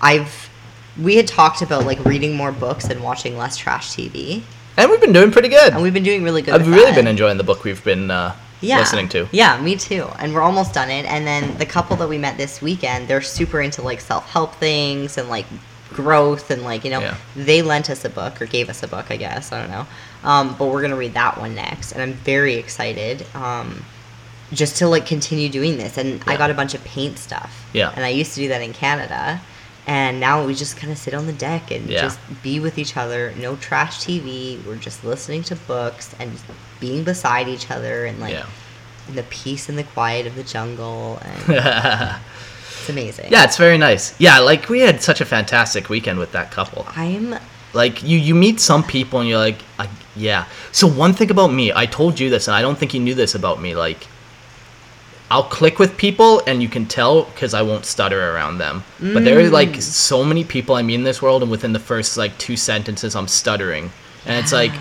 I've 0.00 0.50
we 1.00 1.16
had 1.16 1.26
talked 1.26 1.62
about 1.62 1.86
like 1.86 2.04
reading 2.04 2.34
more 2.34 2.52
books 2.52 2.86
and 2.86 3.02
watching 3.02 3.36
less 3.36 3.56
trash 3.56 3.90
TV. 3.90 4.42
And 4.76 4.90
we've 4.90 5.00
been 5.00 5.12
doing 5.12 5.30
pretty 5.30 5.48
good. 5.48 5.72
And 5.72 5.82
we've 5.82 5.94
been 5.94 6.02
doing 6.02 6.22
really 6.22 6.42
good. 6.42 6.54
I've 6.54 6.66
really 6.66 6.84
that. 6.90 6.94
been 6.94 7.06
enjoying 7.06 7.38
the 7.38 7.44
book 7.44 7.64
we've 7.64 7.82
been 7.84 8.10
uh, 8.10 8.34
yeah. 8.60 8.78
listening 8.78 9.08
to. 9.10 9.28
Yeah, 9.32 9.60
me 9.60 9.76
too. 9.76 10.08
And 10.18 10.34
we're 10.34 10.42
almost 10.42 10.74
done 10.74 10.90
it. 10.90 11.04
And 11.06 11.26
then 11.26 11.56
the 11.58 11.66
couple 11.66 11.96
that 11.96 12.08
we 12.08 12.18
met 12.18 12.36
this 12.36 12.62
weekend, 12.62 13.08
they're 13.08 13.22
super 13.22 13.60
into 13.60 13.82
like 13.82 14.00
self 14.00 14.28
help 14.30 14.54
things 14.56 15.18
and 15.18 15.28
like 15.28 15.46
growth 15.92 16.50
and 16.50 16.62
like 16.62 16.84
you 16.84 16.90
know 16.90 17.00
Yeah. 17.00 17.16
they 17.36 17.60
lent 17.60 17.90
us 17.90 18.04
a 18.04 18.08
book 18.08 18.40
or 18.40 18.46
gave 18.46 18.68
us 18.70 18.82
a 18.82 18.88
book, 18.88 19.10
I 19.10 19.16
guess 19.16 19.52
I 19.52 19.60
don't 19.60 19.70
know. 19.70 19.86
Um, 20.24 20.56
but 20.58 20.68
we're 20.68 20.82
gonna 20.82 20.96
read 20.96 21.14
that 21.14 21.38
one 21.38 21.54
next, 21.54 21.92
and 21.92 22.02
I'm 22.02 22.14
very 22.14 22.54
excited. 22.54 23.26
Um, 23.34 23.84
just 24.52 24.76
to 24.78 24.88
like 24.88 25.06
continue 25.06 25.48
doing 25.48 25.78
this, 25.78 25.96
and 25.98 26.22
I 26.26 26.36
got 26.36 26.50
a 26.50 26.54
bunch 26.54 26.74
of 26.74 26.84
paint 26.84 27.18
stuff. 27.18 27.66
Yeah. 27.72 27.92
And 27.94 28.04
I 28.04 28.08
used 28.08 28.34
to 28.34 28.40
do 28.40 28.48
that 28.48 28.60
in 28.60 28.72
Canada. 28.72 29.40
And 29.86 30.20
now 30.20 30.46
we 30.46 30.54
just 30.54 30.76
kind 30.76 30.92
of 30.92 30.98
sit 30.98 31.12
on 31.12 31.26
the 31.26 31.32
deck 31.32 31.70
and 31.72 31.88
Yeah. 31.88 32.02
just 32.02 32.18
be 32.42 32.60
with 32.60 32.78
each 32.78 32.96
other. 32.96 33.32
No 33.36 33.56
trash 33.56 33.98
TV. 34.04 34.64
We're 34.64 34.76
just 34.76 35.02
listening 35.04 35.42
to 35.44 35.56
books 35.56 36.14
and 36.20 36.30
being 36.80 37.02
beside 37.04 37.48
each 37.48 37.70
other 37.70 38.04
and 38.04 38.20
like 38.20 38.32
Yeah. 38.32 38.46
in 39.08 39.16
the 39.16 39.24
peace 39.24 39.68
and 39.68 39.76
the 39.76 39.82
quiet 39.84 40.26
of 40.26 40.36
the 40.36 40.44
jungle 40.44 41.18
and 41.22 41.56
it's 42.80 42.88
amazing 42.88 43.30
Yeah, 43.30 43.44
it's 43.44 43.56
very 43.56 43.78
nice. 43.78 44.14
Yeah, 44.18 44.38
like 44.38 44.68
we 44.68 44.80
had 44.80 45.02
such 45.02 45.20
a 45.20 45.24
fantastic 45.24 45.88
weekend 45.88 46.18
with 46.18 46.32
that 46.32 46.50
couple. 46.52 46.86
i'm 46.96 47.36
Like 47.72 48.02
you, 48.02 48.18
you 48.18 48.34
meet 48.34 48.60
some 48.60 48.82
people 48.84 49.20
and 49.20 49.28
you're 49.28 49.38
like, 49.38 49.58
I, 49.78 49.88
yeah. 50.14 50.44
So 50.72 50.86
one 50.86 51.12
thing 51.14 51.30
about 51.30 51.52
me, 51.52 51.72
I 51.74 51.86
told 51.86 52.20
you 52.20 52.28
this, 52.30 52.46
and 52.46 52.54
I 52.54 52.60
don't 52.62 52.78
think 52.78 52.92
you 52.94 53.00
knew 53.00 53.14
this 53.14 53.34
about 53.34 53.60
me. 53.62 53.74
Like, 53.74 54.06
I'll 55.32 55.44
click 55.44 55.78
with 55.78 55.96
people, 55.96 56.42
and 56.46 56.62
you 56.62 56.68
can 56.68 56.84
tell 56.84 57.24
because 57.24 57.54
I 57.54 57.62
won't 57.62 57.86
stutter 57.86 58.34
around 58.34 58.58
them. 58.58 58.84
But 59.00 59.24
there 59.24 59.38
are 59.38 59.44
mm. 59.44 59.50
like 59.50 59.80
so 59.80 60.22
many 60.22 60.44
people 60.44 60.74
I 60.74 60.82
meet 60.82 60.96
in 60.96 61.04
this 61.04 61.22
world, 61.22 61.40
and 61.40 61.50
within 61.50 61.72
the 61.72 61.78
first 61.78 62.18
like 62.18 62.36
two 62.36 62.54
sentences, 62.54 63.16
I'm 63.16 63.28
stuttering, 63.28 63.90
and 64.26 64.36
it's 64.36 64.52
like. 64.52 64.72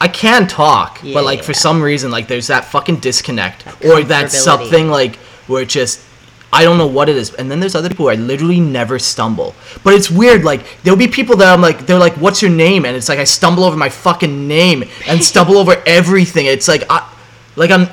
I 0.00 0.08
can 0.08 0.46
talk, 0.46 1.00
but 1.02 1.24
like 1.24 1.42
for 1.42 1.54
some 1.54 1.80
reason, 1.80 2.10
like 2.10 2.28
there's 2.28 2.48
that 2.48 2.66
fucking 2.66 2.96
disconnect, 2.96 3.64
or 3.82 4.02
that 4.02 4.30
something 4.30 4.90
like 4.90 5.16
where 5.46 5.62
it 5.62 5.70
just 5.70 6.04
I 6.52 6.62
don't 6.62 6.76
know 6.76 6.86
what 6.86 7.08
it 7.08 7.16
is. 7.16 7.32
And 7.32 7.50
then 7.50 7.58
there's 7.58 7.74
other 7.74 7.88
people 7.88 8.04
where 8.06 8.14
I 8.14 8.18
literally 8.18 8.60
never 8.60 8.98
stumble. 8.98 9.54
But 9.82 9.94
it's 9.94 10.10
weird, 10.10 10.44
like 10.44 10.82
there'll 10.82 10.98
be 10.98 11.08
people 11.08 11.36
that 11.36 11.50
I'm 11.50 11.62
like 11.62 11.86
they're 11.86 11.98
like, 11.98 12.14
What's 12.14 12.42
your 12.42 12.50
name? 12.50 12.84
And 12.84 12.96
it's 12.96 13.08
like 13.08 13.20
I 13.20 13.24
stumble 13.24 13.64
over 13.64 13.78
my 13.78 13.88
fucking 13.88 14.46
name 14.46 14.84
and 15.06 15.24
stumble 15.32 15.56
over 15.56 15.82
everything. 15.86 16.46
It's 16.46 16.68
like 16.68 16.82
I 16.90 17.10
like 17.56 17.70
I'm 17.70 17.88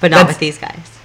but 0.00 0.10
not 0.10 0.26
with 0.26 0.38
these 0.38 0.58
guys 0.58 0.95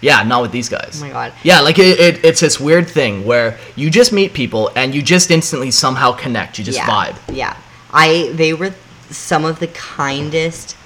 yeah, 0.00 0.22
not 0.22 0.42
with 0.42 0.52
these 0.52 0.68
guys. 0.68 1.00
oh 1.02 1.06
my 1.06 1.12
god 1.12 1.32
Yeah, 1.42 1.60
like 1.60 1.78
it, 1.78 1.98
it, 2.00 2.24
it's 2.24 2.40
this 2.40 2.58
weird 2.58 2.88
thing 2.88 3.24
where 3.24 3.58
you 3.76 3.90
just 3.90 4.12
meet 4.12 4.32
people 4.32 4.70
and 4.76 4.94
you 4.94 5.02
just 5.02 5.30
instantly 5.30 5.70
somehow 5.70 6.12
connect. 6.12 6.58
You 6.58 6.64
just 6.64 6.78
yeah 6.78 6.86
vibe. 6.86 7.16
yeah 7.32 7.56
I 7.92 8.30
they 8.34 8.52
were 8.54 8.72
some 9.10 9.44
of 9.44 9.58
the 9.58 9.66
kindest, 9.66 10.76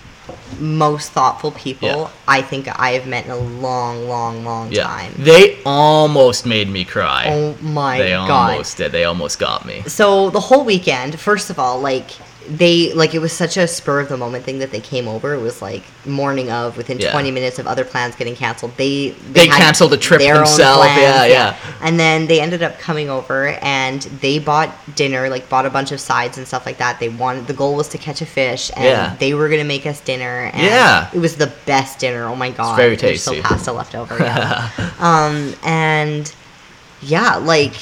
most 0.58 1.12
thoughtful 1.12 1.50
people 1.52 1.88
Yeah. 1.88 2.08
I 2.26 2.40
think 2.42 2.66
I 2.80 2.92
have 2.92 3.06
met 3.06 3.26
in 3.26 3.30
a 3.30 3.36
long, 3.36 4.08
long, 4.08 4.44
long 4.44 4.72
Yeah. 4.72 4.84
time. 4.84 5.12
They 5.18 5.58
almost 5.66 6.46
made 6.46 6.68
me 6.70 6.84
cry. 6.84 7.26
Oh 7.28 7.56
my 7.60 7.98
they 7.98 8.10
god. 8.10 8.26
They 8.26 8.52
almost 8.52 8.76
did. 8.78 8.92
They 8.92 9.04
almost 9.04 9.38
got 9.38 9.66
me. 9.66 9.82
So 9.86 10.30
the 10.30 10.40
whole 10.40 10.64
weekend, 10.64 11.20
first 11.20 11.50
of 11.50 11.58
all, 11.58 11.78
like 11.80 12.10
they 12.48 12.92
like 12.92 13.14
it 13.14 13.18
was 13.20 13.32
such 13.32 13.56
a 13.56 13.66
spur 13.66 14.00
of 14.00 14.08
the 14.08 14.16
moment 14.16 14.44
thing 14.44 14.58
that 14.58 14.70
they 14.70 14.80
came 14.80 15.08
over. 15.08 15.34
It 15.34 15.40
was 15.40 15.62
like 15.62 15.82
morning 16.06 16.50
of, 16.50 16.76
within 16.76 16.98
Yeah. 16.98 17.10
20 17.12 17.30
minutes 17.30 17.58
of 17.58 17.66
other 17.66 17.84
plans 17.84 18.14
getting 18.16 18.36
canceled. 18.36 18.76
They 18.76 19.10
They 19.32 19.46
had 19.48 19.58
canceled 19.60 19.92
the 19.92 19.96
trip 19.96 20.20
themselves. 20.20 20.86
Yeah, 20.96 21.24
yeah. 21.24 21.56
And 21.80 21.98
then 21.98 22.26
they 22.26 22.40
ended 22.40 22.62
up 22.62 22.78
coming 22.78 23.08
over 23.10 23.48
and 23.62 24.02
they 24.20 24.38
bought 24.38 24.70
dinner, 24.94 25.28
like 25.28 25.48
bought 25.48 25.66
a 25.66 25.70
bunch 25.70 25.92
of 25.92 26.00
sides 26.00 26.36
and 26.38 26.46
stuff 26.46 26.66
like 26.66 26.78
that. 26.78 27.00
They 27.00 27.08
wanted 27.08 27.46
the 27.46 27.54
goal 27.54 27.74
was 27.74 27.88
to 27.88 27.98
catch 27.98 28.20
a 28.20 28.26
fish, 28.26 28.70
and 28.76 28.84
Yeah. 28.84 29.16
they 29.18 29.34
were 29.34 29.48
gonna 29.48 29.64
make 29.64 29.86
us 29.86 30.00
dinner. 30.00 30.50
And 30.52 30.62
Yeah. 30.62 31.08
it 31.14 31.18
was 31.18 31.36
the 31.36 31.52
best 31.66 31.98
dinner. 31.98 32.26
Oh 32.26 32.36
my 32.36 32.50
god, 32.50 32.76
very 32.76 32.96
There's 32.96 33.22
still 33.22 33.40
pasta 33.42 33.72
left 33.72 33.94
over. 33.94 34.16
Yeah. 34.18 34.68
um, 34.98 35.54
and 35.62 36.32
yeah, 37.00 37.36
like 37.36 37.74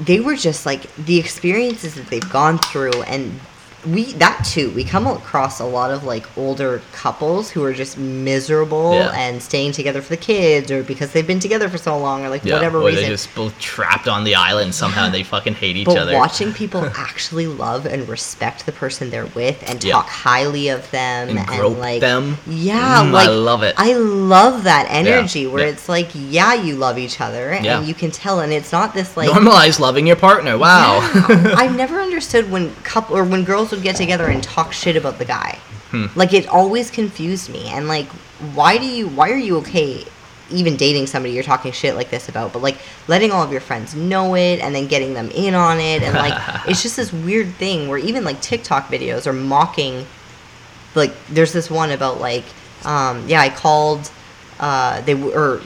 they 0.00 0.20
were 0.20 0.36
just 0.36 0.66
like 0.66 0.94
the 0.96 1.18
experiences 1.18 1.94
that 1.94 2.08
they've 2.08 2.30
gone 2.30 2.58
through 2.58 3.02
and 3.02 3.40
we 3.86 4.12
that 4.14 4.44
too 4.44 4.70
we 4.70 4.82
come 4.84 5.06
across 5.06 5.60
a 5.60 5.64
lot 5.64 5.90
of 5.90 6.02
like 6.04 6.26
older 6.36 6.82
couples 6.92 7.50
who 7.50 7.62
are 7.64 7.72
just 7.72 7.96
miserable 7.98 8.94
Yeah. 8.94 9.12
and 9.14 9.40
staying 9.42 9.72
together 9.72 10.02
for 10.02 10.08
the 10.10 10.16
kids 10.16 10.70
or 10.70 10.82
because 10.82 11.12
they've 11.12 11.26
been 11.26 11.40
together 11.40 11.68
for 11.68 11.78
so 11.78 11.96
long 11.98 12.24
or 12.24 12.28
like 12.28 12.44
Yeah. 12.44 12.54
whatever 12.54 12.78
or 12.80 12.86
reason 12.86 13.02
they're 13.02 13.10
just 13.12 13.34
both 13.34 13.56
trapped 13.60 14.08
on 14.08 14.24
the 14.24 14.34
island 14.34 14.74
somehow 14.74 15.04
and 15.06 15.14
they 15.14 15.22
fucking 15.36 15.54
hate 15.54 15.76
each 15.76 15.86
but 15.86 15.98
other. 15.98 16.14
watching 16.14 16.52
people 16.52 16.84
actually 16.96 17.46
love 17.46 17.86
and 17.86 18.08
respect 18.08 18.66
the 18.66 18.72
person 18.72 19.10
they're 19.10 19.26
with 19.26 19.62
and 19.70 19.82
Yeah. 19.84 19.92
talk 19.92 20.08
highly 20.08 20.68
of 20.68 20.90
them 20.90 21.28
And 21.30 21.38
and, 21.38 21.78
like 21.78 22.00
them. 22.00 22.38
yeah 22.46 23.04
Mm, 23.04 23.14
I 23.14 23.26
love 23.28 23.62
it. 23.62 23.74
i 23.78 23.92
love 23.94 24.64
that 24.64 24.86
energy 24.90 25.46
where 25.46 25.66
it's 25.66 25.88
like 25.88 26.08
yeah 26.14 26.54
you 26.54 26.76
love 26.76 26.98
each 26.98 27.20
other 27.20 27.50
and 27.52 27.86
you 27.86 27.94
can 27.94 28.10
tell 28.10 28.40
and 28.40 28.52
it's 28.52 28.72
not 28.72 28.94
this 28.94 29.16
like 29.16 29.28
Normalize 29.30 29.78
loving 29.78 30.06
your 30.06 30.16
partner. 30.16 30.56
Wow. 30.58 31.00
I've 31.56 31.76
never 31.76 32.00
understood 32.00 32.50
when 32.50 32.74
couple 32.76 33.16
or 33.16 33.24
when 33.24 33.44
girls 33.44 33.72
would 33.76 33.84
get 33.84 33.96
together 33.96 34.26
and 34.26 34.42
talk 34.42 34.72
shit 34.72 34.96
about 34.96 35.18
the 35.18 35.24
guy. 35.24 35.58
Hmm. 35.90 36.06
Like 36.16 36.32
it 36.32 36.48
always 36.48 36.90
confused 36.90 37.48
me. 37.50 37.68
And 37.68 37.86
like, 37.88 38.06
why 38.54 38.76
do 38.78 38.84
you? 38.86 39.08
Why 39.08 39.30
are 39.30 39.36
you 39.36 39.58
okay? 39.58 40.04
Even 40.50 40.76
dating 40.76 41.06
somebody 41.08 41.34
you're 41.34 41.42
talking 41.42 41.72
shit 41.72 41.94
like 41.96 42.10
this 42.10 42.28
about, 42.28 42.52
but 42.52 42.62
like 42.62 42.78
letting 43.08 43.32
all 43.32 43.42
of 43.42 43.50
your 43.50 43.60
friends 43.60 43.94
know 43.96 44.34
it 44.36 44.60
and 44.60 44.74
then 44.74 44.86
getting 44.86 45.12
them 45.14 45.28
in 45.30 45.54
on 45.54 45.78
it, 45.80 46.02
and 46.02 46.14
like 46.14 46.34
it's 46.68 46.82
just 46.82 46.96
this 46.96 47.12
weird 47.12 47.48
thing 47.54 47.88
where 47.88 47.98
even 47.98 48.24
like 48.24 48.40
TikTok 48.40 48.88
videos 48.88 49.26
are 49.26 49.32
mocking. 49.32 50.06
Like, 50.94 51.12
there's 51.28 51.52
this 51.52 51.70
one 51.70 51.90
about 51.90 52.20
like, 52.20 52.44
um, 52.86 53.28
yeah, 53.28 53.40
I 53.42 53.50
called, 53.50 54.10
uh, 54.58 55.02
they 55.02 55.12
w- 55.12 55.34
or 55.36 55.60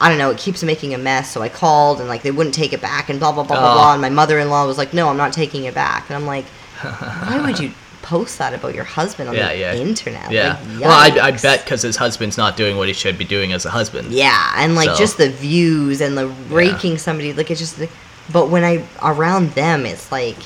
I 0.00 0.08
don't 0.08 0.18
know, 0.18 0.30
it 0.30 0.38
keeps 0.38 0.64
making 0.64 0.92
a 0.94 0.98
mess. 0.98 1.30
So 1.30 1.40
I 1.42 1.48
called 1.48 2.00
and 2.00 2.08
like 2.08 2.22
they 2.22 2.32
wouldn't 2.32 2.54
take 2.54 2.72
it 2.72 2.80
back 2.80 3.08
and 3.08 3.20
blah 3.20 3.30
blah 3.32 3.44
blah 3.44 3.56
blah 3.60 3.70
Oh. 3.70 3.74
blah. 3.74 3.92
And 3.92 4.02
my 4.02 4.08
mother 4.10 4.38
in 4.38 4.48
law 4.50 4.66
was 4.66 4.78
like, 4.78 4.92
"No, 4.92 5.08
I'm 5.08 5.16
not 5.16 5.32
taking 5.32 5.64
it 5.64 5.74
back." 5.74 6.08
And 6.08 6.16
I'm 6.16 6.26
like, 6.26 6.46
"Why 6.82 7.40
would 7.44 7.58
you 7.58 7.72
post 8.02 8.38
that 8.38 8.52
about 8.52 8.74
your 8.74 8.84
husband 8.84 9.28
on 9.28 9.34
Yeah, 9.36 9.48
the 9.52 9.58
yeah. 9.58 9.74
internet?" 9.74 10.30
yeah. 10.30 10.58
Like, 10.74 10.80
well, 10.80 10.90
I, 11.22 11.28
I 11.28 11.30
bet 11.32 11.64
because 11.64 11.82
his 11.82 11.96
husband's 11.96 12.36
not 12.36 12.56
doing 12.56 12.76
what 12.76 12.88
he 12.88 12.94
should 12.94 13.16
be 13.18 13.24
doing 13.24 13.52
as 13.52 13.64
a 13.64 13.70
husband. 13.70 14.12
Yeah, 14.12 14.52
and 14.56 14.74
like 14.74 14.90
So- 14.90 14.96
just 14.96 15.16
the 15.18 15.30
views 15.30 16.00
and 16.00 16.16
the 16.18 16.28
raking 16.50 16.98
somebody 16.98 17.32
like 17.32 17.50
it's 17.50 17.60
just. 17.60 17.78
But 18.32 18.48
when 18.50 18.64
I 18.64 18.84
around 19.02 19.50
them, 19.52 19.84
it's 19.84 20.10
like 20.12 20.36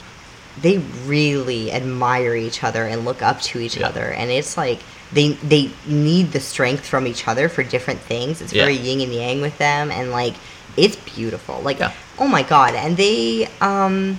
they 0.62 0.78
really 1.04 1.70
admire 1.72 2.34
each 2.34 2.64
other 2.64 2.84
and 2.84 3.04
look 3.04 3.20
up 3.22 3.40
to 3.42 3.60
each 3.60 3.76
Yeah. 3.76 3.88
other, 3.88 4.06
and 4.06 4.30
it's 4.30 4.56
like 4.56 4.80
they 5.12 5.32
they 5.42 5.70
need 5.86 6.32
the 6.32 6.40
strength 6.40 6.86
from 6.86 7.06
each 7.06 7.28
other 7.28 7.48
for 7.48 7.62
different 7.62 8.00
things. 8.00 8.40
It's 8.40 8.52
Yeah. 8.52 8.62
very 8.64 8.76
yin 8.76 9.00
and 9.02 9.12
yang 9.12 9.40
with 9.42 9.56
them, 9.58 9.90
and 9.90 10.10
like 10.10 10.34
it's 10.76 10.96
beautiful. 10.96 11.60
Like 11.62 11.78
Yeah. 11.78 11.92
oh 12.18 12.26
my 12.26 12.42
god, 12.42 12.74
and 12.74 12.96
they 12.96 13.48
um 13.60 14.18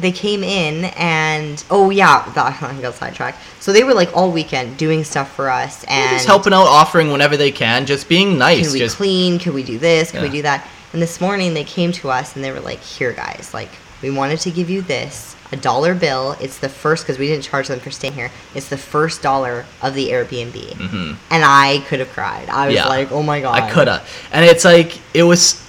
they 0.00 0.12
came 0.12 0.42
in 0.44 0.86
and 0.96 1.62
oh 1.70 1.90
yeah, 1.90 2.28
the, 2.32 2.42
I 2.44 2.78
got 2.80 2.94
sidetracked. 2.94 3.38
So 3.60 3.72
they 3.72 3.84
were 3.84 3.94
like 3.94 4.16
all 4.16 4.30
weekend 4.30 4.76
doing 4.76 5.04
stuff 5.04 5.32
for 5.34 5.50
us 5.50 5.84
and 5.84 6.10
just 6.16 6.26
helping 6.26 6.52
out, 6.52 6.66
offering 6.66 7.10
whenever 7.10 7.36
they 7.36 7.50
can, 7.50 7.86
just 7.86 8.08
being 8.08 8.38
nice. 8.38 8.64
can 8.64 8.72
we 8.72 8.78
just 8.78 8.96
clean? 8.96 9.38
Can 9.38 9.54
we 9.54 9.62
do 9.62 9.78
this? 9.78 10.10
Can 10.12 10.22
we 10.22 10.28
do 10.28 10.42
that? 10.42 10.66
And 10.92 11.02
this 11.02 11.20
morning 11.20 11.54
they 11.54 11.64
came 11.64 11.92
to 11.92 12.10
us 12.10 12.34
and 12.34 12.44
they 12.44 12.50
were 12.50 12.60
like, 12.60 12.80
"Here, 12.80 13.12
guys, 13.12 13.50
like 13.52 13.70
we 14.02 14.10
wanted 14.10 14.40
to 14.40 14.50
give 14.50 14.70
you 14.70 14.80
this 14.82 15.36
a 15.52 15.56
dollar 15.56 15.94
bill. 15.94 16.36
It's 16.40 16.58
the 16.58 16.68
first 16.68 17.04
because 17.04 17.18
we 17.18 17.26
didn't 17.26 17.44
charge 17.44 17.68
them 17.68 17.80
for 17.80 17.90
staying 17.90 18.12
here. 18.14 18.30
It's 18.54 18.68
the 18.68 18.76
first 18.78 19.20
dollar 19.22 19.66
of 19.82 19.94
the 19.94 20.08
Airbnb." 20.10 20.52
Mhm. 20.76 21.16
And 21.30 21.44
I 21.44 21.82
could 21.88 21.98
have 22.00 22.12
cried. 22.12 22.48
I 22.48 22.66
was 22.66 22.74
Yeah. 22.76 22.88
like, 22.88 23.12
"Oh 23.12 23.22
my 23.22 23.40
god!" 23.40 23.60
I 23.62 23.70
coulda, 23.70 24.02
and 24.32 24.44
it's 24.44 24.64
like 24.64 24.98
it 25.12 25.24
was. 25.24 25.60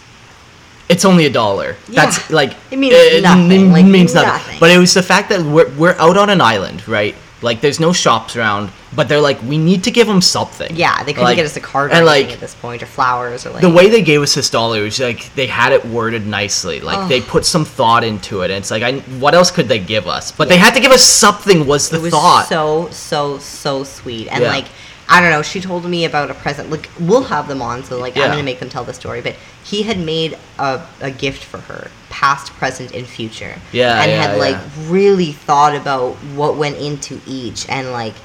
It's 0.89 1.05
only 1.05 1.25
a 1.27 1.29
dollar. 1.29 1.75
Yeah. 1.87 2.05
That's 2.05 2.29
like 2.31 2.53
It 2.71 2.77
means 2.79 3.21
nothing, 3.21 3.71
like, 3.71 3.85
means 3.85 4.13
nothing. 4.15 4.29
nothing. 4.31 4.57
But 4.59 4.71
it 4.71 4.77
was 4.79 4.93
the 4.93 5.03
fact 5.03 5.29
that 5.29 5.41
we're 5.41 5.69
we're 5.77 5.95
out 5.99 6.17
on 6.17 6.29
an 6.29 6.41
island, 6.41 6.87
right? 6.87 7.15
Like 7.41 7.61
there's 7.61 7.79
no 7.79 7.93
shops 7.93 8.35
around, 8.35 8.69
but 8.93 9.07
they're 9.07 9.21
like 9.21 9.41
we 9.43 9.57
need 9.57 9.83
to 9.85 9.91
give 9.91 10.07
them 10.07 10.19
something. 10.21 10.75
Yeah, 10.75 10.97
they 11.03 11.13
couldn't 11.13 11.23
Like- 11.23 11.37
get 11.37 11.45
us 11.45 11.55
a 11.55 11.61
card 11.61 11.91
or 11.91 11.93
and 11.93 12.05
like 12.05 12.31
at 12.33 12.39
this 12.41 12.53
point, 12.55 12.81
or 12.83 12.85
flowers, 12.87 13.45
or 13.45 13.51
like 13.51 13.61
the 13.61 13.69
way 13.69 13.87
they 13.89 14.01
gave 14.01 14.21
us 14.21 14.33
this 14.35 14.49
dollar 14.49 14.81
was 14.81 14.99
like 14.99 15.33
they 15.35 15.47
had 15.47 15.71
it 15.71 15.85
worded 15.85 16.25
nicely 16.27 16.81
like 16.81 16.97
Ugh. 16.97 17.07
they 17.09 17.21
put 17.21 17.45
some 17.45 17.63
thought 17.63 18.03
into 18.03 18.41
it 18.41 18.49
and 18.51 18.57
it's 18.57 18.71
like 18.71 18.83
I, 18.83 18.99
what 19.23 19.33
else 19.35 19.51
could 19.51 19.67
they 19.69 19.79
give 19.79 20.05
us 20.07 20.33
but 20.33 20.49
they 20.49 20.57
had 20.57 20.73
to 20.73 20.81
give 20.81 20.91
us 20.91 21.03
something 21.03 21.65
was 21.65 21.87
the 21.89 21.97
it 21.97 22.01
was 22.01 22.11
thought 22.11 22.47
so 22.49 22.89
so 22.89 23.37
so 23.37 23.83
sweet 23.85 24.27
and 24.27 24.43
Yeah. 24.43 24.49
like 24.49 24.65
i 25.09 25.19
don't 25.19 25.31
know 25.31 25.41
she 25.41 25.59
told 25.59 25.83
me 25.85 26.05
about 26.05 26.29
a 26.31 26.33
present. 26.33 26.69
Like 26.69 26.89
we'll 26.99 27.23
have 27.23 27.47
them 27.47 27.61
on 27.61 27.83
so 27.83 27.99
like 27.99 28.15
i'm 28.17 28.29
gonna 28.29 28.43
make 28.43 28.59
them 28.59 28.69
tell 28.69 28.83
the 28.83 28.93
story. 28.93 29.21
But 29.21 29.35
he 29.63 29.83
had 29.83 29.99
made 29.99 30.37
a, 30.57 30.85
a 31.01 31.11
gift 31.11 31.43
for 31.43 31.59
her 31.59 31.91
past 32.09 32.51
present 32.53 32.93
and 32.93 33.05
future. 33.07 33.55
Yeah, 33.71 34.01
and 34.01 34.11
yeah, 34.11 34.21
had 34.27 34.37
like 34.37 34.57
really 34.87 35.31
thought 35.31 35.75
about 35.75 36.13
what 36.35 36.57
went 36.57 36.77
into 36.77 37.21
each 37.25 37.67
and 37.69 37.91
like 37.91 38.15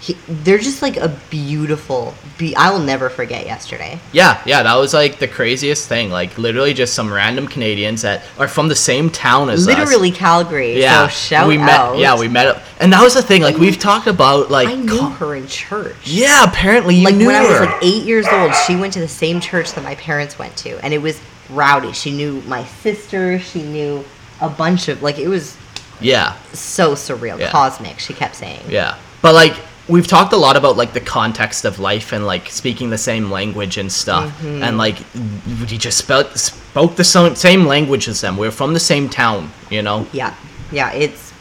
he, 0.00 0.14
they're 0.28 0.58
just 0.58 0.80
like 0.82 0.96
a 0.96 1.08
beautiful 1.28 2.14
be- 2.38 2.56
i 2.56 2.70
will 2.70 2.78
never 2.78 3.08
forget 3.10 3.44
yesterday 3.44 3.98
yeah 4.12 4.42
yeah 4.46 4.62
that 4.62 4.74
was 4.76 4.94
like 4.94 5.18
the 5.18 5.28
craziest 5.28 5.88
thing 5.88 6.10
like 6.10 6.36
literally 6.38 6.72
just 6.72 6.94
some 6.94 7.12
random 7.12 7.46
canadians 7.46 8.02
that 8.02 8.22
are 8.38 8.48
from 8.48 8.68
the 8.68 8.74
same 8.74 9.10
town 9.10 9.50
as 9.50 9.66
us 9.68 9.76
literally 9.76 10.10
calgary 10.10 10.78
yeah 10.80 11.06
so 11.06 11.08
shout 11.10 11.46
we 11.48 11.58
met 11.58 11.68
out 11.68 11.98
yeah 11.98 12.18
we 12.18 12.28
met 12.28 12.46
up 12.46 12.62
and 12.80 12.92
that 12.92 13.02
was 13.02 13.12
the 13.14 13.22
thing 13.22 13.42
like 13.42 13.56
we've 13.56 13.78
talked 13.78 14.06
about 14.06 14.50
like 14.50 14.68
i 14.68 14.74
knew 14.74 14.98
co- 14.98 15.04
her 15.10 15.34
in 15.34 15.46
church 15.46 15.94
yeah 16.04 16.44
apparently 16.48 16.94
you 16.96 17.04
like 17.04 17.14
knew 17.14 17.26
when 17.26 17.34
I 17.36 17.42
was 17.42 17.60
like 17.60 17.82
eight 17.82 18.04
years 18.04 18.26
old, 18.28 18.54
she 18.66 18.76
went 18.76 18.92
to 18.94 19.00
the 19.00 19.08
same 19.08 19.40
church 19.40 19.72
that 19.72 19.84
my 19.84 19.94
parents 19.96 20.38
went 20.38 20.56
to, 20.58 20.82
and 20.84 20.92
it 20.94 20.98
was 21.02 21.20
rowdy. 21.50 21.92
She 21.92 22.10
knew 22.10 22.40
my 22.42 22.64
sister. 22.64 23.38
She 23.38 23.62
knew 23.62 24.04
a 24.40 24.48
bunch 24.48 24.88
of 24.88 25.02
like 25.02 25.18
it 25.18 25.28
was 25.28 25.56
yeah 26.00 26.36
so 26.52 26.94
surreal, 26.94 27.38
Yeah. 27.38 27.50
cosmic. 27.50 27.98
She 27.98 28.14
kept 28.14 28.36
saying, 28.36 28.60
Yeah. 28.68 28.96
But 29.22 29.34
like 29.34 29.54
we've 29.90 30.06
talked 30.06 30.32
a 30.32 30.36
lot 30.36 30.56
about 30.56 30.76
like 30.76 30.92
the 30.92 31.00
context 31.00 31.64
of 31.64 31.78
life 31.78 32.12
and 32.12 32.24
like 32.26 32.48
speaking 32.48 32.90
the 32.90 32.98
same 32.98 33.30
language 33.30 33.76
and 33.76 33.90
stuff. 33.90 34.30
Mm-hmm. 34.38 34.62
And 34.62 34.78
like 34.78 34.96
we 35.70 35.76
just 35.76 35.98
spoke 35.98 36.36
spoke 36.36 36.96
the 36.96 37.04
same 37.04 37.66
language 37.66 38.08
as 38.08 38.20
them. 38.20 38.36
We're 38.36 38.50
from 38.52 38.72
the 38.72 38.80
same 38.80 39.08
town, 39.08 39.50
you 39.70 39.82
know. 39.82 40.06
yeah, 40.12 40.34
yeah, 40.72 40.92
it's 40.92 41.32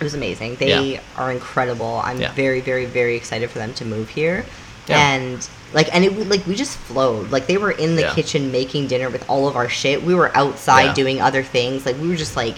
it 0.00 0.02
was 0.02 0.14
amazing. 0.14 0.56
They 0.56 0.92
Yeah. 0.94 1.00
are 1.16 1.30
incredible. 1.30 2.00
I'm 2.04 2.20
Yeah. 2.20 2.32
very, 2.32 2.60
very, 2.60 2.84
very 2.84 3.14
excited 3.16 3.48
for 3.50 3.58
them 3.58 3.72
to 3.74 3.84
move 3.84 4.08
here, 4.10 4.44
Yeah. 4.88 4.98
and. 5.14 5.48
Like 5.72 5.92
and 5.92 6.04
it 6.04 6.12
like 6.28 6.46
we 6.46 6.54
just 6.54 6.76
flowed. 6.76 7.32
Like 7.32 7.48
they 7.48 7.56
were 7.56 7.72
in 7.72 7.96
the 7.96 8.08
kitchen 8.14 8.52
making 8.52 8.86
dinner 8.86 9.10
with 9.10 9.28
all 9.28 9.48
of 9.48 9.56
our 9.56 9.68
shit. 9.68 10.04
We 10.04 10.14
were 10.14 10.30
outside 10.36 10.94
doing 10.94 11.20
other 11.20 11.42
things. 11.42 11.84
Like 11.84 12.00
we 12.00 12.06
were 12.06 12.14
just 12.14 12.36
like 12.36 12.54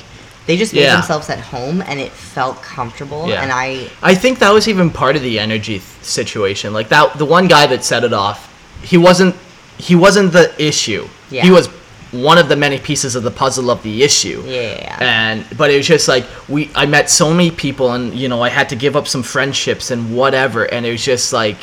they 0.47 0.57
just 0.57 0.73
made 0.73 0.83
Yeah. 0.83 0.95
themselves 0.95 1.29
at 1.31 1.41
home 1.41 1.83
and 1.87 1.99
it 2.01 2.13
felt 2.13 2.63
comfortable. 2.63 3.29
Yeah. 3.29 3.43
And 3.43 3.51
I 3.53 3.89
I 4.03 4.15
think 4.15 4.39
that 4.39 4.53
was 4.53 4.69
even 4.69 4.91
part 4.91 5.17
of 5.17 5.23
the 5.23 5.39
energy 5.39 5.79
th- 5.79 5.83
situation. 6.03 6.73
Like 6.73 6.89
that 6.91 7.19
the 7.19 7.25
one 7.25 7.49
guy 7.49 7.67
that 7.67 7.85
set 7.85 8.05
it 8.05 8.13
off, 8.13 8.49
he 8.83 8.97
wasn't 8.97 9.35
he 9.79 9.95
wasn't 9.95 10.33
the 10.33 10.53
issue. 10.63 11.07
Yeah. 11.31 11.43
He 11.43 11.51
was 11.51 11.69
one 12.13 12.39
of 12.39 12.49
the 12.49 12.57
many 12.57 12.79
pieces 12.79 13.17
of 13.17 13.25
the 13.25 13.31
puzzle 13.33 13.71
of 13.71 13.83
the 13.83 14.03
issue. 14.05 14.43
Yeah. 14.47 14.97
And 15.01 15.45
but 15.57 15.71
it 15.71 15.77
was 15.77 15.87
just 15.87 16.07
like 16.09 16.25
we 16.49 16.71
I 16.75 16.87
met 16.87 17.11
so 17.11 17.31
many 17.35 17.51
people 17.51 17.93
and 17.93 18.15
you 18.15 18.29
know 18.29 18.41
I 18.43 18.49
had 18.49 18.69
to 18.69 18.77
give 18.77 18.95
up 18.97 19.07
some 19.09 19.23
friendships 19.25 19.91
and 19.91 20.15
whatever 20.17 20.65
and 20.65 20.87
it 20.87 20.93
was 20.93 21.05
just 21.05 21.33
like 21.33 21.59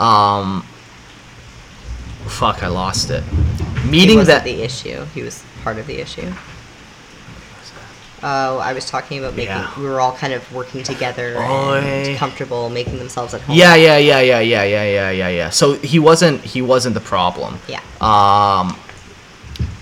um 0.00 0.64
fuck 2.26 2.62
I 2.62 2.68
lost 2.68 3.10
it. 3.10 3.22
Meeting 3.84 4.24
that 4.24 4.44
the 4.44 4.62
issue. 4.62 5.04
He 5.14 5.22
was 5.22 5.42
part 5.62 5.78
of 5.78 5.86
the 5.86 6.00
issue. 6.00 6.32
Oh, 8.26 8.56
I 8.56 8.72
was 8.72 8.86
talking 8.86 9.18
about 9.18 9.36
making. 9.36 9.54
Yeah. 9.54 9.78
We 9.78 9.84
were 9.84 10.00
all 10.00 10.16
kind 10.16 10.32
of 10.32 10.50
working 10.50 10.82
together 10.82 11.36
Oy. 11.36 11.80
and 11.80 12.16
comfortable, 12.16 12.70
making 12.70 12.98
themselves 12.98 13.34
at 13.34 13.42
home. 13.42 13.54
Yeah, 13.54 13.74
yeah, 13.74 13.98
yeah, 13.98 14.20
yeah, 14.20 14.40
yeah, 14.40 14.62
yeah, 14.62 14.84
yeah, 14.84 15.10
yeah, 15.10 15.28
yeah. 15.28 15.50
So 15.50 15.74
he 15.74 15.98
wasn't 15.98 16.40
he 16.40 16.62
wasn't 16.62 16.94
the 16.94 17.02
problem. 17.02 17.58
Yeah. 17.68 17.82
Um 18.00 18.74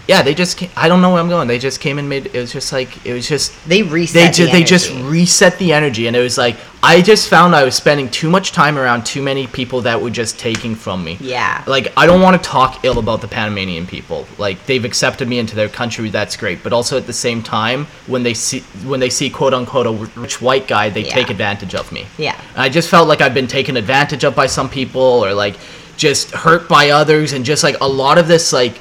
yeah, 0.09 0.22
they 0.22 0.34
just 0.34 0.57
came, 0.57 0.70
I 0.76 0.88
don't 0.88 1.00
know 1.00 1.11
where 1.12 1.20
I'm 1.22 1.28
going. 1.28 1.46
They 1.48 1.59
just 1.59 1.80
came 1.80 1.98
and 1.98 2.09
made 2.09 2.26
it 2.26 2.34
was 2.34 2.53
just 2.53 2.72
like 2.72 3.05
it 3.07 3.12
was 3.12 3.28
just 3.28 3.53
They 3.68 3.82
reset. 3.82 4.34
they 4.34 4.44
the 4.46 4.50
they 4.53 4.64
just 4.64 4.90
reset 5.05 5.59
the 5.59 5.72
energy 5.72 6.07
and 6.09 6.16
it 6.16 6.20
was 6.22 6.36
like 6.36 6.57
I 6.82 7.00
just 7.00 7.28
found 7.28 7.55
I 7.55 7.62
was 7.62 7.76
spending 7.76 8.09
too 8.11 8.28
much 8.28 8.50
time 8.50 8.76
around 8.76 9.07
too 9.07 9.22
many 9.22 9.46
people 9.46 9.82
that 9.82 10.03
were 10.03 10.11
just 10.11 10.36
taking 10.40 10.74
from 10.74 11.05
me. 11.05 11.16
Yeah. 11.20 11.62
Like 11.68 11.92
I 11.96 12.07
don't 12.07 12.20
want 12.20 12.42
to 12.42 12.48
talk 12.48 12.84
ill 12.84 12.98
about 12.98 13.20
the 13.20 13.28
Panamanian 13.28 13.86
people. 13.86 14.26
Like 14.38 14.66
they've 14.66 14.84
accepted 14.84 15.28
me 15.28 15.38
into 15.38 15.55
their 15.55 15.68
country, 15.68 16.11
that's 16.11 16.36
great. 16.36 16.64
But 16.64 16.72
also 16.72 16.96
at 16.96 17.07
the 17.07 17.12
same 17.12 17.40
time, 17.40 17.86
when 18.09 18.24
they 18.24 18.34
see 18.34 18.61
when 18.84 18.98
they 18.98 19.11
see 19.11 19.30
quote 19.30 19.55
unquote 19.55 19.86
a 19.86 19.92
rich 20.20 20.42
white 20.42 20.66
guy, 20.66 20.88
they 20.90 21.05
Yeah. 21.05 21.14
take 21.14 21.30
advantage 21.30 21.76
of 21.76 21.92
me. 21.92 22.07
Yeah. 22.18 22.36
And 22.55 22.62
I 22.62 22.68
just 22.68 22.88
felt 22.88 23.07
like 23.07 23.20
I've 23.20 23.34
been 23.34 23.46
taken 23.46 23.76
advantage 23.76 24.24
of 24.24 24.34
by 24.34 24.46
some 24.48 24.68
people 24.68 25.00
or 25.00 25.32
like 25.32 25.55
just 25.96 26.32
hurt 26.32 26.68
by 26.68 26.90
others 26.90 27.32
and 27.32 27.44
just 27.44 27.62
like 27.62 27.76
a 27.80 27.86
lot 27.86 28.18
of 28.18 28.26
this 28.26 28.53
like 28.53 28.80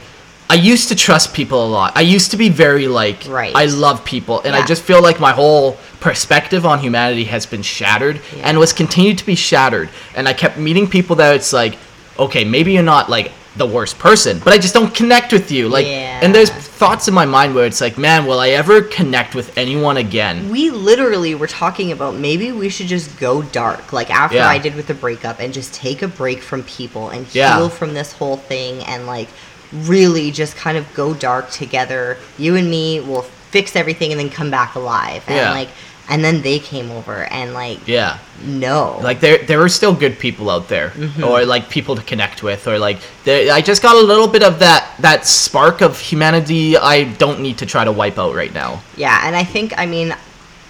I 0.51 0.55
used 0.55 0.89
to 0.89 0.95
trust 0.95 1.33
people 1.33 1.65
a 1.65 1.69
lot. 1.77 1.93
I 1.95 2.01
used 2.01 2.31
to 2.31 2.37
be 2.37 2.49
very 2.49 2.87
like 2.89 3.19
Right. 3.29 3.55
I 3.55 3.65
love 3.67 4.03
people 4.03 4.41
and 4.41 4.53
I 4.53 4.65
just 4.65 4.83
feel 4.83 5.01
like 5.01 5.17
my 5.19 5.31
whole 5.31 5.77
perspective 6.01 6.65
on 6.65 6.79
humanity 6.79 7.23
has 7.35 7.45
been 7.45 7.61
shattered 7.61 8.19
Yeah. 8.35 8.43
and 8.49 8.59
was 8.59 8.73
continued 8.73 9.17
to 9.19 9.25
be 9.25 9.35
shattered 9.35 9.87
and 10.15 10.27
I 10.27 10.33
kept 10.33 10.57
meeting 10.57 10.87
people 10.89 11.15
that 11.17 11.35
it's 11.35 11.53
like 11.53 11.77
okay, 12.19 12.43
maybe 12.43 12.73
you're 12.73 12.83
not 12.83 13.09
like 13.09 13.31
the 13.55 13.65
worst 13.65 13.97
person, 13.99 14.39
but 14.43 14.53
I 14.53 14.57
just 14.57 14.73
don't 14.73 14.93
connect 14.93 15.31
with 15.33 15.51
you. 15.51 15.69
Like 15.69 15.85
yeah. 15.87 16.19
and 16.23 16.35
there's 16.35 16.49
thoughts 16.81 17.07
in 17.07 17.13
my 17.13 17.25
mind 17.25 17.55
where 17.55 17.65
it's 17.65 17.81
like, 17.81 17.97
man, 17.97 18.25
will 18.25 18.39
I 18.39 18.49
ever 18.49 18.81
connect 18.81 19.35
with 19.35 19.57
anyone 19.57 19.95
again? 19.97 20.49
we 20.49 20.69
literally 20.69 21.33
were 21.35 21.47
talking 21.47 21.91
about 21.93 22.15
maybe 22.15 22.51
we 22.51 22.67
should 22.69 22.87
just 22.87 23.07
go 23.19 23.41
dark 23.41 23.93
like 23.93 24.09
after 24.09 24.37
Yeah. 24.37 24.49
i 24.55 24.57
did 24.57 24.75
with 24.75 24.87
the 24.87 24.93
breakup 25.05 25.39
and 25.39 25.53
just 25.53 25.73
take 25.73 26.01
a 26.01 26.07
break 26.21 26.39
from 26.49 26.63
people 26.63 27.09
and 27.09 27.25
Yeah. 27.33 27.55
heal 27.57 27.69
from 27.69 27.93
this 27.93 28.11
whole 28.19 28.37
thing 28.51 28.73
and 28.91 29.05
like 29.15 29.29
really 29.73 30.31
just 30.31 30.55
kind 30.55 30.77
of 30.77 30.91
go 30.93 31.13
dark 31.13 31.49
together 31.51 32.17
you 32.37 32.55
and 32.55 32.69
me 32.69 32.99
will 32.99 33.21
fix 33.21 33.75
everything 33.75 34.11
and 34.11 34.19
then 34.19 34.29
come 34.29 34.49
back 34.51 34.75
alive 34.75 35.23
and 35.27 35.35
Yeah. 35.37 35.51
like 35.51 35.69
and 36.09 36.23
then 36.25 36.41
they 36.41 36.59
came 36.59 36.91
over 36.91 37.23
and 37.25 37.53
like 37.53 37.87
Yeah. 37.87 38.17
no 38.43 38.99
like 39.01 39.19
there 39.21 39.37
there 39.39 39.61
are 39.61 39.69
still 39.69 39.93
good 39.93 40.19
people 40.19 40.49
out 40.49 40.67
there 40.67 40.89
Mm-hmm. 40.89 41.23
or 41.23 41.45
like 41.45 41.69
people 41.69 41.95
to 41.95 42.01
connect 42.01 42.43
with 42.43 42.67
or 42.67 42.77
like 42.79 42.97
there, 43.23 43.53
i 43.53 43.61
just 43.61 43.81
got 43.81 43.95
a 43.95 44.01
little 44.01 44.27
bit 44.27 44.43
of 44.43 44.59
that 44.59 44.89
that 44.99 45.25
spark 45.25 45.81
of 45.81 45.99
humanity 45.99 46.75
i 46.77 47.03
don't 47.03 47.39
need 47.39 47.57
to 47.59 47.65
try 47.65 47.85
to 47.85 47.91
wipe 47.91 48.17
out 48.17 48.35
right 48.35 48.53
now 48.53 48.81
Yeah, 48.97 49.21
and 49.25 49.35
I 49.35 49.43
think 49.45 49.73
I 49.77 49.85
mean, 49.85 50.13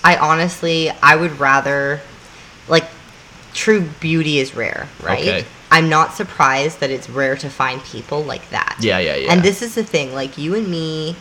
I 0.04 0.18
honestly 0.18 0.91
I 1.02 1.16
would 1.16 1.39
rather 1.39 2.02
like 2.68 2.86
true 3.54 3.82
beauty 3.99 4.39
is 4.39 4.56
rare, 4.56 4.88
right? 5.04 5.20
Okay. 5.20 5.45
I'm 5.72 5.89
not 5.89 6.13
surprised 6.13 6.80
that 6.82 6.91
it's 6.91 7.09
rare 7.09 7.36
to 7.38 7.49
find 7.49 7.82
people 7.84 8.22
like 8.24 8.47
that. 8.49 8.76
Yeah, 8.82 8.99
yeah, 8.99 9.15
yeah. 9.15 9.32
And 9.32 9.41
this 9.41 9.61
is 9.61 9.74
the 9.76 9.84
thing, 9.84 10.13
like 10.13 10.38
you 10.38 10.53
and 10.55 10.67
me, 10.67 11.15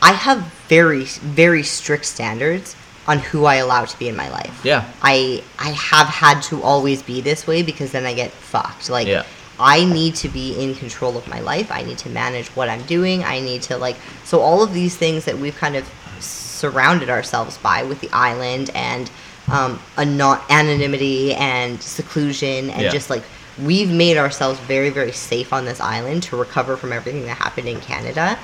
I 0.00 0.12
have 0.12 0.38
very 0.68 1.04
very 1.04 1.62
strict 1.62 2.06
standards 2.06 2.74
on 3.06 3.18
who 3.18 3.44
I 3.44 3.56
allow 3.56 3.84
to 3.84 3.98
be 3.98 4.08
in 4.08 4.16
my 4.16 4.28
life. 4.30 4.60
yeah 4.64 4.84
I 5.02 5.42
I 5.58 5.70
have 5.70 6.06
had 6.06 6.40
to 6.44 6.62
always 6.62 7.02
be 7.02 7.20
this 7.20 7.46
way 7.46 7.62
because 7.62 7.92
then 7.92 8.06
I 8.06 8.14
get 8.14 8.30
fucked. 8.30 8.88
Like 8.90 9.06
Yeah. 9.08 9.24
I 9.60 9.84
need 9.84 10.14
to 10.16 10.28
be 10.28 10.54
in 10.64 10.74
control 10.74 11.16
of 11.16 11.28
my 11.28 11.40
life. 11.40 11.70
I 11.70 11.82
need 11.82 11.98
to 11.98 12.08
manage 12.08 12.48
what 12.56 12.68
I'm 12.68 12.82
doing. 12.82 13.22
I 13.24 13.40
need 13.40 13.62
to 13.62 13.76
like 13.76 13.96
so 14.24 14.40
all 14.40 14.62
of 14.62 14.72
these 14.72 14.96
things 14.96 15.24
that 15.26 15.36
we've 15.38 15.56
kind 15.56 15.76
of 15.76 15.84
surrounded 16.20 17.10
ourselves 17.10 17.58
by 17.58 17.82
with 17.82 18.00
the 18.00 18.10
island 18.12 18.70
and 18.74 19.10
um, 19.52 19.80
a 19.96 20.04
not 20.04 20.48
anonymity 20.50 21.34
and 21.34 21.80
seclusion 21.82 22.70
and 22.70 22.82
Yeah. 22.82 22.90
just 22.90 23.10
like 23.10 23.22
we've 23.60 23.90
made 23.90 24.16
ourselves 24.16 24.58
very 24.60 24.90
very 24.90 25.12
safe 25.12 25.52
on 25.52 25.64
this 25.64 25.80
island 25.80 26.22
to 26.24 26.36
recover 26.36 26.76
from 26.76 26.92
everything 26.92 27.24
that 27.26 27.36
happened 27.38 27.68
in 27.68 27.80
Canada. 27.80 28.38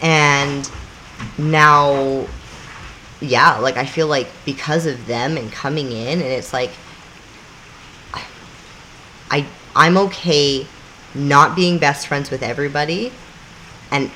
And 0.00 0.68
now 1.36 2.26
yeah 3.20 3.58
like 3.58 3.76
i 3.76 3.84
feel 3.84 4.06
like 4.06 4.28
because 4.44 4.86
of 4.86 5.06
them 5.08 5.36
and 5.36 5.50
coming 5.50 5.90
in 5.90 6.20
and 6.20 6.28
it's 6.28 6.52
like 6.52 6.70
i 9.32 9.44
i'm 9.74 9.96
okay 9.96 10.64
not 11.16 11.56
being 11.56 11.78
best 11.78 12.06
friends 12.06 12.30
with 12.30 12.42
everybody 12.42 13.12
and 13.90 14.10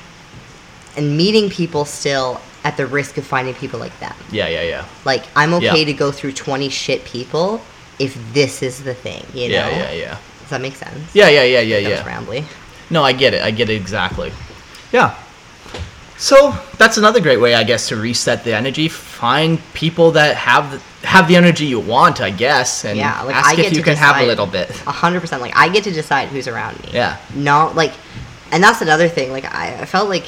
and 0.95 1.17
meeting 1.17 1.49
people 1.49 1.83
still 1.83 2.39
at 2.63 2.77
the 2.77 2.85
risk 2.87 3.17
of 3.17 3.25
finding 3.25 3.53
people 3.55 3.79
like 3.79 3.99
them. 3.99 4.15
Yeah 4.31 4.47
yeah 4.47 4.61
yeah. 4.61 4.85
Like 5.03 5.25
i'm 5.35 5.53
okay 5.55 5.79
Yeah. 5.79 5.85
to 5.85 5.93
go 5.93 6.11
through 6.13 6.31
20 6.31 6.69
shit 6.69 7.03
people 7.03 7.61
if 7.99 8.17
this 8.33 8.63
is 8.63 8.83
the 8.83 8.93
thing 8.93 9.25
you 9.33 9.49
know? 9.49 9.55
yeah 9.55 9.69
yeah 9.69 9.91
yeah 9.91 10.17
does 10.43 10.49
that 10.51 10.61
make 10.61 10.75
sense 10.75 11.15
yeah 11.15 11.27
yeah 11.29 11.43
yeah 11.43 11.59
yeah 11.59 11.79
that 11.81 11.89
was 11.89 11.99
yeah 11.99 12.19
rambly 12.19 12.45
no 12.89 13.03
i 13.03 13.11
get 13.11 13.33
it 13.33 13.41
i 13.41 13.51
get 13.51 13.69
it 13.69 13.75
exactly 13.75 14.31
yeah 14.91 15.15
so 16.17 16.53
that's 16.77 16.97
another 16.97 17.19
great 17.19 17.41
way 17.41 17.55
i 17.55 17.63
guess 17.63 17.87
to 17.87 17.95
reset 17.95 18.43
the 18.43 18.53
energy 18.55 18.87
find 18.87 19.59
people 19.73 20.11
that 20.11 20.35
have 20.35 20.71
the, 20.71 21.07
have 21.07 21.27
the 21.27 21.35
energy 21.35 21.65
you 21.65 21.79
want 21.79 22.21
i 22.21 22.29
guess 22.29 22.85
and 22.85 22.97
Yeah, 22.97 23.21
like, 23.23 23.35
ask 23.35 23.57
I 23.57 23.61
if 23.61 23.71
you 23.71 23.77
to 23.79 23.83
can 23.83 23.95
have 23.97 24.21
a 24.21 24.25
little 24.25 24.45
bit 24.45 24.69
A 24.85 24.91
hundred 24.91 25.21
percent. 25.21 25.41
Like 25.41 25.55
I 25.55 25.67
get 25.69 25.83
to 25.85 25.91
decide 25.91 26.27
who's 26.29 26.47
around 26.47 26.79
me. 26.83 26.89
Yeah. 26.93 27.17
Not 27.35 27.75
like, 27.75 27.93
and 28.51 28.63
that's 28.63 28.81
another 28.81 29.09
thing. 29.09 29.31
Like 29.31 29.45
I, 29.45 29.81
I 29.81 29.85
felt 29.85 30.07
like 30.09 30.25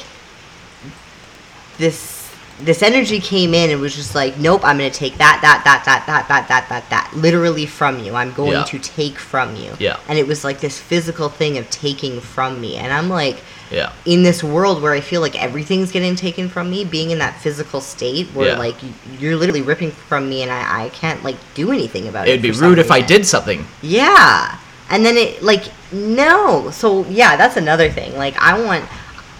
this 1.78 2.15
this 2.60 2.82
energy 2.82 3.20
came 3.20 3.52
in 3.54 3.70
and 3.70 3.80
was 3.80 3.94
just 3.94 4.14
like, 4.14 4.38
nope, 4.38 4.62
I'm 4.64 4.78
gonna 4.78 4.90
take 4.90 5.18
that, 5.18 5.38
that, 5.42 5.62
that, 5.64 5.84
that, 5.84 6.06
that, 6.06 6.26
that, 6.28 6.48
that, 6.48 6.68
that, 6.68 6.90
that, 6.90 7.12
literally 7.14 7.66
from 7.66 7.98
you. 7.98 8.14
I'm 8.14 8.32
going 8.32 8.52
Yeah. 8.52 8.64
to 8.64 8.78
take 8.78 9.18
from 9.18 9.56
you. 9.56 9.74
Yeah. 9.78 9.98
And 10.08 10.18
it 10.18 10.26
was 10.26 10.42
like 10.44 10.60
this 10.60 10.78
physical 10.78 11.28
thing 11.28 11.58
of 11.58 11.68
taking 11.70 12.20
from 12.20 12.60
me, 12.60 12.76
and 12.76 12.92
I'm 12.92 13.08
like, 13.08 13.36
yeah 13.68 13.92
in 14.04 14.22
this 14.22 14.44
world 14.44 14.80
where 14.80 14.92
I 14.92 15.00
feel 15.00 15.20
like 15.20 15.34
everything's 15.42 15.90
getting 15.90 16.14
taken 16.14 16.48
from 16.48 16.70
me, 16.70 16.84
being 16.84 17.10
in 17.10 17.18
that 17.18 17.40
physical 17.40 17.80
state 17.80 18.28
where 18.28 18.50
Yeah. 18.52 18.58
like 18.58 18.76
you're 19.18 19.34
literally 19.34 19.62
ripping 19.62 19.90
from 19.90 20.28
me, 20.28 20.42
and 20.42 20.52
I, 20.52 20.84
I 20.84 20.88
can't 20.90 21.22
like 21.24 21.36
do 21.54 21.72
anything 21.72 22.06
about 22.06 22.28
it. 22.28 22.30
it'd 22.30 22.42
be 22.42 22.52
rude 22.52 22.78
if 22.78 22.90
i 22.92 23.00
did 23.00 23.26
something 23.26 23.66
Yeah. 23.82 24.56
And 24.88 25.04
then 25.04 25.16
it 25.16 25.42
like 25.42 25.64
no. 25.92 26.70
So 26.70 27.04
yeah, 27.06 27.36
that's 27.36 27.56
another 27.56 27.90
thing. 27.90 28.16
Like 28.16 28.36
I 28.38 28.62
want 28.62 28.84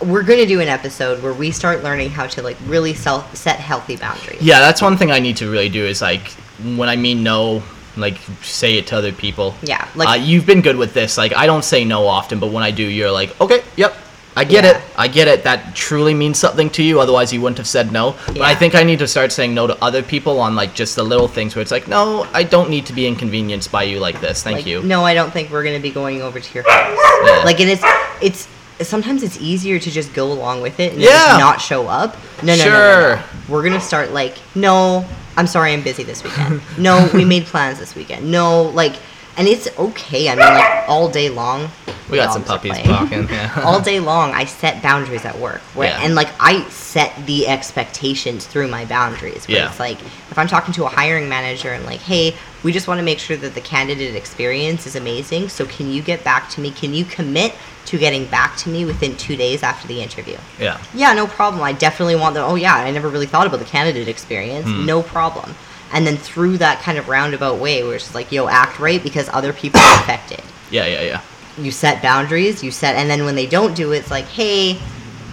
we're 0.00 0.22
going 0.22 0.38
to 0.40 0.46
do 0.46 0.60
an 0.60 0.68
episode 0.68 1.22
where 1.22 1.32
we 1.32 1.50
start 1.50 1.82
learning 1.82 2.10
how 2.10 2.26
to 2.26 2.42
like 2.42 2.56
really 2.66 2.94
self 2.94 3.34
set 3.36 3.58
healthy 3.58 3.96
boundaries. 3.96 4.40
Yeah, 4.42 4.60
that's 4.60 4.82
one 4.82 4.96
thing 4.96 5.10
I 5.10 5.18
need 5.20 5.36
to 5.38 5.50
really 5.50 5.68
do 5.68 5.84
is 5.84 6.02
like 6.02 6.28
when 6.76 6.88
I 6.88 6.96
mean 6.96 7.22
no, 7.22 7.62
like 7.96 8.18
say 8.42 8.76
it 8.76 8.86
to 8.88 8.96
other 8.96 9.12
people. 9.12 9.54
Yeah, 9.62 9.86
like- 9.94 10.08
uh, 10.08 10.22
you've 10.22 10.46
been 10.46 10.60
good 10.62 10.76
with 10.76 10.92
this. 10.94 11.16
Like 11.16 11.34
I 11.34 11.46
don't 11.46 11.64
say 11.64 11.84
no 11.84 12.06
often, 12.06 12.38
but 12.40 12.52
when 12.52 12.62
I 12.62 12.70
do, 12.70 12.82
you're 12.82 13.10
like, 13.10 13.38
okay, 13.40 13.62
yep, 13.76 13.96
I 14.38 14.44
get 14.44 14.64
Yeah. 14.64 14.76
it, 14.76 14.82
I 14.98 15.08
get 15.08 15.28
it. 15.28 15.44
That 15.44 15.74
truly 15.74 16.12
means 16.12 16.38
something 16.38 16.68
to 16.70 16.82
you. 16.82 17.00
Otherwise, 17.00 17.32
you 17.32 17.40
wouldn't 17.40 17.56
have 17.56 17.66
said 17.66 17.90
no. 17.90 18.14
But 18.26 18.42
I 18.42 18.54
think 18.54 18.74
I 18.74 18.82
need 18.82 18.98
to 18.98 19.08
start 19.08 19.32
saying 19.32 19.54
no 19.54 19.66
to 19.66 19.82
other 19.82 20.02
people 20.02 20.40
on 20.40 20.54
like 20.54 20.74
just 20.74 20.94
the 20.94 21.02
little 21.04 21.26
things 21.26 21.56
where 21.56 21.62
it's 21.62 21.70
like, 21.70 21.88
no, 21.88 22.26
I 22.34 22.42
don't 22.42 22.68
need 22.68 22.84
to 22.86 22.92
be 22.92 23.06
inconvenienced 23.06 23.72
by 23.72 23.84
you 23.84 23.98
like 23.98 24.20
this. 24.20 24.42
Thank 24.42 24.56
Like, 24.58 24.66
you. 24.66 24.82
No, 24.82 25.06
I 25.06 25.14
don't 25.14 25.32
think 25.32 25.50
we're 25.50 25.62
going 25.62 25.76
to 25.76 25.82
be 25.82 25.90
going 25.90 26.20
over 26.20 26.38
to 26.38 26.54
your 26.54 26.64
house. 26.70 26.98
Yeah. 27.24 27.42
Like 27.46 27.60
and 27.60 27.70
it's 27.70 27.82
it's 28.20 28.46
sometimes 28.80 29.22
it's 29.22 29.40
easier 29.40 29.78
to 29.78 29.90
just 29.90 30.12
go 30.14 30.30
along 30.32 30.60
with 30.62 30.78
it 30.80 30.92
and 30.92 31.00
Yeah. 31.02 31.10
just 31.10 31.38
not 31.38 31.60
show 31.60 31.86
up. 31.88 32.16
No, 32.42 32.54
no, 32.54 32.64
no, 32.64 32.70
no, 32.70 32.70
Sure. 32.70 33.16
no. 33.16 33.22
We're 33.48 33.62
going 33.62 33.74
to 33.74 33.80
start 33.80 34.12
like, 34.12 34.36
no, 34.54 35.06
I'm 35.36 35.46
sorry 35.46 35.72
I'm 35.72 35.82
busy 35.82 36.02
this 36.02 36.22
weekend. 36.24 36.60
no, 36.78 37.08
we 37.14 37.24
made 37.34 37.46
plans 37.46 37.78
this 37.78 37.94
weekend. 37.94 38.30
No, 38.30 38.62
like 38.64 38.94
and 39.36 39.46
it's 39.48 39.68
okay. 39.78 40.28
I 40.28 40.34
mean 40.34 40.44
like 40.44 40.88
all 40.88 41.08
day 41.08 41.28
long. 41.28 41.68
we 42.10 42.16
got 42.18 42.32
some 42.32 42.44
puppies 42.44 42.78
barking. 42.86 43.28
Yeah. 43.28 43.62
all 43.64 43.80
day 43.80 43.98
long 43.98 44.30
i 44.30 44.44
set 44.44 44.80
boundaries 44.80 45.24
at 45.24 45.36
work 45.40 45.60
where, 45.74 45.88
Yeah. 45.90 46.04
and 46.04 46.14
like 46.14 46.28
i 46.38 46.62
set 46.68 47.10
the 47.26 47.48
expectations 47.48 48.46
through 48.46 48.68
my 48.68 48.84
boundaries 48.84 49.48
where 49.48 49.56
Yeah. 49.58 49.68
it's 49.70 49.80
like 49.80 50.00
if 50.30 50.38
i'm 50.38 50.46
talking 50.46 50.72
to 50.74 50.84
a 50.84 50.88
hiring 50.88 51.28
manager 51.28 51.70
and 51.72 51.84
like 51.84 51.98
hey 52.00 52.36
we 52.62 52.72
just 52.72 52.86
want 52.86 52.98
to 52.98 53.04
make 53.04 53.18
sure 53.18 53.36
that 53.36 53.54
the 53.56 53.60
candidate 53.60 54.14
experience 54.14 54.86
is 54.86 54.94
amazing 54.94 55.48
so 55.48 55.66
can 55.66 55.90
you 55.90 56.00
get 56.00 56.22
back 56.22 56.48
to 56.50 56.60
me 56.60 56.70
can 56.70 56.94
you 56.94 57.04
commit 57.04 57.52
to 57.86 57.98
getting 57.98 58.24
back 58.26 58.56
to 58.58 58.68
me 58.68 58.84
within 58.84 59.16
two 59.16 59.34
days 59.36 59.64
after 59.64 59.88
the 59.88 60.00
interview 60.00 60.36
yeah. 60.60 60.80
yeah 60.94 61.12
no 61.12 61.26
problem 61.26 61.60
i 61.60 61.72
definitely 61.72 62.14
want 62.16 62.34
the 62.36 62.40
oh 62.40 62.54
yeah 62.54 62.76
i 62.76 62.90
never 62.92 63.08
really 63.08 63.26
thought 63.26 63.48
about 63.48 63.58
the 63.58 63.66
candidate 63.66 64.06
experience 64.06 64.66
Hmm. 64.66 64.86
no 64.86 65.02
problem 65.02 65.56
and 65.92 66.06
then 66.06 66.16
through 66.16 66.58
that 66.58 66.80
kind 66.82 66.98
of 66.98 67.08
roundabout 67.08 67.58
way 67.58 67.82
where 67.82 67.94
it's 67.94 68.04
just 68.04 68.14
like 68.14 68.32
yo 68.32 68.48
act 68.48 68.78
right 68.78 69.02
because 69.02 69.28
other 69.32 69.52
people 69.52 69.80
are 69.80 70.00
affected 70.00 70.42
Yeah, 70.70 70.86
yeah, 70.86 71.02
yeah. 71.02 71.20
you 71.58 71.70
set 71.70 72.02
boundaries 72.02 72.62
you 72.62 72.70
set 72.70 72.96
and 72.96 73.08
then 73.08 73.24
when 73.24 73.34
they 73.34 73.46
don't 73.46 73.74
do 73.76 73.92
it 73.92 73.98
it's 73.98 74.10
like 74.10 74.24
hey 74.26 74.80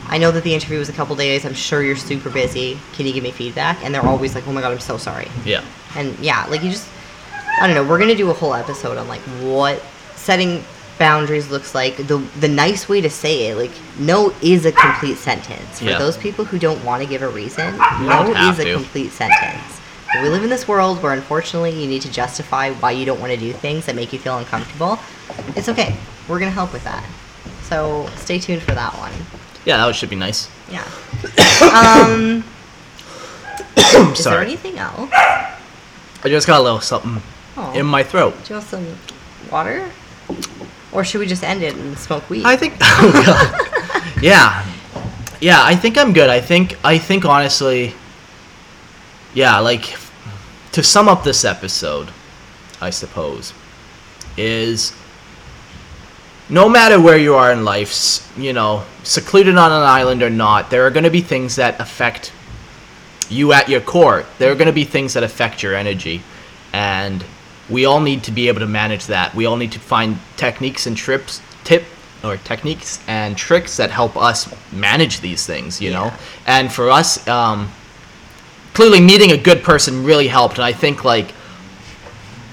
i 0.07 0.17
know 0.17 0.31
that 0.31 0.43
the 0.43 0.53
interview 0.53 0.77
was 0.79 0.89
a 0.89 0.93
couple 0.93 1.15
days 1.15 1.45
i'm 1.45 1.53
sure 1.53 1.81
you're 1.81 1.95
super 1.95 2.29
busy 2.29 2.77
can 2.93 3.05
you 3.05 3.13
give 3.13 3.23
me 3.23 3.31
feedback 3.31 3.83
and 3.83 3.93
they're 3.95 4.05
always 4.05 4.35
like 4.35 4.47
oh 4.47 4.51
my 4.51 4.61
god 4.61 4.71
i'm 4.71 4.79
so 4.79 4.97
sorry 4.97 5.27
Yeah. 5.45 5.63
and 5.95 6.17
yeah 6.19 6.45
like 6.47 6.61
you 6.63 6.69
just 6.71 6.87
i 7.59 7.65
don't 7.65 7.75
know 7.75 7.83
we're 7.87 7.99
gonna 7.99 8.15
do 8.15 8.29
a 8.29 8.33
whole 8.33 8.53
episode 8.53 8.97
on 8.97 9.07
like 9.07 9.21
what 9.41 9.81
setting 10.15 10.63
boundaries 10.99 11.49
looks 11.49 11.73
like 11.73 11.97
the 11.97 12.17
the 12.39 12.47
nice 12.47 12.87
way 12.87 13.01
to 13.01 13.09
say 13.09 13.47
it 13.47 13.55
like 13.57 13.71
no 13.97 14.31
is 14.43 14.65
a 14.65 14.71
complete 14.71 15.17
sentence 15.17 15.79
for 15.79 15.85
Yeah. 15.85 15.97
those 15.97 16.15
people 16.17 16.45
who 16.45 16.59
don't 16.59 16.83
want 16.85 17.01
to 17.01 17.09
give 17.09 17.23
a 17.23 17.29
reason 17.29 17.75
no 18.01 18.31
is 18.51 18.59
a 18.59 18.65
to. 18.65 18.73
complete 18.75 19.09
sentence 19.11 19.79
we 20.21 20.29
live 20.29 20.43
in 20.43 20.49
this 20.49 20.67
world 20.67 21.01
where 21.01 21.13
unfortunately 21.13 21.71
you 21.71 21.87
need 21.87 22.01
to 22.03 22.11
justify 22.11 22.71
why 22.71 22.91
you 22.91 23.05
don't 23.05 23.19
want 23.19 23.31
to 23.31 23.37
do 23.37 23.51
things 23.51 23.85
that 23.87 23.95
make 23.95 24.13
you 24.13 24.19
feel 24.19 24.37
uncomfortable 24.37 24.99
it's 25.55 25.67
okay 25.69 25.95
we're 26.27 26.39
gonna 26.39 26.51
help 26.51 26.71
with 26.71 26.83
that 26.83 27.03
so 27.63 28.07
stay 28.17 28.37
tuned 28.39 28.61
for 28.61 28.73
that 28.75 28.93
one 28.97 29.11
Yeah, 29.65 29.77
that 29.77 29.95
should 29.95 30.09
be 30.09 30.15
nice. 30.17 30.49
Yeah. 30.69 30.83
um, 31.73 32.43
is 33.77 33.93
there 33.93 34.15
Sorry. 34.15 34.45
anything 34.45 34.77
else? 34.77 35.09
I 35.13 36.27
just 36.27 36.45
got 36.47 36.59
a 36.59 36.63
little 36.63 36.81
something 36.81 37.21
Oh. 37.55 37.71
in 37.73 37.85
my 37.85 38.03
throat. 38.03 38.33
Do 38.43 38.53
you 38.53 38.55
want 38.59 38.67
some 38.67 38.85
water? 39.51 39.89
Or 40.91 41.03
should 41.05 41.19
we 41.19 41.27
just 41.27 41.43
end 41.43 41.61
it 41.63 41.75
and 41.75 41.97
smoke 41.97 42.29
weed? 42.29 42.43
I 42.45 42.57
think. 42.57 42.73
Oh 42.81 43.11
god. 43.25 44.23
yeah, 44.23 44.65
yeah. 45.39 45.61
I 45.63 45.75
think 45.75 45.97
I'm 45.97 46.13
good. 46.13 46.29
I 46.29 46.41
think. 46.41 46.75
I 46.83 46.97
think 46.97 47.25
honestly. 47.25 47.93
Yeah, 49.33 49.59
like 49.59 49.83
to 50.73 50.83
sum 50.83 51.07
up 51.07 51.23
this 51.23 51.45
episode, 51.45 52.09
I 52.81 52.89
suppose, 52.89 53.53
is 54.35 54.91
no 56.49 56.67
matter 56.67 56.99
where 56.99 57.17
you 57.17 57.35
are 57.35 57.51
in 57.51 57.63
life, 57.63 58.31
you 58.37 58.53
know, 58.53 58.83
secluded 59.03 59.55
on 59.55 59.71
an 59.71 59.83
island 59.83 60.23
or 60.23 60.29
not, 60.29 60.69
there 60.71 60.85
are 60.85 60.89
going 60.89 61.03
to 61.03 61.11
be 61.11 61.21
things 61.21 61.55
that 61.55 61.79
affect 61.79 62.33
you 63.29 63.53
at 63.53 63.69
your 63.69 63.81
core. 63.81 64.25
There 64.39 64.51
are 64.51 64.55
going 64.55 64.67
to 64.67 64.73
be 64.73 64.83
things 64.83 65.13
that 65.13 65.23
affect 65.23 65.61
your 65.61 65.75
energy, 65.75 66.23
and 66.73 67.23
we 67.69 67.85
all 67.85 67.99
need 67.99 68.23
to 68.23 68.31
be 68.31 68.47
able 68.47 68.59
to 68.59 68.67
manage 68.67 69.05
that. 69.07 69.33
We 69.35 69.45
all 69.45 69.57
need 69.57 69.71
to 69.73 69.79
find 69.79 70.17
techniques 70.37 70.87
and 70.87 70.97
trips, 70.97 71.39
tip 71.63 71.83
or 72.23 72.37
techniques 72.37 72.99
and 73.07 73.37
tricks 73.37 73.77
that 73.77 73.91
help 73.91 74.17
us 74.17 74.53
manage 74.71 75.21
these 75.21 75.45
things. 75.45 75.79
You 75.79 75.91
know, 75.91 76.13
and 76.47 76.73
for 76.73 76.89
us, 76.89 77.25
um, 77.27 77.71
clearly 78.73 78.99
meeting 78.99 79.31
a 79.31 79.37
good 79.37 79.63
person 79.63 80.03
really 80.03 80.27
helped, 80.27 80.55
and 80.55 80.65
I 80.65 80.73
think 80.73 81.03
like 81.03 81.33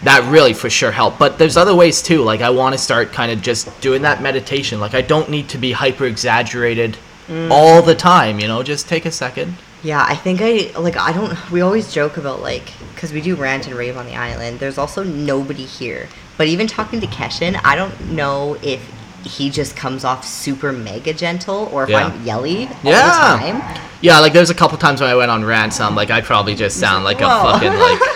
that 0.02 0.30
really 0.30 0.52
for 0.52 0.70
sure 0.70 0.90
helped. 0.90 1.18
But 1.18 1.38
there's 1.38 1.56
other 1.56 1.74
ways 1.74 2.02
too. 2.02 2.22
Like 2.22 2.40
I 2.40 2.50
want 2.50 2.74
to 2.74 2.78
start 2.78 3.12
kind 3.12 3.30
of 3.30 3.42
just 3.42 3.80
doing 3.80 4.02
that 4.02 4.22
meditation. 4.22 4.80
Like 4.80 4.94
I 4.94 5.02
don't 5.02 5.30
need 5.30 5.48
to 5.50 5.58
be 5.58 5.72
hyper 5.72 6.06
exaggerated 6.06 6.96
mm. 7.26 7.50
all 7.50 7.82
the 7.82 7.94
time. 7.94 8.40
You 8.40 8.48
know, 8.48 8.62
just 8.62 8.88
take 8.88 9.06
a 9.06 9.10
second. 9.10 9.54
Yeah, 9.82 10.04
I 10.06 10.14
think 10.14 10.40
I 10.42 10.78
like 10.78 10.96
I 10.96 11.12
don't 11.12 11.50
we 11.50 11.62
always 11.62 11.92
joke 11.92 12.16
about 12.16 12.42
like 12.42 12.72
cuz 12.96 13.12
we 13.12 13.20
do 13.20 13.34
rant 13.34 13.66
and 13.66 13.74
rave 13.74 13.96
on 13.96 14.06
the 14.06 14.16
island. 14.16 14.60
There's 14.60 14.78
also 14.78 15.02
nobody 15.02 15.64
here. 15.64 16.08
But 16.36 16.48
even 16.48 16.66
talking 16.66 17.00
to 17.00 17.06
Keshin, 17.06 17.60
I 17.64 17.76
don't 17.76 18.12
know 18.12 18.56
if 18.62 18.80
he 19.24 19.50
just 19.50 19.76
comes 19.76 20.04
off 20.04 20.26
super 20.26 20.72
mega 20.72 21.12
gentle 21.12 21.68
or 21.72 21.84
if 21.84 21.90
Yeah. 21.90 22.06
I'm 22.06 22.24
yelly 22.24 22.66
all 22.68 22.76
Yeah. 22.82 23.36
the 23.36 23.60
time. 23.60 23.78
Yeah, 24.00 24.18
like 24.20 24.32
there's 24.32 24.50
a 24.50 24.54
couple 24.54 24.78
times 24.78 25.00
when 25.00 25.10
I 25.10 25.14
went 25.14 25.30
on 25.30 25.44
rants. 25.44 25.78
I'm 25.80 25.94
like, 25.94 26.10
I 26.10 26.20
probably 26.20 26.54
just 26.54 26.78
sound 26.80 27.04
like 27.04 27.20
a 27.20 27.28
fucking 27.28 27.74
like. 27.78 28.00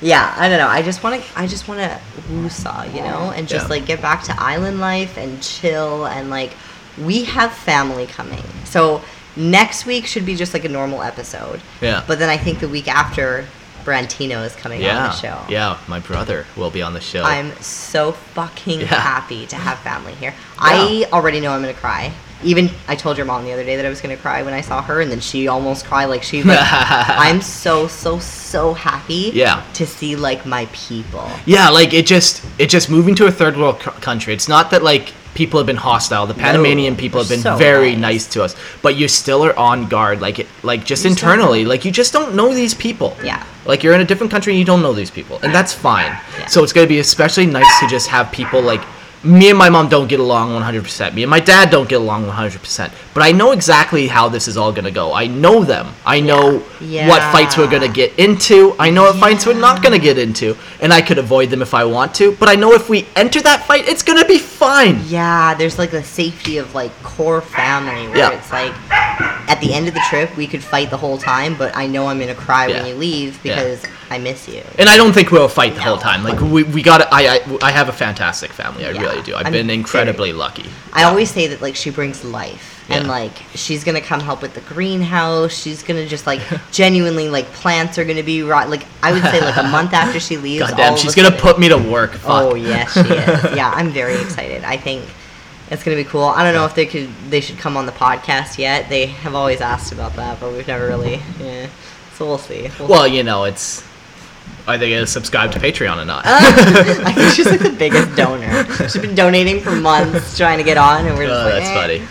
Yeah, 0.00 0.34
I 0.36 0.50
don't 0.50 0.58
know. 0.58 0.68
I 0.68 0.82
just 0.82 1.02
want 1.02 1.22
to 1.22 1.38
I 1.38 1.46
just 1.46 1.66
want 1.66 1.80
to 1.80 1.98
woosah, 2.30 2.92
you 2.94 3.00
know, 3.00 3.32
and 3.34 3.48
just 3.48 3.66
Yeah. 3.66 3.70
like 3.70 3.86
get 3.86 4.02
back 4.02 4.22
to 4.24 4.34
island 4.38 4.78
life 4.78 5.16
and 5.16 5.42
chill 5.42 6.06
and 6.06 6.28
like 6.28 6.52
we 6.98 7.24
have 7.24 7.52
family 7.54 8.06
coming. 8.06 8.42
So 8.64 9.00
next 9.34 9.86
week 9.86 10.06
should 10.06 10.26
be 10.26 10.36
just 10.36 10.52
like 10.52 10.64
a 10.66 10.68
normal 10.68 11.02
episode. 11.02 11.60
Yeah. 11.80 12.04
But 12.06 12.18
then 12.18 12.28
I 12.28 12.36
think 12.36 12.60
the 12.60 12.68
week 12.68 12.86
after 12.86 13.46
Brantino 13.84 14.44
is 14.44 14.54
coming 14.56 14.78
on 14.78 14.84
Yeah, 14.84 15.08
the 15.08 15.12
show. 15.12 15.38
yeah. 15.48 15.78
My 15.88 16.00
brother 16.00 16.46
will 16.56 16.70
be 16.70 16.82
on 16.82 16.94
the 16.94 17.00
show. 17.00 17.22
I'm 17.22 17.52
so 17.60 18.12
fucking 18.12 18.80
Yeah. 18.80 18.86
happy 18.86 19.46
to 19.46 19.56
have 19.56 19.78
family 19.80 20.14
here. 20.14 20.34
I 20.58 21.06
already 21.12 21.40
know 21.40 21.52
I'm 21.52 21.60
gonna 21.60 21.74
cry. 21.74 22.12
Even 22.42 22.70
I 22.88 22.94
told 22.96 23.16
your 23.16 23.24
mom 23.26 23.44
the 23.44 23.52
other 23.52 23.64
day 23.64 23.76
that 23.76 23.86
I 23.86 23.88
was 23.88 24.00
gonna 24.02 24.16
cry 24.18 24.42
when 24.42 24.52
I 24.52 24.60
saw 24.60 24.82
her, 24.82 25.00
and 25.00 25.10
then 25.10 25.20
she 25.20 25.48
almost 25.48 25.86
cried. 25.86 26.06
Like 26.06 26.22
she, 26.22 26.42
like, 26.42 26.58
I'm 26.62 27.40
so 27.40 27.86
so 27.88 28.18
so 28.18 28.74
happy. 28.74 29.30
Yeah. 29.34 29.62
To 29.74 29.86
see 29.86 30.14
like 30.16 30.44
my 30.44 30.66
people. 30.72 31.30
Yeah, 31.46 31.68
like 31.70 31.94
it 31.94 32.06
just 32.06 32.42
it 32.58 32.68
just 32.68 32.90
moving 32.90 33.14
to 33.16 33.26
a 33.26 33.32
third 33.32 33.56
world 33.56 33.80
c- 33.82 33.90
country. 34.02 34.34
It's 34.34 34.48
not 34.48 34.70
that 34.72 34.82
like 34.82 35.12
people 35.34 35.58
have 35.58 35.66
been 35.66 35.76
hostile. 35.76 36.26
The 36.26 36.34
Panamanian 36.34 36.96
people 36.96 37.20
have 37.20 37.28
been 37.28 37.40
so 37.40 37.56
very 37.56 37.92
nice. 37.92 38.00
nice 38.00 38.26
to 38.34 38.44
us, 38.44 38.56
but 38.82 38.96
you 38.96 39.08
still 39.08 39.44
are 39.44 39.56
on 39.58 39.88
guard. 39.88 40.20
Like 40.20 40.38
it, 40.38 40.46
like 40.62 40.84
just 40.84 41.04
You 41.04 41.10
internally, 41.10 41.64
like 41.64 41.84
you 41.84 41.90
just 41.90 42.12
don't 42.12 42.34
know 42.34 42.54
these 42.54 42.74
people. 42.74 43.16
Yeah. 43.22 43.44
Like 43.66 43.82
you're 43.82 43.94
in 43.94 44.00
a 44.00 44.04
different 44.04 44.30
country 44.30 44.52
and 44.52 44.58
you 44.58 44.64
don't 44.64 44.82
know 44.82 44.92
these 44.92 45.10
people, 45.10 45.38
and 45.42 45.54
that's 45.54 45.72
fine. 45.72 46.12
Yeah. 46.38 46.46
So 46.46 46.62
it's 46.62 46.72
gonna 46.72 46.86
be 46.86 46.98
especially 46.98 47.46
nice 47.46 47.80
to 47.80 47.86
just 47.86 48.08
have 48.08 48.30
people 48.32 48.62
like. 48.62 48.82
Me 49.24 49.48
and 49.48 49.58
my 49.58 49.70
mom 49.70 49.88
don't 49.88 50.06
get 50.06 50.20
along 50.20 50.50
100%. 50.50 51.14
Me 51.14 51.22
and 51.22 51.30
my 51.30 51.40
dad 51.40 51.70
don't 51.70 51.88
get 51.88 51.96
along 52.00 52.26
100%. 52.26 52.92
But 53.14 53.22
I 53.22 53.32
know 53.32 53.52
exactly 53.52 54.06
how 54.06 54.28
this 54.28 54.46
is 54.48 54.56
all 54.58 54.70
going 54.70 54.84
to 54.84 54.90
go. 54.90 55.14
I 55.14 55.26
know 55.28 55.64
them. 55.64 55.86
I 56.04 56.20
know 56.20 56.62
Yeah. 56.80 57.08
what 57.08 57.22
fights 57.32 57.56
we're 57.56 57.70
going 57.70 57.82
to 57.82 57.88
get 57.88 58.18
into. 58.18 58.74
I 58.78 58.90
know 58.90 59.04
what 59.04 59.16
fights 59.16 59.46
we're 59.46 59.54
not 59.58 59.82
going 59.82 59.92
to 59.98 59.98
get 59.98 60.18
into. 60.18 60.56
And 60.80 60.92
I 60.92 61.00
could 61.00 61.16
avoid 61.16 61.48
them 61.48 61.62
if 61.62 61.72
I 61.72 61.84
want 61.84 62.14
to. 62.16 62.32
But 62.36 62.50
I 62.50 62.54
know 62.54 62.72
if 62.74 62.90
we 62.90 63.06
enter 63.16 63.40
that 63.40 63.64
fight, 63.66 63.88
it's 63.88 64.02
going 64.02 64.18
to 64.18 64.26
be 64.26 64.38
fine. 64.38 65.00
Yeah, 65.06 65.54
there's 65.54 65.78
like 65.78 65.90
the 65.90 66.04
safety 66.04 66.58
of 66.58 66.74
like 66.74 66.92
core 67.02 67.40
family 67.40 68.06
where 68.08 68.18
Yeah. 68.18 68.30
it's 68.30 68.52
like 68.52 68.74
at 68.90 69.58
the 69.60 69.72
end 69.72 69.88
of 69.88 69.94
the 69.94 70.02
trip 70.10 70.36
we 70.36 70.46
could 70.46 70.62
fight 70.62 70.90
the 70.90 70.96
whole 70.96 71.16
time, 71.18 71.54
but 71.56 71.74
I 71.76 71.86
know 71.86 72.08
I'm 72.08 72.18
gonna 72.18 72.34
cry 72.34 72.66
when 72.66 72.76
Yeah. 72.76 72.86
you 72.86 72.94
leave 72.96 73.38
Yeah. 73.42 73.54
because 73.54 73.80
I 74.14 74.18
miss 74.18 74.48
you. 74.48 74.62
And 74.78 74.88
I 74.88 74.96
don't 74.96 75.12
think 75.12 75.30
we'll 75.30 75.48
fight 75.48 75.74
the 75.74 75.82
whole 75.82 75.98
time. 75.98 76.22
Like 76.24 76.40
we, 76.40 76.62
we 76.62 76.82
got 76.82 77.12
I, 77.12 77.36
I 77.36 77.58
I 77.62 77.70
have 77.72 77.88
a 77.88 77.92
fantastic 77.92 78.52
family. 78.52 78.86
I 78.86 78.90
Yeah. 78.90 79.00
really 79.02 79.22
do. 79.22 79.34
I've 79.34 79.46
I'm 79.46 79.52
been 79.52 79.70
incredibly 79.70 80.32
lucky. 80.32 80.66
I 80.92 81.02
always 81.04 81.30
say 81.30 81.48
that 81.48 81.60
like 81.60 81.74
she 81.76 81.90
brings 81.90 82.24
life 82.24 82.70
and 82.88 83.08
like 83.08 83.32
she's 83.54 83.82
gonna 83.82 84.00
come 84.00 84.20
help 84.20 84.40
with 84.42 84.54
the 84.54 84.60
greenhouse. 84.62 85.52
She's 85.52 85.82
gonna 85.82 86.06
just 86.06 86.26
like 86.26 86.40
genuinely 86.70 87.28
like 87.28 87.46
plants 87.52 87.98
are 87.98 88.04
gonna 88.04 88.22
be 88.22 88.42
right. 88.42 88.68
Like 88.68 88.86
I 89.02 89.12
would 89.12 89.22
say 89.24 89.40
like 89.40 89.56
a 89.56 89.64
month 89.64 89.92
after 90.02 90.20
she 90.20 90.36
leaves. 90.36 90.60
God 90.62 90.70
all 90.72 90.76
damn, 90.76 90.96
she's 90.96 91.14
gonna 91.14 91.28
sudden- 91.30 91.40
put 91.40 91.58
me 91.58 91.68
to 91.68 91.78
work. 91.78 92.12
Oh, 92.14 92.18
Fuck. 92.18 92.42
Oh 92.52 92.54
yes, 92.54 92.92
she 92.94 93.00
is. 93.00 93.44
Yeah, 93.56 93.70
I'm 93.74 93.90
very 93.90 94.14
excited. 94.20 94.64
I 94.64 94.76
think 94.76 95.04
it's 95.70 95.82
gonna 95.82 95.96
be 95.96 96.04
cool. 96.04 96.24
I 96.24 96.44
don't 96.44 96.54
know 96.54 96.66
if 96.66 96.74
they 96.74 96.86
could 96.86 97.08
they 97.30 97.40
should 97.40 97.58
come 97.58 97.76
on 97.76 97.86
the 97.86 97.92
podcast 97.92 98.58
yet. 98.58 98.88
They 98.88 99.06
have 99.06 99.34
always 99.34 99.60
asked 99.60 99.92
about 99.92 100.14
that, 100.16 100.38
but 100.40 100.52
we've 100.52 100.68
never 100.68 100.86
really. 100.86 101.20
Yeah. 101.40 101.68
So 102.14 102.26
we'll 102.26 102.38
see. 102.38 102.70
We'll 102.78 102.86
Well, 102.88 103.08
you 103.08 103.24
know, 103.24 103.42
it's 103.44 103.82
are 104.66 104.78
they 104.78 104.90
gonna 104.90 105.06
subscribe 105.06 105.52
to 105.52 105.58
Patreon 105.60 106.00
or 106.00 106.04
not? 106.04 106.24
I 106.26 107.12
think 107.12 107.32
she's 107.34 107.46
like 107.46 107.60
the 107.60 107.70
biggest 107.70 108.16
donor. 108.16 108.64
She's 108.88 108.96
been 108.96 109.14
donating 109.14 109.60
for 109.60 109.70
months 109.72 110.36
trying 110.36 110.58
to 110.58 110.64
get 110.64 110.76
on, 110.76 111.06
and 111.06 111.16
we're 111.16 111.26
just 111.26 111.40
Oh, 111.40 111.44
like, 111.44 111.52
that's 111.54 111.68
eh. 111.68 111.74
funny. 111.74 112.02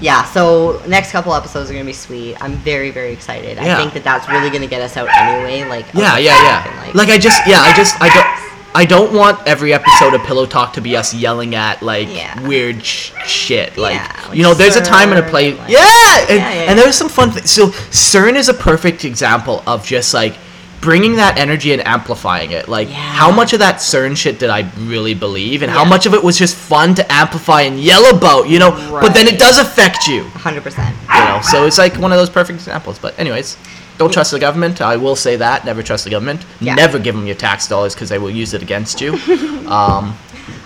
Yeah, 0.00 0.24
so 0.24 0.82
next 0.88 1.12
couple 1.12 1.32
episodes 1.32 1.70
are 1.70 1.74
gonna 1.74 1.84
be 1.84 1.92
sweet. 1.92 2.36
I'm 2.42 2.54
very, 2.54 2.90
very 2.90 3.12
excited. 3.12 3.56
Yeah. 3.56 3.76
I 3.76 3.80
think 3.80 3.94
that 3.94 4.02
that's 4.02 4.28
really 4.28 4.50
gonna 4.50 4.66
get 4.66 4.82
us 4.82 4.96
out 4.96 5.08
anyway. 5.12 5.68
Like, 5.68 5.86
Yeah, 5.94 6.18
yeah, 6.18 6.42
yeah. 6.42 6.84
and, 6.86 6.94
Like 6.96 7.08
I 7.08 7.18
just, 7.18 7.46
yeah, 7.46 7.60
I 7.60 7.72
just, 7.72 7.94
I 8.02 8.08
don't, 8.08 8.52
I 8.74 8.84
don't 8.86 9.12
want 9.12 9.46
every 9.46 9.72
episode 9.74 10.14
of 10.14 10.22
Pillow 10.22 10.46
Talk 10.46 10.72
to 10.72 10.80
be 10.80 10.96
us 10.96 11.14
yelling 11.14 11.54
at 11.54 11.82
like 11.82 12.08
Yeah. 12.12 12.40
weird 12.40 12.82
sh- 12.84 13.12
shit. 13.26 13.76
Like, 13.78 13.94
Yeah, 13.94 14.24
like 14.28 14.36
you 14.36 14.42
know, 14.42 14.54
there's 14.54 14.74
a 14.76 14.80
time 14.82 15.10
and 15.12 15.24
a 15.24 15.28
place. 15.30 15.56
like- 15.56 15.68
yeah, 15.70 16.18
and, 16.20 16.28
Yeah, 16.30 16.52
yeah, 16.52 16.70
and 16.70 16.78
there's 16.78 16.96
some 16.96 17.08
fun. 17.10 17.30
Th- 17.32 17.46
so 17.46 17.68
CERN 17.92 18.34
is 18.34 18.48
a 18.48 18.54
perfect 18.54 19.04
example 19.04 19.62
of 19.68 19.86
just 19.86 20.14
like 20.14 20.34
bringing 20.82 21.16
that 21.16 21.38
energy 21.38 21.72
and 21.72 21.86
amplifying 21.86 22.50
it. 22.50 22.68
Like, 22.68 22.90
Yeah. 22.90 22.96
how 22.96 23.30
much 23.30 23.52
of 23.54 23.60
that 23.60 23.76
CERN 23.76 24.14
shit 24.16 24.38
did 24.38 24.50
I 24.50 24.66
really 24.78 25.14
believe, 25.14 25.62
and 25.62 25.70
how 25.72 25.84
much 25.84 26.04
of 26.06 26.12
it 26.12 26.22
was 26.22 26.36
just 26.36 26.54
fun 26.56 26.94
to 26.96 27.04
amplify 27.10 27.62
and 27.62 27.80
yell 27.80 28.04
about, 28.14 28.48
you 28.48 28.58
know? 28.58 28.72
But 28.90 29.14
then 29.14 29.26
it 29.28 29.38
does 29.38 29.58
affect 29.58 30.06
you. 30.08 30.24
100%. 30.34 30.94
you 31.14 31.24
know 31.24 31.40
so 31.42 31.64
it's 31.66 31.78
like 31.78 31.94
one 31.96 32.10
of 32.12 32.18
those 32.18 32.28
perfect 32.30 32.58
examples 32.58 32.98
but 32.98 33.16
anyways 33.18 33.56
don't 33.98 34.12
trust 34.12 34.30
the 34.32 34.38
government 34.40 34.80
i 34.80 34.96
will 34.96 35.14
say 35.14 35.36
that 35.36 35.64
never 35.64 35.82
trust 35.82 36.02
the 36.04 36.10
government 36.10 36.44
Yeah. 36.60 36.74
never 36.74 36.98
give 36.98 37.14
them 37.14 37.26
your 37.26 37.36
tax 37.36 37.68
dollars 37.68 37.94
because 37.94 38.08
they 38.08 38.18
will 38.18 38.30
use 38.30 38.54
it 38.54 38.62
against 38.62 39.00
you 39.00 39.12
um, 39.68 40.16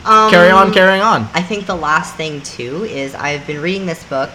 Um, 0.04 0.30
carry 0.30 0.50
on 0.50 0.72
carrying 0.72 1.02
on 1.02 1.28
I 1.34 1.42
think 1.42 1.66
the 1.66 1.74
last 1.76 2.14
thing 2.14 2.40
too 2.40 2.84
is 2.84 3.14
I've 3.14 3.46
been 3.46 3.60
reading 3.60 3.86
this 3.86 4.02
book, 4.04 4.30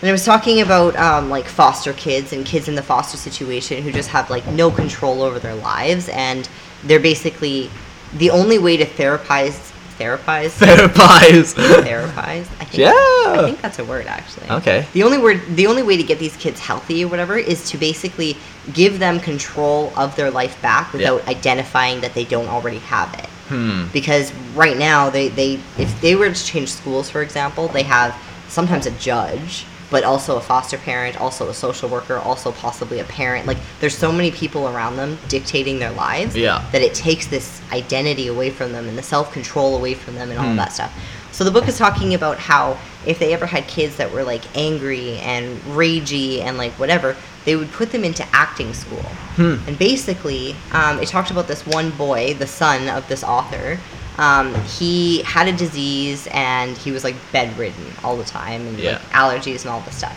and 0.00 0.08
it 0.08 0.12
was 0.12 0.24
talking 0.24 0.60
about 0.60 0.94
um, 0.96 1.30
like 1.30 1.46
foster 1.46 1.92
kids 1.92 2.32
and 2.32 2.44
kids 2.44 2.68
in 2.68 2.74
the 2.74 2.82
foster 2.82 3.16
situation 3.16 3.82
who 3.82 3.90
just 3.92 4.10
have 4.10 4.28
like 4.30 4.46
no 4.48 4.70
control 4.70 5.22
over 5.22 5.38
their 5.38 5.54
lives, 5.54 6.08
and 6.10 6.48
they're 6.84 7.00
basically 7.00 7.70
the 8.18 8.30
only 8.30 8.58
way 8.58 8.76
to 8.76 8.84
therapize, 8.84 9.72
therapize, 9.98 10.50
therapize 10.58 11.54
therapize. 11.54 12.46
I 12.60 12.64
think, 12.64 12.74
Yeah. 12.74 12.92
I 12.94 13.42
think 13.44 13.60
that's 13.60 13.78
a 13.78 13.84
word 13.84 14.06
actually. 14.06 14.48
Okay. 14.50 14.86
The 14.92 15.02
only 15.02 15.18
word, 15.18 15.40
the 15.56 15.66
only 15.66 15.82
way 15.82 15.96
to 15.96 16.02
get 16.02 16.18
these 16.18 16.36
kids 16.36 16.60
healthy 16.60 17.04
or 17.04 17.08
whatever 17.08 17.36
is 17.38 17.68
to 17.70 17.78
basically 17.78 18.36
give 18.72 18.98
them 18.98 19.18
control 19.20 19.92
of 19.96 20.14
their 20.16 20.30
life 20.30 20.60
back 20.62 20.92
without 20.92 21.26
identifying 21.28 22.00
that 22.02 22.14
they 22.14 22.24
don't 22.24 22.48
already 22.48 22.78
have 22.80 23.12
it. 23.14 23.26
hmm 23.48 23.86
Because 23.92 24.32
right 24.54 24.76
now, 24.76 25.08
they, 25.10 25.28
they 25.28 25.54
if 25.78 26.00
they 26.00 26.14
were 26.16 26.30
to 26.30 26.44
change 26.44 26.68
schools, 26.70 27.08
for 27.10 27.22
example, 27.22 27.68
they 27.68 27.82
have 27.84 28.14
sometimes 28.48 28.86
a 28.86 28.90
judge, 28.92 29.66
but 29.90 30.02
also 30.04 30.36
a 30.36 30.40
foster 30.40 30.76
parent, 30.78 31.20
also 31.20 31.48
a 31.48 31.54
social 31.54 31.88
worker, 31.88 32.16
also 32.18 32.52
possibly 32.52 32.98
a 33.00 33.04
parent. 33.04 33.46
Like 33.46 33.58
there's 33.80 33.96
so 33.96 34.10
many 34.10 34.30
people 34.30 34.66
around 34.68 34.96
them 34.96 35.18
dictating 35.28 35.78
their 35.78 35.92
lives 35.92 36.36
Yeah. 36.36 36.64
that 36.72 36.82
it 36.82 36.94
takes 36.94 37.26
this 37.26 37.60
identity 37.72 38.26
away 38.28 38.50
from 38.50 38.72
them 38.72 38.88
and 38.88 38.98
the 38.98 39.02
self 39.02 39.32
control 39.32 39.76
away 39.76 39.94
from 39.94 40.14
them 40.16 40.30
and 40.30 40.38
all 40.38 40.46
Hmm. 40.46 40.56
that 40.56 40.72
stuff. 40.72 40.92
So 41.32 41.44
the 41.44 41.50
book 41.50 41.68
is 41.68 41.76
talking 41.76 42.14
about 42.14 42.38
how 42.38 42.78
if 43.04 43.18
they 43.18 43.32
ever 43.34 43.46
had 43.46 43.66
kids 43.68 43.96
that 43.96 44.10
were 44.12 44.24
like 44.24 44.42
angry 44.56 45.18
and 45.18 45.60
ragey 45.76 46.40
and 46.42 46.56
like 46.58 46.72
whatever, 46.78 47.14
they 47.44 47.54
would 47.54 47.70
put 47.72 47.92
them 47.92 48.02
into 48.04 48.26
acting 48.32 48.72
school. 48.74 49.04
Hmm. 49.36 49.56
And 49.68 49.78
basically, 49.78 50.56
um, 50.72 50.98
it 50.98 51.06
talked 51.08 51.30
about 51.30 51.46
this 51.46 51.64
one 51.66 51.90
boy, 51.90 52.34
the 52.34 52.46
son 52.46 52.88
of 52.88 53.06
this 53.08 53.22
author, 53.22 53.78
Um, 54.18 54.54
he 54.64 55.22
had 55.22 55.46
a 55.48 55.52
disease 55.52 56.26
and 56.32 56.76
he 56.76 56.90
was 56.90 57.04
like 57.04 57.16
bedridden 57.32 57.86
all 58.02 58.16
the 58.16 58.24
time 58.24 58.66
and 58.66 58.78
Yeah. 58.78 58.92
like 58.92 59.02
allergies 59.10 59.62
and 59.62 59.70
all 59.70 59.80
this 59.80 59.96
stuff. 59.96 60.16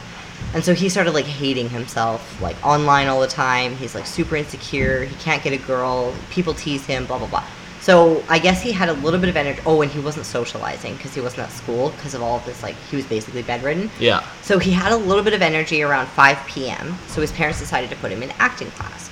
And 0.53 0.63
so 0.63 0.73
he 0.73 0.89
started 0.89 1.11
like 1.13 1.25
hating 1.25 1.69
himself, 1.69 2.41
like 2.41 2.55
online 2.65 3.07
all 3.07 3.19
the 3.21 3.27
time. 3.27 3.75
He's 3.75 3.93
like 3.93 4.07
super 4.07 4.35
insecure. 4.35 5.03
He 5.05 5.15
can't 5.17 5.43
get 5.43 5.53
a 5.53 5.57
girl. 5.57 6.13
People 6.31 6.53
tease 6.53 6.85
him, 6.85 7.05
blah, 7.05 7.17
blah, 7.19 7.27
blah. 7.27 7.43
So 7.81 8.23
I 8.27 8.39
guess 8.39 8.61
he 8.61 8.71
had 8.71 8.89
a 8.89 8.93
little 8.93 9.19
bit 9.19 9.29
of 9.29 9.37
energy. 9.37 9.61
Oh, 9.65 9.81
and 9.81 9.91
he 9.91 9.99
wasn't 9.99 10.25
socializing 10.25 10.95
because 10.95 11.13
he 11.13 11.21
wasn't 11.21 11.43
at 11.43 11.51
school 11.51 11.89
because 11.91 12.13
of 12.13 12.21
all 12.21 12.37
of 12.37 12.45
this. 12.45 12.61
Like, 12.63 12.75
he 12.89 12.95
was 12.97 13.05
basically 13.05 13.41
bedridden. 13.41 13.89
Yeah. 13.99 14.23
So 14.41 14.59
he 14.59 14.71
had 14.71 14.91
a 14.91 14.97
little 14.97 15.23
bit 15.23 15.33
of 15.33 15.41
energy 15.41 15.81
around 15.81 16.07
5 16.07 16.37
p.m. 16.47 16.97
So 17.07 17.21
his 17.21 17.31
parents 17.31 17.59
decided 17.59 17.89
to 17.91 17.95
put 17.97 18.11
him 18.11 18.21
in 18.21 18.31
acting 18.39 18.69
class. 18.71 19.09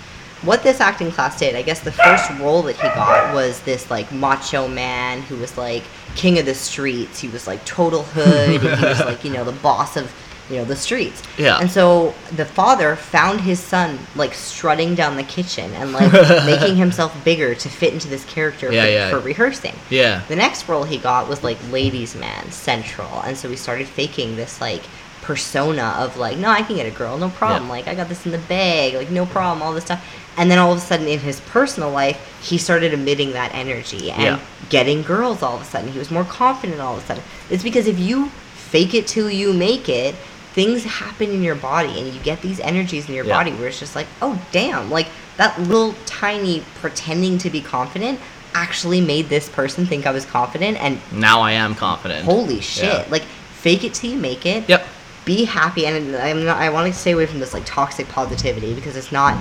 What 0.48 0.64
this 0.64 0.80
acting 0.80 1.12
class 1.12 1.38
did, 1.38 1.56
I 1.56 1.62
guess 1.62 1.82
the 1.82 1.92
first 1.92 2.30
role 2.40 2.62
that 2.64 2.76
he 2.78 2.82
got 2.84 3.34
was 3.34 3.60
this 3.62 3.92
like 3.92 4.12
macho 4.12 4.68
man 4.68 5.22
who 5.24 5.36
was 5.38 5.58
like 5.58 5.84
king 6.16 6.40
of 6.40 6.46
the 6.46 6.56
streets. 6.56 7.20
He 7.20 7.28
was 7.28 7.46
like 7.48 7.64
total 7.66 8.04
hood. 8.04 8.64
and 8.64 8.80
he 8.80 8.86
was 8.86 9.00
like, 9.02 9.24
you 9.26 9.32
know, 9.32 9.44
the 9.44 9.52
boss 9.52 9.98
of, 9.98 10.10
you 10.50 10.56
know, 10.56 10.64
the 10.66 10.76
streets. 10.78 11.22
Yeah. 11.38 11.60
And 11.60 11.70
so 11.70 12.16
the 12.38 12.46
father 12.46 12.96
found 12.96 13.42
his 13.42 13.60
son 13.60 14.00
like 14.16 14.34
strutting 14.34 14.96
down 14.96 15.18
the 15.18 15.24
kitchen 15.24 15.74
and 15.74 15.92
like 15.92 16.12
making 16.46 16.78
himself 16.78 17.14
bigger 17.26 17.54
to 17.54 17.68
fit 17.70 17.94
into 17.94 18.08
this 18.08 18.24
character 18.24 18.72
Yeah, 18.72 18.84
for, 18.86 18.90
yeah. 18.90 19.10
for 19.10 19.20
rehearsing. 19.20 19.76
Yeah. 19.90 20.24
The 20.30 20.38
next 20.38 20.70
role 20.70 20.86
he 20.86 20.98
got 20.98 21.28
was 21.28 21.44
like 21.44 21.58
ladies 21.72 22.16
man 22.16 22.50
central, 22.52 23.22
and 23.24 23.38
so 23.38 23.50
he 23.50 23.58
started 23.58 23.88
faking 23.88 24.38
this 24.38 24.62
like 24.62 24.84
persona 25.22 25.96
of 25.98 26.18
like, 26.18 26.38
no, 26.38 26.50
I 26.50 26.62
can 26.62 26.76
get 26.76 26.86
a 26.86 26.92
girl, 26.92 27.18
no 27.18 27.30
problem. 27.30 27.64
Yeah. 27.64 27.70
Like 27.70 27.88
I 27.88 27.96
got 27.96 28.10
this 28.10 28.26
in 28.26 28.32
the 28.32 28.38
bag, 28.38 28.94
like 28.94 29.10
no 29.10 29.26
problem, 29.26 29.62
all 29.62 29.74
this 29.74 29.86
stuff. 29.86 30.04
And 30.38 30.52
then 30.52 30.60
all 30.60 30.72
of 30.72 30.78
a 30.78 30.82
sudden 30.82 31.08
in 31.08 31.20
his 31.20 31.40
personal 31.42 31.90
life, 31.90 32.20
he 32.44 32.58
started 32.58 32.94
emitting 32.94 33.32
that 33.34 33.54
energy 33.56 34.12
and 34.12 34.22
Yeah. 34.24 34.40
getting 34.70 35.02
girls 35.02 35.42
all 35.42 35.56
of 35.56 35.62
a 35.62 35.66
sudden. 35.66 35.92
He 35.92 36.00
was 36.00 36.12
more 36.12 36.24
confident 36.24 36.80
all 36.80 36.96
of 36.98 37.04
a 37.04 37.06
sudden. 37.08 37.24
It's 37.50 37.64
because 37.64 37.88
if 37.88 37.98
you 38.00 38.30
fake 38.56 38.94
it 38.94 39.08
till 39.08 39.30
you 39.32 39.54
make 39.54 39.90
it, 39.90 40.14
things 40.54 40.84
happen 40.84 41.30
in 41.32 41.44
your 41.44 41.56
body 41.56 42.00
and 42.00 42.14
you 42.14 42.20
get 42.22 42.42
these 42.42 42.60
energies 42.60 43.08
in 43.10 43.16
your 43.16 43.26
Yeah. 43.26 43.34
body 43.38 43.52
where 43.54 43.68
it's 43.68 43.80
just 43.80 43.96
like, 43.96 44.08
oh 44.22 44.40
damn, 44.52 44.90
like 44.90 45.08
that 45.38 45.60
little 45.62 45.94
tiny 46.06 46.64
pretending 46.82 47.38
to 47.40 47.50
be 47.50 47.62
confident 47.62 48.20
actually 48.56 49.02
made 49.02 49.30
this 49.30 49.50
person 49.50 49.86
think 49.86 50.08
I 50.08 50.12
was 50.12 50.26
confident 50.26 50.78
and 50.84 51.00
Now 51.12 51.42
I 51.42 51.52
am 51.52 51.76
confident. 51.76 52.26
holy 52.26 52.60
shit. 52.62 53.10
Like 53.12 53.22
fake 53.24 53.84
it 53.84 53.94
till 53.94 54.10
you 54.12 54.18
make 54.18 54.46
it. 54.46 54.64
Yep. 54.68 54.88
Be 55.28 55.44
happy 55.46 55.86
and 55.86 56.16
I'm 56.16 56.46
not 56.46 56.58
I 56.58 56.70
want 56.70 56.92
to 56.92 56.98
stay 57.00 57.12
away 57.12 57.26
from 57.28 57.40
this 57.40 57.54
like 57.54 57.66
toxic 57.66 58.08
positivity 58.08 58.74
because 58.74 58.96
it's 58.96 59.12
not 59.12 59.38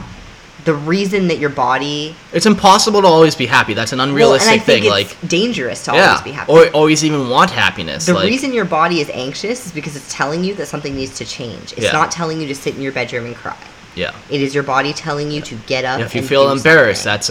the 0.64 0.74
reason 0.74 1.28
that 1.28 1.38
your 1.38 1.50
body 1.50 2.16
It's 2.32 2.44
impossible 2.44 3.00
to 3.02 3.06
always 3.06 3.36
be 3.36 3.46
happy. 3.46 3.72
That's 3.72 3.92
an 3.92 3.98
well, 4.00 4.08
unrealistic 4.08 4.52
and 4.52 4.60
I 4.60 4.64
think 4.64 4.82
thing. 4.84 4.92
it's 4.92 5.12
Like, 5.22 5.28
dangerous 5.30 5.84
to 5.84 5.92
yeah, 5.94 6.08
always 6.08 6.22
be 6.22 6.32
happy. 6.32 6.50
or 6.52 6.66
always 6.70 7.04
even 7.04 7.28
want 7.30 7.50
happiness. 7.52 8.06
the 8.06 8.14
like, 8.14 8.26
reason 8.28 8.52
your 8.52 8.64
body 8.64 9.00
is 9.00 9.08
anxious 9.10 9.66
is 9.66 9.72
because 9.72 9.94
it's 9.94 10.12
telling 10.12 10.42
you 10.42 10.54
that 10.56 10.66
something 10.66 10.96
needs 10.96 11.14
to 11.18 11.24
change. 11.24 11.72
It's 11.74 11.82
Yeah. 11.82 11.92
not 11.92 12.10
telling 12.10 12.40
you 12.40 12.48
to 12.48 12.54
sit 12.54 12.74
in 12.74 12.82
your 12.82 12.90
bedroom 12.92 13.26
and 13.26 13.36
cry. 13.36 13.56
Yeah. 13.96 14.14
It 14.30 14.40
is 14.40 14.54
your 14.54 14.62
body 14.62 14.92
telling 14.92 15.30
you 15.30 15.40
to 15.40 15.54
get 15.66 15.84
up. 15.84 16.00
If 16.00 16.14
you 16.14 16.20
and 16.20 16.28
feel 16.28 16.50
embarrassed, 16.52 17.02
something. 17.02 17.30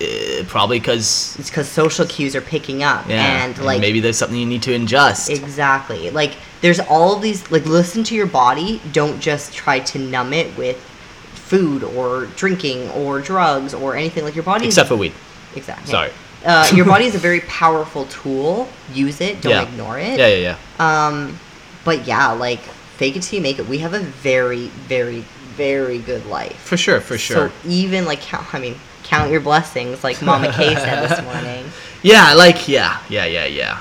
a 0.00 0.40
uh, 0.40 0.44
probably 0.46 0.78
because 0.78 1.36
it's 1.38 1.50
because 1.50 1.68
social 1.68 2.06
cues 2.06 2.34
are 2.34 2.40
picking 2.40 2.82
up, 2.82 3.08
yeah, 3.08 3.44
and 3.44 3.58
like 3.58 3.80
maybe 3.80 4.00
there's 4.00 4.16
something 4.16 4.38
you 4.38 4.46
need 4.46 4.62
to 4.62 4.72
adjust. 4.72 5.28
Exactly. 5.28 6.10
Like 6.10 6.34
there's 6.62 6.80
all 6.80 7.16
of 7.16 7.20
these 7.22 7.50
like 7.50 7.66
listen 7.66 8.04
to 8.04 8.14
your 8.14 8.26
body. 8.26 8.80
Don't 8.92 9.20
just 9.20 9.52
try 9.52 9.80
to 9.80 9.98
numb 9.98 10.32
it 10.32 10.56
with 10.56 10.76
food 11.34 11.84
or 11.84 12.26
drinking 12.36 12.88
or 12.90 13.20
drugs 13.20 13.74
or 13.74 13.96
anything 13.96 14.24
like 14.24 14.34
your 14.34 14.44
body. 14.44 14.66
Except 14.66 14.88
for 14.88 14.96
weed. 14.96 15.12
exactly. 15.54 15.90
Sorry. 15.90 16.10
Uh, 16.44 16.70
your 16.74 16.84
body 16.84 17.06
is 17.06 17.14
a 17.14 17.18
very 17.18 17.40
powerful 17.40 18.04
tool. 18.06 18.68
Use 18.92 19.20
it. 19.20 19.40
Don't 19.40 19.52
Yeah. 19.52 19.62
ignore 19.62 19.98
it. 19.98 20.18
Yeah, 20.18 20.26
yeah, 20.28 20.56
yeah. 20.78 21.06
Um, 21.06 21.38
but 21.84 22.06
yeah, 22.06 22.32
like 22.32 22.60
fake 22.60 23.16
it 23.16 23.22
till 23.22 23.38
you 23.38 23.42
make 23.42 23.58
it. 23.58 23.66
We 23.66 23.78
have 23.78 23.94
a 23.94 24.00
very, 24.00 24.66
very, 24.68 25.24
very 25.56 25.98
good 25.98 26.26
life. 26.26 26.56
For 26.56 26.76
sure, 26.76 27.00
for 27.00 27.18
sure. 27.18 27.48
So 27.48 27.54
even 27.68 28.04
like 28.04 28.20
count. 28.20 28.52
I 28.54 28.58
mean, 28.58 28.76
count 29.02 29.30
your 29.30 29.40
blessings, 29.40 30.02
like 30.04 30.20
Mama 30.22 30.52
Kay 30.52 30.74
said 30.74 31.08
this 31.08 31.22
morning. 31.30 31.64
yeah, 32.02 32.34
like 32.34 32.68
yeah, 32.68 33.00
yeah, 33.08 33.24
yeah, 33.26 33.46
yeah. 33.46 33.78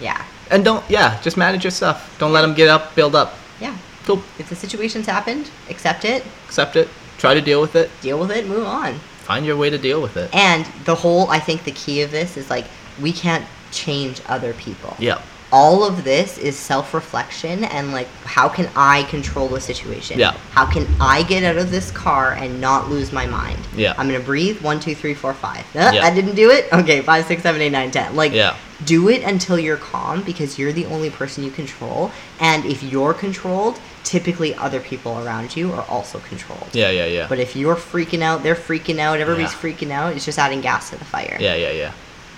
Yeah. 0.00 0.24
And 0.50 0.64
don't 0.64 0.84
yeah, 0.90 1.20
just 1.22 1.36
manage 1.36 1.64
your 1.64 1.70
stuff. 1.70 2.16
Don't 2.18 2.32
let 2.32 2.42
them 2.42 2.54
get 2.54 2.68
up, 2.68 2.94
build 2.94 3.14
up. 3.14 3.34
Yeah. 3.60 3.76
Cool. 4.04 4.22
If 4.38 4.48
the 4.48 4.56
situation's 4.56 5.06
happened, 5.06 5.50
accept 5.68 6.04
it, 6.04 6.24
Accept 6.46 6.76
it. 6.76 6.88
Try 7.18 7.34
to 7.34 7.40
deal 7.40 7.60
with 7.60 7.74
it. 7.76 7.90
deal 8.00 8.18
with 8.18 8.30
it, 8.30 8.46
move 8.46 8.64
on. 8.64 8.94
Find 9.24 9.44
your 9.44 9.56
way 9.56 9.68
to 9.68 9.76
deal 9.76 10.00
with 10.00 10.16
it. 10.16 10.34
And 10.34 10.64
the 10.84 10.94
whole, 10.94 11.28
I 11.28 11.38
think 11.40 11.64
the 11.64 11.72
key 11.72 12.00
of 12.02 12.10
this 12.10 12.36
is 12.38 12.48
like, 12.48 12.64
we 13.02 13.12
can't 13.12 13.44
change 13.72 14.22
other 14.26 14.54
people. 14.54 14.96
Yeah. 14.98 15.20
All 15.50 15.82
of 15.82 16.04
this 16.04 16.36
is 16.36 16.56
self 16.58 16.92
reflection 16.92 17.64
and 17.64 17.92
like, 17.92 18.06
how 18.24 18.48
can 18.50 18.68
I 18.76 19.04
control 19.04 19.48
the 19.48 19.60
situation? 19.60 20.18
Yeah. 20.18 20.32
How 20.50 20.66
can 20.70 20.86
I 21.00 21.22
get 21.22 21.42
out 21.42 21.56
of 21.56 21.70
this 21.70 21.90
car 21.90 22.32
and 22.32 22.60
not 22.60 22.90
lose 22.90 23.12
my 23.12 23.26
mind? 23.26 23.58
Yeah. 23.74 23.94
I'm 23.96 24.08
going 24.08 24.20
to 24.20 24.26
breathe. 24.26 24.60
One, 24.60 24.78
two, 24.78 24.94
three, 24.94 25.14
four, 25.14 25.32
five. 25.32 25.64
Uh, 25.74 25.90
Yeah. 25.94 26.02
I 26.04 26.14
didn't 26.14 26.34
do 26.34 26.50
it? 26.50 26.70
Okay. 26.72 27.00
Five, 27.00 27.24
six, 27.24 27.42
seven, 27.42 27.62
eight, 27.62 27.72
nine, 27.72 27.90
ten. 27.90 28.14
Like, 28.14 28.32
Yeah. 28.32 28.56
do 28.84 29.08
it 29.08 29.22
until 29.22 29.58
you're 29.58 29.78
calm 29.78 30.22
because 30.22 30.58
you're 30.58 30.72
the 30.72 30.84
only 30.86 31.08
person 31.08 31.42
you 31.42 31.50
control. 31.50 32.10
And 32.40 32.66
if 32.66 32.82
you're 32.82 33.14
controlled, 33.14 33.80
typically 34.04 34.54
other 34.54 34.80
people 34.80 35.18
around 35.18 35.56
you 35.56 35.72
are 35.72 35.84
also 35.88 36.18
controlled. 36.20 36.68
Yeah, 36.74 36.90
yeah, 36.90 37.06
yeah. 37.06 37.26
But 37.26 37.38
if 37.38 37.56
you're 37.56 37.76
freaking 37.76 38.20
out, 38.20 38.42
they're 38.42 38.54
freaking 38.54 38.98
out, 38.98 39.18
everybody's 39.18 39.52
Yeah. 39.52 39.58
freaking 39.60 39.90
out, 39.92 40.14
it's 40.14 40.24
just 40.26 40.38
adding 40.38 40.60
gas 40.60 40.90
to 40.90 40.96
the 40.96 41.04
fire. 41.06 41.38
yeah, 41.40 41.54
yeah, 41.54 41.70
yeah. 41.72 41.92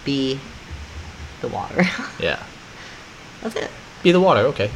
Be 0.05 0.39
the 1.41 1.49
water. 1.49 1.85
Yeah. 2.21 2.39
That's 3.43 3.57
it. 3.57 3.70
Be 4.03 4.12
the 4.12 4.20
water, 4.20 4.41
okay. 4.41 4.70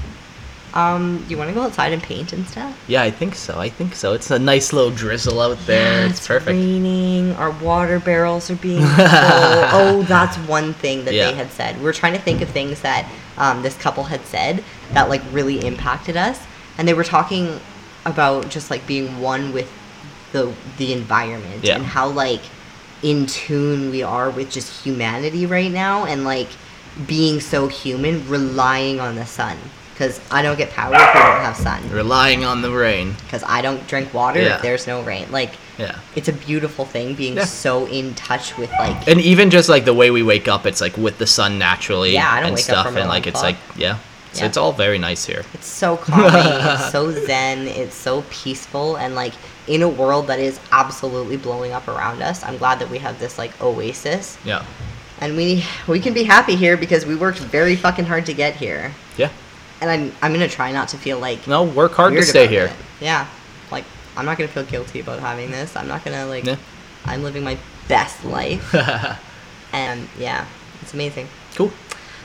Um, 0.74 1.24
you 1.28 1.38
want 1.38 1.48
to 1.50 1.54
go 1.54 1.62
outside 1.62 1.92
and 1.92 2.02
paint 2.02 2.32
and 2.32 2.44
stuff? 2.48 2.76
Yeah, 2.88 3.02
I 3.02 3.10
think 3.12 3.36
so. 3.36 3.60
I 3.60 3.68
think 3.68 3.94
so. 3.94 4.12
It's 4.12 4.32
a 4.32 4.40
nice 4.40 4.72
little 4.72 4.90
drizzle 4.90 5.40
out 5.40 5.56
there. 5.66 6.00
Yeah, 6.02 6.10
it's, 6.10 6.26
perfect. 6.26 6.48
raining. 6.50 7.32
Our 7.36 7.52
water 7.52 8.00
barrels 8.00 8.50
are 8.50 8.56
being 8.56 8.80
full. 8.80 8.88
oh, 8.98 10.04
that's 10.08 10.36
one 10.48 10.74
thing 10.74 11.04
that 11.04 11.14
Yeah. 11.14 11.30
they 11.30 11.36
had 11.36 11.52
said. 11.52 11.80
We 11.80 11.88
are 11.88 11.92
trying 11.92 12.14
to 12.14 12.18
think 12.18 12.40
of 12.40 12.48
things 12.48 12.80
that 12.80 13.08
um, 13.38 13.62
this 13.62 13.76
couple 13.76 14.02
had 14.02 14.24
said 14.26 14.64
that 14.94 15.08
like 15.08 15.22
really 15.30 15.64
impacted 15.64 16.16
us, 16.16 16.40
and 16.76 16.88
they 16.88 16.94
were 16.94 17.04
talking 17.04 17.60
about 18.04 18.48
just 18.48 18.68
like 18.68 18.84
being 18.84 19.20
one 19.20 19.52
with 19.52 19.70
the 20.32 20.52
the 20.78 20.92
environment 20.92 21.62
Yeah. 21.62 21.76
and 21.76 21.84
how 21.86 22.08
like 22.08 22.42
in 23.02 23.26
tune 23.26 23.90
we 23.92 24.02
are 24.02 24.28
with 24.28 24.50
just 24.50 24.82
humanity 24.82 25.46
right 25.46 25.70
now, 25.70 26.04
and 26.04 26.24
like 26.24 26.48
being 27.06 27.40
so 27.40 27.68
human, 27.68 28.26
relying 28.28 29.00
on 29.00 29.14
the 29.16 29.26
sun. 29.26 29.56
Because 29.92 30.20
I 30.30 30.42
don't 30.42 30.58
get 30.58 30.70
power 30.70 30.92
if 30.92 30.98
we 31.14 31.20
don't 31.20 31.40
have 31.40 31.56
sun. 31.56 31.88
Relying 31.90 32.44
on 32.44 32.62
the 32.62 32.70
rain. 32.72 33.14
Because 33.24 33.44
I 33.46 33.62
don't 33.62 33.86
drink 33.86 34.12
water 34.12 34.40
Yeah. 34.40 34.56
if 34.56 34.62
there's 34.62 34.88
no 34.88 35.02
rain. 35.02 35.26
Like, 35.30 35.52
Yeah. 35.78 35.94
it's 36.16 36.26
a 36.28 36.32
beautiful 36.32 36.84
thing 36.84 37.14
being 37.14 37.36
Yeah. 37.36 37.44
so 37.44 37.86
in 37.86 38.14
touch 38.14 38.56
with 38.58 38.70
like 38.80 39.06
And 39.06 39.20
even 39.20 39.50
just 39.50 39.68
like 39.68 39.84
the 39.84 39.94
way 39.94 40.10
we 40.10 40.22
wake 40.24 40.48
up, 40.48 40.66
it's 40.66 40.80
like 40.80 40.96
with 40.96 41.18
the 41.18 41.26
sun 41.28 41.58
naturally 41.60 42.14
Yeah, 42.14 42.28
I 42.28 42.40
don't 42.40 42.48
and 42.48 42.56
wake 42.56 42.64
up 42.70 42.74
stuff, 42.80 42.86
from 42.86 42.96
and 42.96 43.08
like 43.08 43.28
it's 43.28 43.34
clock. 43.40 43.44
like 43.54 43.56
yeah, 43.76 43.98
so 44.32 44.40
Yeah. 44.40 44.46
it's 44.46 44.56
all 44.56 44.72
very 44.72 44.98
nice 44.98 45.24
here. 45.24 45.44
it's 45.54 45.68
so 45.68 45.96
calming 45.96 46.32
it's 46.34 46.90
so 46.90 47.12
zen 47.26 47.68
it's 47.68 47.94
so 47.96 48.24
peaceful 48.30 48.96
and 48.96 49.14
like 49.14 49.32
in 49.68 49.82
a 49.82 49.88
world 49.88 50.26
that 50.26 50.40
is 50.40 50.58
absolutely 50.72 51.36
blowing 51.36 51.72
up 51.72 51.86
around 51.88 52.20
us 52.22 52.42
i'm 52.44 52.58
glad 52.58 52.78
that 52.80 52.90
we 52.90 52.98
have 52.98 53.18
this 53.20 53.38
like 53.38 53.52
oasis 53.62 54.36
Yeah, 54.44 54.62
and 55.20 55.36
we 55.36 55.64
we 55.86 56.00
can 56.00 56.12
be 56.14 56.24
happy 56.24 56.56
here 56.56 56.76
because 56.76 57.06
we 57.06 57.14
worked 57.14 57.38
very 57.38 57.76
fucking 57.76 58.04
hard 58.04 58.26
to 58.26 58.34
get 58.34 58.56
here 58.56 58.92
yeah. 59.16 59.30
and 59.80 59.90
i'm, 59.90 60.12
I'm 60.22 60.32
gonna 60.32 60.48
try 60.48 60.72
not 60.72 60.88
to 60.88 60.96
feel 60.98 61.18
like 61.18 61.46
No, 61.46 61.62
work 61.62 61.92
hard 61.92 62.14
to 62.14 62.22
stay 62.22 62.46
here. 62.46 62.66
it. 62.66 62.72
yeah 63.00 63.26
like 63.70 63.84
i'm 64.16 64.24
not 64.26 64.36
gonna 64.38 64.48
feel 64.48 64.64
guilty 64.64 65.00
about 65.00 65.20
having 65.20 65.50
this 65.50 65.76
i'm 65.76 65.88
not 65.88 66.04
gonna 66.04 66.26
like 66.26 66.44
Yeah. 66.44 66.56
i'm 67.04 67.22
living 67.22 67.44
my 67.44 67.56
best 67.88 68.24
life 68.24 68.74
and 69.72 70.08
yeah 70.18 70.46
it's 70.82 70.94
amazing 70.94 71.28
cool. 71.54 71.70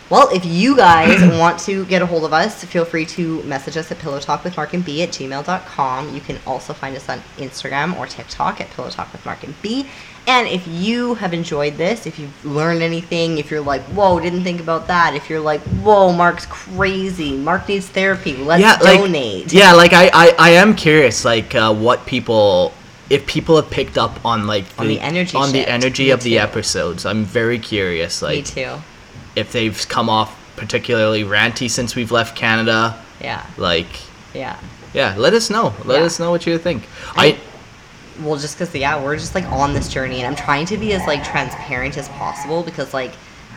Well, 0.09 0.27
if 0.33 0.43
you 0.43 0.75
guys 0.75 1.21
want 1.39 1.59
to 1.61 1.85
get 1.85 2.01
a 2.01 2.05
hold 2.05 2.23
of 2.23 2.33
us, 2.33 2.63
feel 2.63 2.83
free 2.83 3.05
to 3.07 3.43
message 3.43 3.77
us 3.77 3.91
at 3.91 3.99
Pillow 3.99 4.19
Talk 4.19 4.43
with 4.43 4.57
Mark 4.57 4.73
and 4.73 4.83
B 4.83 5.03
at 5.03 5.09
gmail.com. 5.09 6.15
You 6.15 6.21
can 6.21 6.39
also 6.47 6.73
find 6.73 6.95
us 6.95 7.07
on 7.09 7.19
Instagram 7.37 7.95
or 7.97 8.07
TikTok 8.07 8.59
at 8.59 8.71
Pillow 8.71 8.89
Talk 8.89 9.11
with 9.11 9.23
Mark 9.25 9.43
and 9.43 9.53
B. 9.61 9.87
And 10.25 10.47
if 10.47 10.67
you 10.67 11.15
have 11.15 11.33
enjoyed 11.33 11.75
this, 11.75 12.05
if 12.05 12.19
you've 12.19 12.45
learned 12.45 12.81
anything, 12.81 13.37
if 13.37 13.49
you're 13.49 13.61
like, 13.61 13.81
whoa, 13.83 14.19
didn't 14.19 14.43
think 14.43 14.59
about 14.59 14.87
that, 14.87 15.15
if 15.15 15.29
you're 15.29 15.39
like, 15.39 15.61
whoa, 15.61 16.11
Mark's 16.11 16.45
crazy, 16.47 17.37
Mark 17.37 17.67
needs 17.67 17.87
therapy, 17.87 18.35
let's 18.37 18.61
yeah, 18.61 18.77
like, 18.81 18.99
donate. 18.99 19.53
Yeah, 19.53 19.73
like 19.73 19.93
I, 19.93 20.09
I, 20.13 20.35
I 20.37 20.49
am 20.51 20.75
curious, 20.75 21.25
like 21.25 21.55
uh, 21.55 21.73
what 21.73 22.05
people, 22.05 22.73
if 23.09 23.25
people 23.25 23.55
have 23.55 23.71
picked 23.71 23.97
up 23.97 24.23
on 24.23 24.45
like 24.45 24.65
On 24.77 24.87
the 24.87 24.99
energy 24.99 25.35
on 25.35 25.51
the 25.51 25.67
energy 25.67 26.05
Me 26.05 26.11
of 26.11 26.21
the 26.21 26.37
episodes. 26.37 27.05
I'm 27.05 27.23
very 27.25 27.57
curious, 27.57 28.21
Like 28.21 28.35
Me 28.35 28.41
too. 28.43 28.75
If 29.39 29.51
they've 29.51 29.87
come 29.89 30.09
off 30.09 30.35
particularly 30.55 31.23
ranty 31.23 31.69
since 31.69 31.95
we've 31.95 32.11
left 32.11 32.35
Canada. 32.35 33.01
Yeah, 33.21 33.45
Like, 33.57 33.87
yeah. 34.33 34.59
yeah, 34.93 35.15
let 35.17 35.33
us 35.33 35.49
know. 35.49 35.73
Let 35.85 35.99
Yeah. 35.99 36.05
us 36.05 36.19
know 36.19 36.31
what 36.31 36.45
you 36.45 36.57
think. 36.57 36.83
I- 37.15 37.27
I, 37.27 37.37
well 38.23 38.37
just 38.37 38.59
because 38.59 38.75
yeah 38.75 39.01
we're 39.01 39.15
just 39.15 39.33
like 39.33 39.45
on 39.45 39.73
this 39.73 39.87
journey 39.87 40.17
and 40.17 40.27
i'm 40.27 40.35
trying 40.35 40.65
to 40.65 40.75
be 40.77 40.91
as 40.91 41.01
like 41.07 41.23
transparent 41.23 41.95
as 41.97 42.09
possible 42.09 42.63
because 42.63 42.93
like 42.93 43.13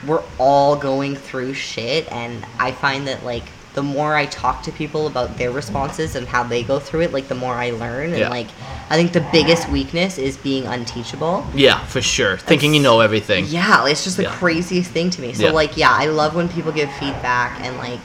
we're 0.07 0.23
all 0.39 0.77
going 0.77 1.17
through 1.17 1.53
shit 1.53 2.07
and 2.13 2.45
I 2.61 2.71
find 2.71 3.07
that 3.09 3.25
like 3.25 3.43
the 3.75 3.83
more 3.83 4.15
I 4.15 4.27
talk 4.27 4.63
to 4.65 4.73
people 4.73 5.07
about 5.07 5.39
their 5.39 5.51
responses 5.51 6.15
and 6.15 6.27
how 6.29 6.43
they 6.43 6.63
go 6.63 6.79
through 6.79 7.01
it, 7.03 7.13
like 7.13 7.29
the 7.29 7.35
more 7.35 7.55
I 7.55 7.71
learn 7.71 8.11
and 8.11 8.19
Yeah. 8.19 8.29
like 8.29 8.49
I 8.91 8.97
think 8.97 9.13
the 9.13 9.27
biggest 9.33 9.69
weakness 9.71 10.19
is 10.19 10.37
being 10.37 10.67
unteachable. 10.67 11.47
Yeah, 11.55 11.79
for 11.87 12.03
sure. 12.03 12.37
Thinking 12.37 12.75
you 12.75 12.83
know 12.83 13.01
everything. 13.01 13.47
Yeah, 13.47 13.87
it's 13.87 14.05
just 14.05 14.19
the 14.19 14.25
Yeah. 14.25 14.35
craziest 14.37 14.91
thing 14.91 15.09
to 15.11 15.21
me. 15.23 15.33
So 15.33 15.45
Yeah. 15.47 15.51
like 15.53 15.77
yeah, 15.77 15.91
I 15.91 16.07
love 16.07 16.35
when 16.35 16.49
people 16.49 16.71
give 16.73 16.93
feedback 16.95 17.59
and 17.63 17.79
like 17.79 18.01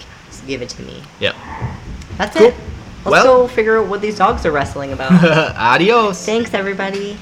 give 0.47 0.61
it 0.61 0.69
to 0.69 0.81
me. 0.83 1.03
Yeah. 1.19 1.33
That's 2.17 2.37
Cool. 2.37 2.47
it. 2.47 2.55
Let's 3.05 3.25
Well- 3.25 3.41
go 3.43 3.47
figure 3.47 3.77
out 3.79 3.87
what 3.87 4.01
these 4.01 4.17
dogs 4.17 4.45
are 4.45 4.51
wrestling 4.51 4.93
about. 4.93 5.11
Adios. 5.57 6.25
Thanks 6.25 6.53
everybody. 6.53 7.17